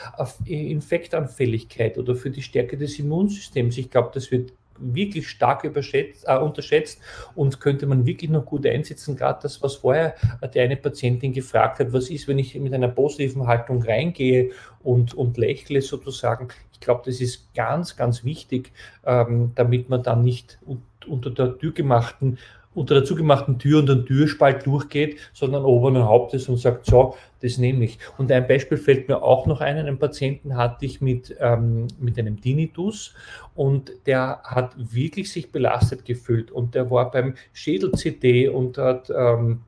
Infektanfälligkeit 0.44 1.98
oder 1.98 2.14
für 2.14 2.30
die 2.30 2.42
Stärke 2.42 2.76
des 2.76 2.98
Immunsystems? 2.98 3.78
Ich 3.78 3.90
glaube, 3.90 4.10
das 4.12 4.30
wird 4.30 4.52
wirklich 4.80 5.28
stark 5.28 5.64
überschätzt, 5.64 6.24
äh, 6.26 6.36
unterschätzt 6.36 7.00
und 7.34 7.60
könnte 7.60 7.86
man 7.86 8.06
wirklich 8.06 8.30
noch 8.30 8.44
gut 8.44 8.66
einsetzen. 8.66 9.16
Gerade 9.16 9.40
das, 9.42 9.62
was 9.62 9.76
vorher 9.76 10.14
die 10.54 10.60
eine 10.60 10.76
Patientin 10.76 11.32
gefragt 11.32 11.80
hat, 11.80 11.92
was 11.92 12.10
ist, 12.10 12.28
wenn 12.28 12.38
ich 12.38 12.54
mit 12.54 12.74
einer 12.74 12.88
positiven 12.88 13.46
Haltung 13.46 13.82
reingehe 13.82 14.50
und, 14.82 15.14
und 15.14 15.36
lächle 15.36 15.82
sozusagen. 15.82 16.48
Ich 16.72 16.80
glaube, 16.80 17.02
das 17.04 17.20
ist 17.20 17.52
ganz, 17.54 17.96
ganz 17.96 18.24
wichtig, 18.24 18.72
ähm, 19.04 19.52
damit 19.54 19.88
man 19.88 20.02
dann 20.02 20.22
nicht 20.22 20.58
unter 21.06 21.30
der 21.30 21.58
Tür 21.58 21.72
gemachten 21.72 22.38
unter 22.74 22.94
der 22.94 23.04
zugemachten 23.04 23.58
Tür 23.58 23.80
und 23.80 23.88
den 23.88 24.06
Türspalt 24.06 24.66
durchgeht, 24.66 25.18
sondern 25.32 25.64
oberen 25.64 26.04
Hauptes 26.04 26.48
und 26.48 26.58
sagt, 26.58 26.86
so, 26.86 27.16
das 27.40 27.58
nehme 27.58 27.84
ich. 27.84 27.98
Und 28.18 28.30
ein 28.30 28.46
Beispiel 28.46 28.78
fällt 28.78 29.08
mir 29.08 29.22
auch 29.22 29.46
noch 29.46 29.60
ein, 29.60 29.76
einen 29.76 29.98
Patienten 29.98 30.56
hatte 30.56 30.86
ich 30.86 31.00
mit, 31.00 31.34
ähm, 31.40 31.88
mit 31.98 32.18
einem 32.18 32.40
Tinnitus 32.40 33.14
und 33.54 33.92
der 34.06 34.40
hat 34.44 34.74
wirklich 34.76 35.32
sich 35.32 35.50
belastet 35.50 36.04
gefühlt 36.04 36.50
und 36.50 36.74
der 36.74 36.90
war 36.90 37.10
beim 37.10 37.34
Schädel-CT 37.52 38.48
und 38.50 38.78
hat 38.78 39.10
ähm, 39.10 39.62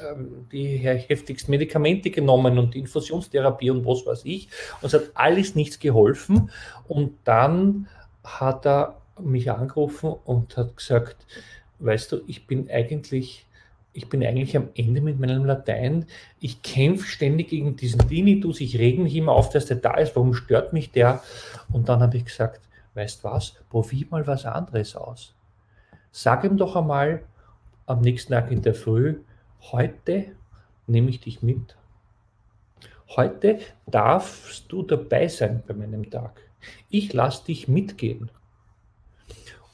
ähm 0.00 0.46
die 0.52 0.76
heftigsten 0.76 1.50
Medikamente 1.50 2.10
genommen 2.10 2.58
und 2.58 2.76
Infusionstherapie 2.76 3.70
und 3.70 3.84
was 3.86 4.06
weiß 4.06 4.24
ich. 4.24 4.48
Und 4.80 4.88
es 4.88 4.94
hat 4.94 5.10
alles 5.14 5.54
nichts 5.54 5.78
geholfen. 5.78 6.50
Und 6.86 7.14
dann 7.24 7.88
hat 8.22 8.66
er 8.66 8.96
mich 9.20 9.50
angerufen 9.50 10.14
und 10.24 10.56
hat 10.56 10.76
gesagt, 10.76 11.26
weißt 11.84 12.12
du, 12.12 12.20
ich 12.26 12.46
bin 12.46 12.70
eigentlich, 12.70 13.46
ich 13.92 14.08
bin 14.08 14.24
eigentlich 14.24 14.56
am 14.56 14.68
Ende 14.74 15.00
mit 15.00 15.18
meinem 15.18 15.44
Latein. 15.44 16.06
Ich 16.40 16.62
kämpfe 16.62 17.06
ständig 17.06 17.48
gegen 17.48 17.76
diesen 17.76 18.08
Tinnitus. 18.08 18.60
Ich 18.60 18.78
rege 18.78 19.02
mich 19.02 19.14
immer 19.14 19.32
auf, 19.32 19.50
dass 19.50 19.66
der 19.66 19.76
da 19.76 19.94
ist. 19.94 20.16
Warum 20.16 20.34
stört 20.34 20.72
mich 20.72 20.90
der? 20.90 21.22
Und 21.72 21.88
dann 21.88 22.00
habe 22.00 22.16
ich 22.16 22.24
gesagt, 22.24 22.60
weißt 22.94 23.24
was, 23.24 23.54
probier 23.68 24.06
mal 24.10 24.26
was 24.26 24.46
anderes 24.46 24.96
aus. 24.96 25.34
Sag 26.10 26.44
ihm 26.44 26.56
doch 26.56 26.76
einmal 26.76 27.24
am 27.86 28.00
nächsten 28.00 28.32
Tag 28.32 28.50
in 28.50 28.62
der 28.62 28.74
Früh, 28.74 29.16
heute 29.72 30.26
nehme 30.86 31.10
ich 31.10 31.20
dich 31.20 31.42
mit. 31.42 31.76
Heute 33.16 33.58
darfst 33.86 34.70
du 34.70 34.82
dabei 34.82 35.28
sein 35.28 35.62
bei 35.66 35.74
meinem 35.74 36.10
Tag. 36.10 36.40
Ich 36.88 37.12
lasse 37.12 37.44
dich 37.46 37.68
mitgehen. 37.68 38.30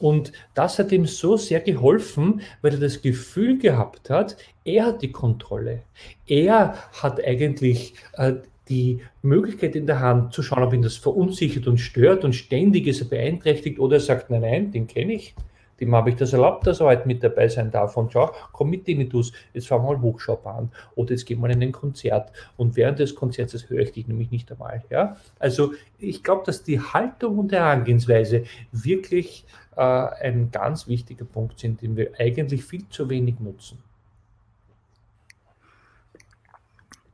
Und 0.01 0.33
das 0.55 0.79
hat 0.79 0.91
ihm 0.93 1.07
so 1.07 1.37
sehr 1.37 1.61
geholfen, 1.61 2.41
weil 2.63 2.73
er 2.73 2.81
das 2.81 3.03
Gefühl 3.03 3.59
gehabt 3.59 4.11
hat, 4.11 4.37
er 4.65 4.87
hat 4.87 5.03
die 5.03 5.13
Kontrolle. 5.13 5.83
Er 6.27 6.75
hat 7.01 7.23
eigentlich 7.23 7.95
äh, 8.15 8.33
die 8.71 9.01
Möglichkeit 9.21 9.77
in 9.77 9.87
der 9.87 10.01
Hand 10.01 10.33
zu 10.33 10.43
schauen, 10.43 10.63
ob 10.63 10.73
ihn 10.73 10.81
das 10.81 10.97
verunsichert 10.97 11.67
und 11.67 11.79
stört 11.79 12.25
und 12.25 12.33
ständig 12.33 12.87
ist 12.87 13.03
er 13.03 13.09
beeinträchtigt 13.09 13.79
oder 13.79 13.97
er 13.97 14.01
sagt, 14.01 14.31
nein, 14.31 14.41
nein, 14.41 14.71
den 14.73 14.87
kenne 14.87 15.13
ich. 15.13 15.35
Dem 15.81 15.95
habe 15.95 16.11
ich 16.11 16.17
das 16.17 16.33
erlaubt, 16.33 16.67
dass 16.67 16.81
er 16.81 16.87
heute 16.87 17.09
mit 17.09 17.25
dabei 17.25 17.49
sein 17.49 17.71
darf. 17.71 17.97
Und 17.97 18.13
schau, 18.13 18.31
komm 18.53 18.71
mit, 18.71 18.85
Tinnitus, 18.85 19.33
jetzt 19.55 19.69
fahren 19.69 19.83
wir 19.83 19.95
mal 19.97 20.03
Hochschaubahn 20.03 20.71
oder 20.95 21.11
jetzt 21.11 21.25
gehen 21.25 21.41
wir 21.41 21.49
in 21.49 21.63
ein 21.63 21.73
Konzert. 21.73 22.33
Und 22.57 22.77
während 22.77 22.99
des 22.99 23.15
Konzerts, 23.15 23.69
höre 23.69 23.81
ich 23.81 23.93
dich 23.93 24.07
nämlich 24.07 24.31
nicht 24.31 24.53
einmal. 24.53 24.85
Ja? 24.91 25.17
Also 25.39 25.73
ich 25.99 26.23
glaube, 26.23 26.43
dass 26.45 26.63
die 26.63 26.81
Haltung 26.81 27.39
und 27.39 27.53
Herangehensweise 27.53 28.45
wirklich 28.73 29.47
äh, 29.81 30.27
ein 30.27 30.51
ganz 30.51 30.87
wichtiger 30.89 31.25
Punkt 31.25 31.59
sind, 31.59 31.81
den 31.81 31.97
wir 31.97 32.13
eigentlich 32.19 32.65
viel 32.65 32.87
zu 32.91 33.09
wenig 33.09 33.41
nutzen. 33.41 33.83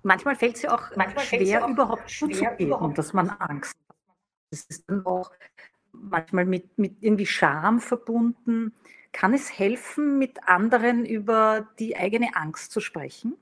Manchmal 0.02 0.34
fällt 0.34 0.56
es 0.56 0.62
ja 0.62 0.74
auch 0.74 0.96
Manchmal 0.96 1.24
schwer, 1.24 1.64
auch 1.64 1.68
überhaupt 1.68 2.10
zuzugeben, 2.10 2.94
dass 2.94 3.12
man 3.12 3.30
Angst 3.30 3.76
hat. 3.88 3.96
Das 4.50 4.64
ist 4.64 4.90
dann 4.90 5.06
auch 5.06 5.30
manchmal 5.92 6.44
mit, 6.44 6.76
mit 6.76 6.96
irgendwie 7.00 7.26
Scham 7.26 7.78
verbunden. 7.78 8.72
Kann 9.12 9.32
es 9.32 9.56
helfen, 9.56 10.18
mit 10.18 10.48
anderen 10.48 11.04
über 11.04 11.68
die 11.78 11.96
eigene 11.96 12.34
Angst 12.34 12.72
zu 12.72 12.80
sprechen? 12.80 13.36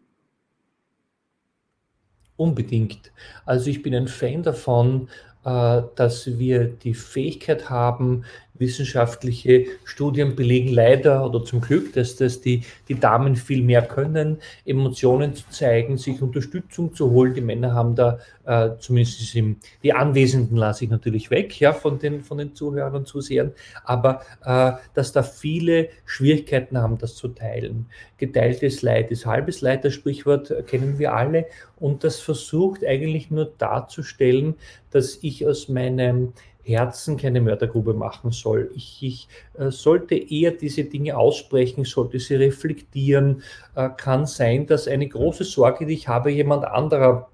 Unbedingt. 2.37 3.11
Also 3.47 3.71
ich 3.71 3.83
bin 3.83 3.95
ein 3.95 4.09
Fan 4.09 4.43
davon, 4.43 5.09
äh, 5.45 5.83
dass 5.97 6.39
wir 6.39 6.65
die 6.69 6.95
Fähigkeit 6.95 7.69
haben, 7.69 8.25
wissenschaftliche 8.55 9.67
Studien 9.85 10.37
belegen 10.37 10.69
leider 10.69 11.27
oder 11.27 11.45
zum 11.45 11.61
Glück, 11.61 11.93
dass 11.93 12.17
das 12.17 12.41
die, 12.41 12.63
die 12.89 12.95
Damen 12.95 13.35
viel 13.35 13.63
mehr 13.63 13.83
können, 13.83 14.39
Emotionen 14.65 15.35
zu 15.35 15.49
zeigen, 15.51 15.99
sich 15.99 16.23
Unterstützung 16.23 16.95
zu 16.95 17.11
holen. 17.11 17.35
Die 17.35 17.41
Männer 17.41 17.75
haben 17.75 17.97
da 17.97 18.19
äh, 18.45 18.71
zumindest 18.79 19.35
im, 19.35 19.57
die 19.83 19.93
Anwesenden 19.93 20.57
lasse 20.57 20.85
ich 20.85 20.91
natürlich 20.91 21.31
weg, 21.31 21.59
ja, 21.59 21.73
von 21.73 21.99
den, 21.99 22.23
von 22.23 22.39
den 22.39 22.55
Zuhörern 22.55 22.95
und 22.95 23.09
Zusehern, 23.09 23.53
aber 23.85 24.23
äh, 24.45 24.73
dass 24.95 25.11
da 25.13 25.25
viele 25.25 25.89
Schwierigkeiten 26.05 26.79
haben, 26.79 26.99
das 26.99 27.17
zu 27.17 27.29
teilen. 27.29 27.87
Geteiltes 28.19 28.83
Leid 28.83 29.11
ist 29.11 29.27
halbes 29.27 29.63
Leid, 29.63 29.85
das 29.85 29.95
Sprichwort 29.95 30.53
kennen 30.69 30.99
wir 31.01 31.13
alle 31.15 31.47
und 31.77 32.05
das 32.05 32.21
versucht 32.21 32.85
eigentlich 32.85 33.31
nur 33.31 33.53
darzustellen, 33.59 34.55
dass 34.91 35.19
ich 35.23 35.45
aus 35.45 35.69
meinem 35.69 36.33
Herzen 36.65 37.17
keine 37.17 37.41
Mördergrube 37.41 37.95
machen 37.95 38.33
soll. 38.33 38.71
Ich, 38.75 39.03
ich 39.03 39.29
äh, 39.59 39.71
sollte 39.71 40.15
eher 40.15 40.51
diese 40.51 40.85
Dinge 40.85 41.17
aussprechen, 41.17 41.85
sollte 41.85 42.19
sie 42.19 42.37
reflektieren. 42.37 43.43
Äh, 43.75 43.91
kann 43.97 44.27
sein, 44.27 44.67
dass 44.67 44.89
eine 44.89 45.09
große 45.09 45.45
Sorge, 45.45 45.87
die 45.87 45.95
ich 45.95 46.09
habe, 46.09 46.31
jemand 46.31 46.65
anderer 46.65 47.29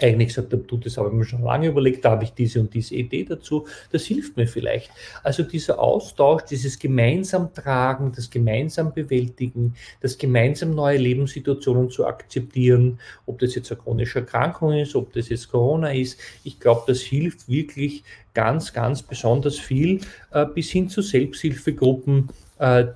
eigentlich 0.00 0.28
gesagt 0.28 0.52
habe, 0.52 0.62
du, 0.62 0.76
das 0.76 0.96
habe 0.96 1.08
ich 1.08 1.14
mir 1.14 1.24
schon 1.24 1.42
lange 1.42 1.68
überlegt, 1.68 2.04
da 2.04 2.12
habe 2.12 2.24
ich 2.24 2.32
diese 2.32 2.60
und 2.60 2.72
diese 2.72 2.94
Idee 2.94 3.24
dazu, 3.24 3.66
das 3.90 4.04
hilft 4.04 4.36
mir 4.36 4.46
vielleicht. 4.46 4.90
Also 5.22 5.42
dieser 5.42 5.78
Austausch, 5.78 6.42
dieses 6.44 6.78
gemeinsam 6.78 7.52
tragen, 7.52 8.12
das 8.14 8.30
gemeinsam 8.30 8.92
bewältigen, 8.92 9.74
das 10.00 10.18
gemeinsam 10.18 10.74
neue 10.74 10.98
Lebenssituationen 10.98 11.90
zu 11.90 12.06
akzeptieren, 12.06 13.00
ob 13.26 13.38
das 13.38 13.54
jetzt 13.54 13.70
eine 13.70 13.80
chronische 13.80 14.20
Erkrankung 14.20 14.72
ist, 14.72 14.94
ob 14.94 15.12
das 15.12 15.28
jetzt 15.28 15.50
Corona 15.50 15.92
ist, 15.92 16.18
ich 16.44 16.58
glaube, 16.58 16.82
das 16.86 17.00
hilft 17.00 17.48
wirklich 17.48 18.04
ganz, 18.34 18.72
ganz 18.72 19.02
besonders 19.02 19.58
viel, 19.58 20.00
äh, 20.30 20.46
bis 20.46 20.70
hin 20.70 20.88
zu 20.88 21.02
Selbsthilfegruppen, 21.02 22.28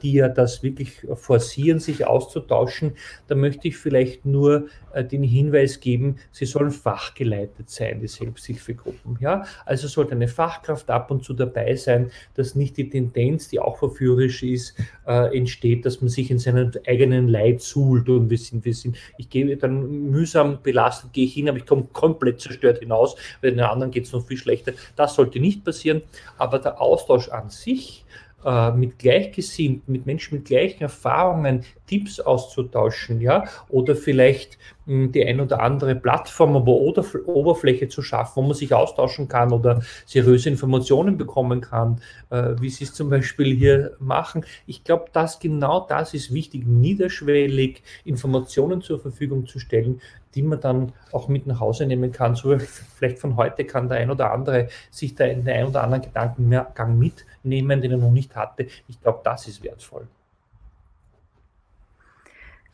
die 0.03 0.13
ja 0.13 0.29
das 0.29 0.63
wirklich 0.63 1.07
forcieren, 1.15 1.81
sich 1.81 2.07
auszutauschen. 2.07 2.93
Da 3.27 3.35
möchte 3.35 3.67
ich 3.67 3.77
vielleicht 3.77 4.25
nur 4.25 4.69
äh, 4.93 5.05
den 5.05 5.23
Hinweis 5.23 5.81
geben, 5.81 6.17
sie 6.31 6.47
sollen 6.47 6.71
fachgeleitet 6.71 7.69
sein, 7.69 8.01
die 8.01 8.07
Selbsthilfegruppen. 8.07 9.19
Ja? 9.21 9.45
Also 9.65 9.89
sollte 9.89 10.13
eine 10.13 10.29
Fachkraft 10.29 10.89
ab 10.91 11.11
und 11.11 11.25
zu 11.25 11.35
dabei 11.35 11.77
sein, 11.77 12.11
dass 12.35 12.55
nicht 12.55 12.77
die 12.77 12.89
Tendenz, 12.89 13.49
die 13.49 13.61
auch 13.61 13.79
verführerisch 13.79 14.43
ist, 14.43 14.75
äh, 15.07 15.37
entsteht, 15.37 15.85
dass 15.85 16.01
man 16.01 16.09
sich 16.09 16.31
in 16.31 16.39
seinen 16.39 16.73
eigenen 16.87 17.29
Leid 17.29 17.61
suhlt 17.61 18.09
und 18.09 18.31
wir 18.31 18.39
sind, 18.39 18.65
wir 18.65 18.75
sind, 18.75 18.97
ich 19.19 19.29
gehe 19.29 19.57
dann 19.57 20.11
mühsam 20.11 20.63
belastet, 20.63 21.13
gehe 21.13 21.27
ich 21.27 21.35
hin, 21.35 21.49
aber 21.49 21.59
ich 21.59 21.67
komme 21.67 21.89
komplett 21.93 22.41
zerstört 22.41 22.79
hinaus, 22.79 23.17
weil 23.43 23.51
den 23.51 23.61
anderen 23.61 23.91
geht 23.91 24.05
es 24.05 24.13
noch 24.13 24.27
viel 24.27 24.39
schlechter. 24.39 24.73
Das 24.97 25.15
sollte 25.15 25.41
nicht 25.41 25.65
passieren, 25.65 26.03
aber 26.39 26.59
der 26.59 26.81
Austausch 26.81 27.29
an 27.29 27.51
sich, 27.51 28.05
äh, 28.45 28.71
mit 28.73 28.99
Gleichgesinnten, 28.99 29.93
mit 29.93 30.07
Menschen 30.07 30.39
mit 30.39 30.47
gleichen 30.47 30.83
Erfahrungen 30.83 31.65
Tipps 31.87 32.21
auszutauschen, 32.21 33.21
ja, 33.21 33.45
oder 33.69 33.97
vielleicht 33.97 34.59
die 34.87 35.27
ein 35.27 35.41
oder 35.41 35.61
andere 35.61 35.97
Plattform 35.97 36.57
oder 36.57 37.05
Oberfläche 37.27 37.89
zu 37.89 38.03
schaffen, 38.03 38.37
wo 38.37 38.43
man 38.43 38.55
sich 38.55 38.73
austauschen 38.73 39.29
kann 39.29 39.53
oder 39.53 39.83
seriöse 40.07 40.49
Informationen 40.49 41.19
bekommen 41.19 41.61
kann, 41.61 42.01
äh, 42.31 42.55
wie 42.61 42.71
sie 42.71 42.85
es 42.85 42.95
zum 42.95 43.11
Beispiel 43.11 43.55
hier 43.55 43.97
machen. 43.99 44.45
Ich 44.67 44.85
glaube, 44.85 45.07
dass 45.13 45.41
genau 45.41 45.81
das 45.81 46.15
ist 46.15 46.33
wichtig, 46.33 46.67
niederschwellig 46.67 47.83
Informationen 48.05 48.81
zur 48.81 49.01
Verfügung 49.01 49.47
zu 49.47 49.59
stellen, 49.59 50.01
die 50.37 50.43
man 50.43 50.61
dann 50.61 50.93
auch 51.13 51.29
mit 51.29 51.47
nach 51.47 51.61
Hause 51.61 51.87
nehmen 51.87 52.13
kann. 52.13 52.37
So 52.37 52.57
vielleicht 52.59 53.19
von 53.19 53.37
heute 53.37 53.65
kann 53.65 53.89
der 53.89 53.99
ein 53.99 54.11
oder 54.11 54.33
andere 54.33 54.69
sich 54.91 55.15
da 55.15 55.25
einen 55.25 55.49
ein 55.49 55.67
oder 55.67 55.83
anderen 55.83 56.03
Gedankengang 56.03 56.99
mitnehmen, 56.99 57.81
den 57.81 57.93
er 57.93 57.99
noch 57.99 58.13
nicht 58.13 58.37
hatte. 58.37 58.67
Ich 58.87 59.01
glaube, 59.01 59.21
das 59.25 59.49
ist 59.49 59.65
wertvoll. 59.65 60.07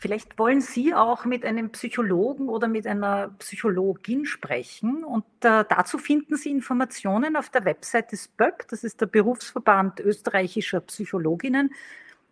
Vielleicht 0.02 0.36
wollen 0.36 0.60
Sie 0.60 0.94
auch 0.94 1.24
mit 1.26 1.44
einem 1.44 1.70
Psychologen 1.70 2.48
oder 2.48 2.66
mit 2.66 2.88
einer 2.88 3.36
Psychologin 3.38 4.26
sprechen. 4.26 5.04
Und 5.04 5.22
äh, 5.42 5.64
dazu 5.68 5.96
finden 5.96 6.36
Sie 6.36 6.50
Informationen 6.50 7.36
auf 7.36 7.50
der 7.50 7.64
Website 7.64 8.10
des 8.10 8.26
BÖP, 8.26 8.66
das 8.68 8.82
ist 8.82 9.00
der 9.00 9.06
Berufsverband 9.06 10.00
österreichischer 10.00 10.80
Psychologinnen. 10.80 11.72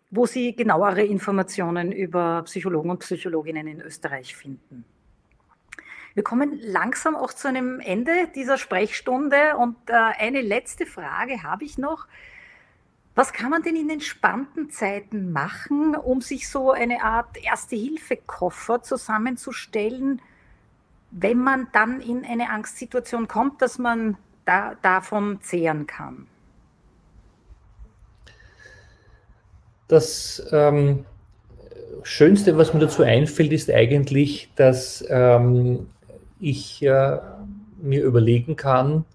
wo 0.09 0.25
Sie 0.25 0.53
genauere 0.53 1.03
Informationen 1.03 1.93
über 1.93 2.41
Psychologen 2.43 2.89
und 2.89 2.99
Psychologinnen 2.99 3.67
in 3.67 3.79
Österreich 3.79 4.35
finden. 4.35 4.83
Wir 6.13 6.23
kommen 6.23 6.59
langsam 6.61 7.15
auch 7.15 7.31
zu 7.31 7.47
einem 7.47 7.79
Ende 7.79 8.27
dieser 8.35 8.57
Sprechstunde 8.57 9.55
und 9.55 9.77
äh, 9.87 9.93
eine 9.93 10.41
letzte 10.41 10.85
Frage 10.85 11.43
habe 11.43 11.63
ich 11.63 11.77
noch. 11.77 12.07
Was 13.21 13.33
kann 13.33 13.51
man 13.51 13.61
denn 13.61 13.75
in 13.75 13.87
entspannten 13.91 14.71
Zeiten 14.71 15.31
machen, 15.31 15.95
um 15.95 16.21
sich 16.21 16.49
so 16.49 16.71
eine 16.71 17.03
Art 17.03 17.37
Erste-Hilfe-Koffer 17.37 18.81
zusammenzustellen, 18.81 20.19
wenn 21.11 21.37
man 21.37 21.67
dann 21.71 22.01
in 22.01 22.25
eine 22.25 22.49
Angstsituation 22.49 23.27
kommt, 23.27 23.61
dass 23.61 23.77
man 23.77 24.17
da, 24.45 24.73
davon 24.81 25.39
zehren 25.41 25.85
kann? 25.85 26.25
Das 29.87 30.41
ähm, 30.51 31.05
Schönste, 32.01 32.57
was 32.57 32.73
mir 32.73 32.79
dazu 32.79 33.03
einfällt, 33.03 33.51
ist 33.51 33.69
eigentlich, 33.69 34.51
dass 34.55 35.05
ähm, 35.09 35.91
ich 36.39 36.81
äh, 36.81 37.19
mir 37.77 38.03
überlegen 38.03 38.55
kann, 38.55 39.05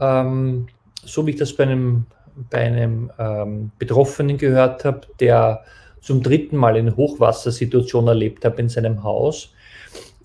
ähm, 0.00 0.68
so 1.04 1.26
wie 1.26 1.32
ich 1.32 1.36
das 1.36 1.54
bei 1.54 1.64
einem, 1.64 2.06
bei 2.50 2.60
einem 2.60 3.10
ähm, 3.18 3.70
Betroffenen 3.78 4.38
gehört 4.38 4.84
habe, 4.84 5.02
der 5.20 5.64
zum 6.00 6.22
dritten 6.22 6.56
Mal 6.56 6.76
eine 6.76 6.96
Hochwassersituation 6.96 8.08
erlebt 8.08 8.44
hat 8.44 8.58
in 8.58 8.68
seinem 8.68 9.02
Haus, 9.02 9.54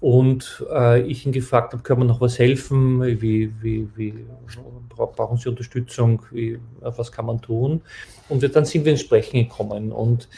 und 0.01 0.65
äh, 0.71 1.01
ich 1.01 1.25
ihn 1.25 1.33
gefragt 1.33 1.73
habe, 1.73 1.83
können 1.83 2.01
wir 2.01 2.05
noch 2.05 2.21
was 2.21 2.39
helfen? 2.39 3.01
Wie, 3.21 3.51
wie, 3.61 3.87
wie 3.95 4.13
brauchen 4.87 5.37
Sie 5.37 5.49
Unterstützung? 5.49 6.21
Wie, 6.31 6.59
was 6.79 7.11
kann 7.11 7.25
man 7.25 7.41
tun? 7.41 7.81
Und 8.29 8.41
wir, 8.41 8.49
dann 8.49 8.65
sind 8.65 8.85
wir 8.85 8.93
ins 8.93 9.01
Sprechen 9.01 9.43
gekommen. 9.43 9.91
Und 9.91 10.29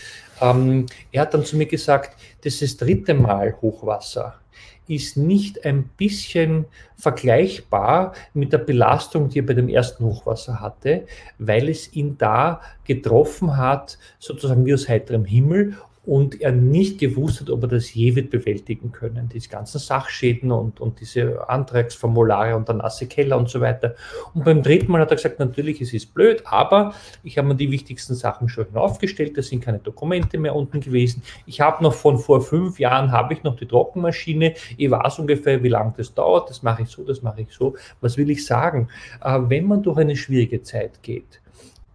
ähm, 0.41 0.87
er 1.11 1.21
hat 1.21 1.33
dann 1.33 1.45
zu 1.45 1.57
mir 1.57 1.67
gesagt, 1.67 2.19
das 2.43 2.61
ist 2.61 2.81
das 2.81 2.87
dritte 2.87 3.13
Mal 3.13 3.55
Hochwasser 3.61 4.40
ist 4.87 5.17
nicht 5.17 5.65
ein 5.65 5.83
bisschen 5.97 6.65
vergleichbar 6.97 8.13
mit 8.33 8.51
der 8.53 8.57
Belastung, 8.57 9.29
die 9.29 9.39
er 9.39 9.45
bei 9.45 9.53
dem 9.53 9.69
ersten 9.69 10.03
Hochwasser 10.03 10.59
hatte, 10.59 11.05
weil 11.37 11.69
es 11.69 11.93
ihn 11.93 12.17
da 12.17 12.61
getroffen 12.85 13.57
hat, 13.57 13.97
sozusagen 14.19 14.65
wie 14.65 14.73
aus 14.73 14.89
heiterem 14.89 15.25
Himmel 15.25 15.77
und 16.03 16.41
er 16.41 16.51
nicht 16.51 16.99
gewusst 16.99 17.41
hat, 17.41 17.49
ob 17.51 17.61
er 17.63 17.67
das 17.67 17.93
je 17.93 18.15
wird 18.15 18.31
bewältigen 18.31 18.91
können. 18.91 19.29
Diese 19.31 19.49
ganzen 19.49 19.77
Sachschäden 19.77 20.51
und, 20.51 20.79
und 20.79 20.99
diese 20.99 21.47
Antragsformulare 21.47 22.55
und 22.55 22.67
der 22.67 22.75
nasse 22.75 23.05
Keller 23.05 23.37
und 23.37 23.49
so 23.49 23.61
weiter. 23.61 23.95
Und 24.33 24.43
beim 24.43 24.63
dritten 24.63 24.91
Mal 24.91 25.01
hat 25.01 25.11
er 25.11 25.17
gesagt, 25.17 25.39
natürlich, 25.39 25.79
es 25.79 25.93
ist 25.93 26.13
blöd, 26.13 26.41
aber 26.45 26.95
ich 27.23 27.37
habe 27.37 27.49
mir 27.49 27.55
die 27.55 27.69
wichtigsten 27.69 28.15
Sachen 28.15 28.49
schon 28.49 28.65
aufgestellt, 28.73 29.37
da 29.37 29.43
sind 29.43 29.63
keine 29.63 29.77
Dokumente 29.77 30.39
mehr 30.39 30.55
unten 30.55 30.79
gewesen. 30.79 31.21
Ich 31.45 31.61
habe 31.61 31.83
noch 31.83 31.93
von 31.93 32.17
vor 32.17 32.41
fünf 32.41 32.79
Jahren, 32.79 33.11
habe 33.11 33.33
ich 33.35 33.43
noch 33.43 33.55
die 33.55 33.67
Trockenmaschine, 33.67 34.55
ich 34.77 34.89
weiß 34.89 35.19
ungefähr, 35.19 35.61
wie 35.61 35.69
lange 35.69 35.93
das 35.97 36.13
dauert, 36.13 36.49
das 36.49 36.63
mache 36.63 36.81
ich 36.83 36.89
so, 36.89 37.03
das 37.03 37.21
mache 37.21 37.41
ich 37.41 37.51
so. 37.51 37.75
Was 37.99 38.17
will 38.17 38.31
ich 38.31 38.45
sagen? 38.45 38.87
Äh, 39.23 39.39
wenn 39.43 39.65
man 39.65 39.83
durch 39.83 39.99
eine 39.99 40.15
schwierige 40.15 40.63
Zeit 40.63 41.03
geht, 41.03 41.40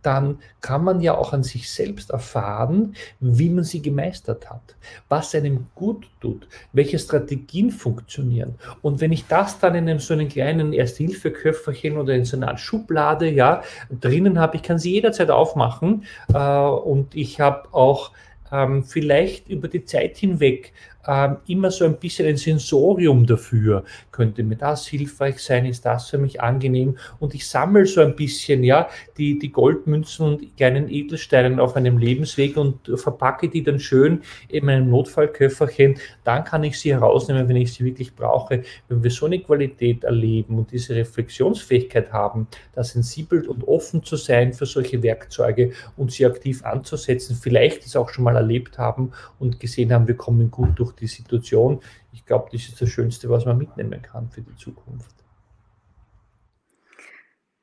dann 0.06 0.38
kann 0.60 0.84
man 0.84 1.00
ja 1.00 1.16
auch 1.16 1.32
an 1.32 1.42
sich 1.42 1.70
selbst 1.70 2.10
erfahren, 2.10 2.94
wie 3.18 3.50
man 3.50 3.64
sie 3.64 3.82
gemeistert 3.82 4.48
hat, 4.48 4.76
was 5.08 5.34
einem 5.34 5.66
gut 5.74 6.06
tut, 6.20 6.46
welche 6.72 6.98
Strategien 6.98 7.72
funktionieren. 7.72 8.54
Und 8.82 9.00
wenn 9.00 9.10
ich 9.10 9.26
das 9.26 9.58
dann 9.58 9.74
in 9.74 9.88
einem 9.88 9.98
so 9.98 10.14
einen 10.14 10.28
kleinen 10.28 10.72
Erste-Hilfe-Köfferchen 10.72 11.96
oder 11.96 12.14
in 12.14 12.24
so 12.24 12.36
einer 12.36 12.48
Art 12.48 12.60
Schublade 12.60 13.28
ja, 13.28 13.62
drinnen 13.90 14.38
habe, 14.38 14.56
ich 14.56 14.62
kann 14.62 14.78
sie 14.78 14.92
jederzeit 14.92 15.30
aufmachen 15.30 16.04
äh, 16.32 16.38
und 16.38 17.16
ich 17.16 17.40
habe 17.40 17.74
auch 17.74 18.12
ähm, 18.52 18.84
vielleicht 18.84 19.48
über 19.48 19.66
die 19.66 19.84
Zeit 19.84 20.16
hinweg 20.16 20.72
immer 21.46 21.70
so 21.70 21.84
ein 21.84 21.98
bisschen 21.98 22.26
ein 22.26 22.36
Sensorium 22.36 23.26
dafür. 23.26 23.84
Könnte 24.10 24.42
mir 24.42 24.56
das 24.56 24.86
hilfreich 24.86 25.38
sein? 25.38 25.66
Ist 25.66 25.86
das 25.86 26.10
für 26.10 26.18
mich 26.18 26.40
angenehm? 26.40 26.96
Und 27.20 27.34
ich 27.34 27.46
sammle 27.46 27.86
so 27.86 28.00
ein 28.00 28.16
bisschen, 28.16 28.64
ja, 28.64 28.88
die, 29.16 29.38
die 29.38 29.52
Goldmünzen 29.52 30.26
und 30.26 30.56
kleinen 30.56 30.88
Edelsteine 30.88 31.62
auf 31.62 31.76
einem 31.76 31.98
Lebensweg 31.98 32.56
und 32.56 32.90
verpacke 32.94 33.48
die 33.48 33.62
dann 33.62 33.78
schön 33.78 34.22
in 34.48 34.66
meinem 34.66 34.90
Notfallköfferchen. 34.90 35.98
Dann 36.24 36.44
kann 36.44 36.64
ich 36.64 36.80
sie 36.80 36.92
herausnehmen, 36.92 37.48
wenn 37.48 37.56
ich 37.56 37.72
sie 37.72 37.84
wirklich 37.84 38.14
brauche. 38.14 38.62
Wenn 38.88 39.02
wir 39.02 39.10
so 39.10 39.26
eine 39.26 39.38
Qualität 39.38 40.04
erleben 40.04 40.58
und 40.58 40.72
diese 40.72 40.94
Reflexionsfähigkeit 40.94 42.12
haben, 42.12 42.48
da 42.74 42.82
sensibel 42.82 43.46
und 43.46 43.66
offen 43.68 44.02
zu 44.02 44.16
sein 44.16 44.52
für 44.52 44.66
solche 44.66 45.02
Werkzeuge 45.02 45.72
und 45.96 46.10
sie 46.10 46.26
aktiv 46.26 46.64
anzusetzen, 46.64 47.36
vielleicht 47.40 47.86
es 47.86 47.94
auch 47.96 48.08
schon 48.08 48.24
mal 48.24 48.36
erlebt 48.36 48.78
haben 48.78 49.12
und 49.38 49.60
gesehen 49.60 49.92
haben, 49.92 50.08
wir 50.08 50.16
kommen 50.16 50.50
gut 50.50 50.78
durch 50.78 50.95
die 51.00 51.06
Situation. 51.06 51.80
Ich 52.12 52.24
glaube, 52.24 52.48
das 52.52 52.68
ist 52.68 52.80
das 52.80 52.88
Schönste, 52.88 53.28
was 53.28 53.44
man 53.44 53.58
mitnehmen 53.58 54.00
kann 54.02 54.30
für 54.30 54.42
die 54.42 54.56
Zukunft. 54.56 55.16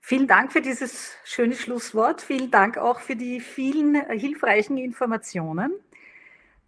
Vielen 0.06 0.28
Dank 0.28 0.52
für 0.52 0.60
dieses 0.62 1.14
schöne 1.24 1.56
Schlusswort. 1.56 2.22
Vielen 2.22 2.52
Dank 2.52 2.78
auch 2.78 3.00
für 3.00 3.16
die 3.16 3.40
vielen 3.40 3.96
äh, 3.96 4.20
hilfreichen 4.20 4.78
Informationen. 4.78 5.72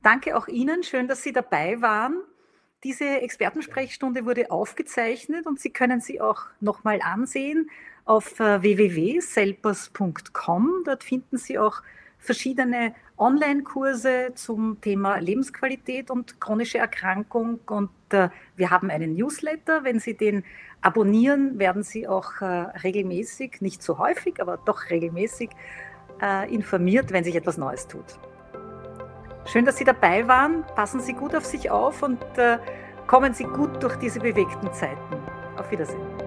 Danke 0.01 0.37
auch 0.37 0.47
Ihnen. 0.47 0.83
Schön, 0.83 1.09
dass 1.09 1.21
Sie 1.21 1.33
dabei 1.33 1.81
waren. 1.81 2.21
Diese 2.83 3.03
Expertensprechstunde 3.03 4.25
wurde 4.25 4.51
aufgezeichnet 4.51 5.47
und 5.47 5.59
Sie 5.59 5.71
können 5.71 5.99
sie 5.99 6.21
auch 6.21 6.43
nochmal 6.61 7.01
ansehen 7.01 7.69
auf 8.05 8.39
äh, 8.39 8.61
www.selpers.com. 8.61 10.83
Dort 10.85 11.03
finden 11.03 11.37
Sie 11.37 11.59
auch 11.59 11.81
verschiedene 12.19 12.93
Online-Kurse 13.17 14.31
zum 14.35 14.81
Thema 14.81 15.17
Lebensqualität 15.17 16.11
und 16.11 16.39
chronische 16.41 16.77
Erkrankung. 16.77 17.59
Und 17.67 17.89
äh, 18.09 18.29
wir 18.55 18.69
haben 18.71 18.89
einen 18.89 19.15
Newsletter. 19.15 19.83
Wenn 19.83 19.99
Sie 19.99 20.15
den 20.15 20.43
abonnieren, 20.81 21.57
werden 21.59 21.83
Sie 21.83 22.07
auch 22.07 22.41
äh, 22.41 22.45
regelmäßig, 22.45 23.61
nicht 23.61 23.81
so 23.81 23.97
häufig, 23.97 24.41
aber 24.41 24.57
doch 24.57 24.89
regelmäßig 24.89 25.49
äh, 26.21 26.53
informiert, 26.53 27.11
wenn 27.11 27.23
sich 27.23 27.35
etwas 27.35 27.57
Neues 27.57 27.87
tut. 27.87 28.19
Schön, 29.45 29.63
dass 29.63 29.77
Sie 29.77 29.85
dabei 29.85 30.27
waren. 30.27 30.63
Passen 30.75 30.99
Sie 30.99 31.13
gut 31.13 31.35
auf 31.35 31.45
sich 31.45 31.69
auf 31.69 32.01
und 32.01 32.19
kommen 33.05 33.35
Sie 33.35 33.43
gut 33.43 33.83
durch 33.83 33.95
diese 33.97 34.19
bewegten 34.19 34.73
Zeiten. 34.73 35.15
Auf 35.55 35.69
Wiedersehen. 35.69 36.24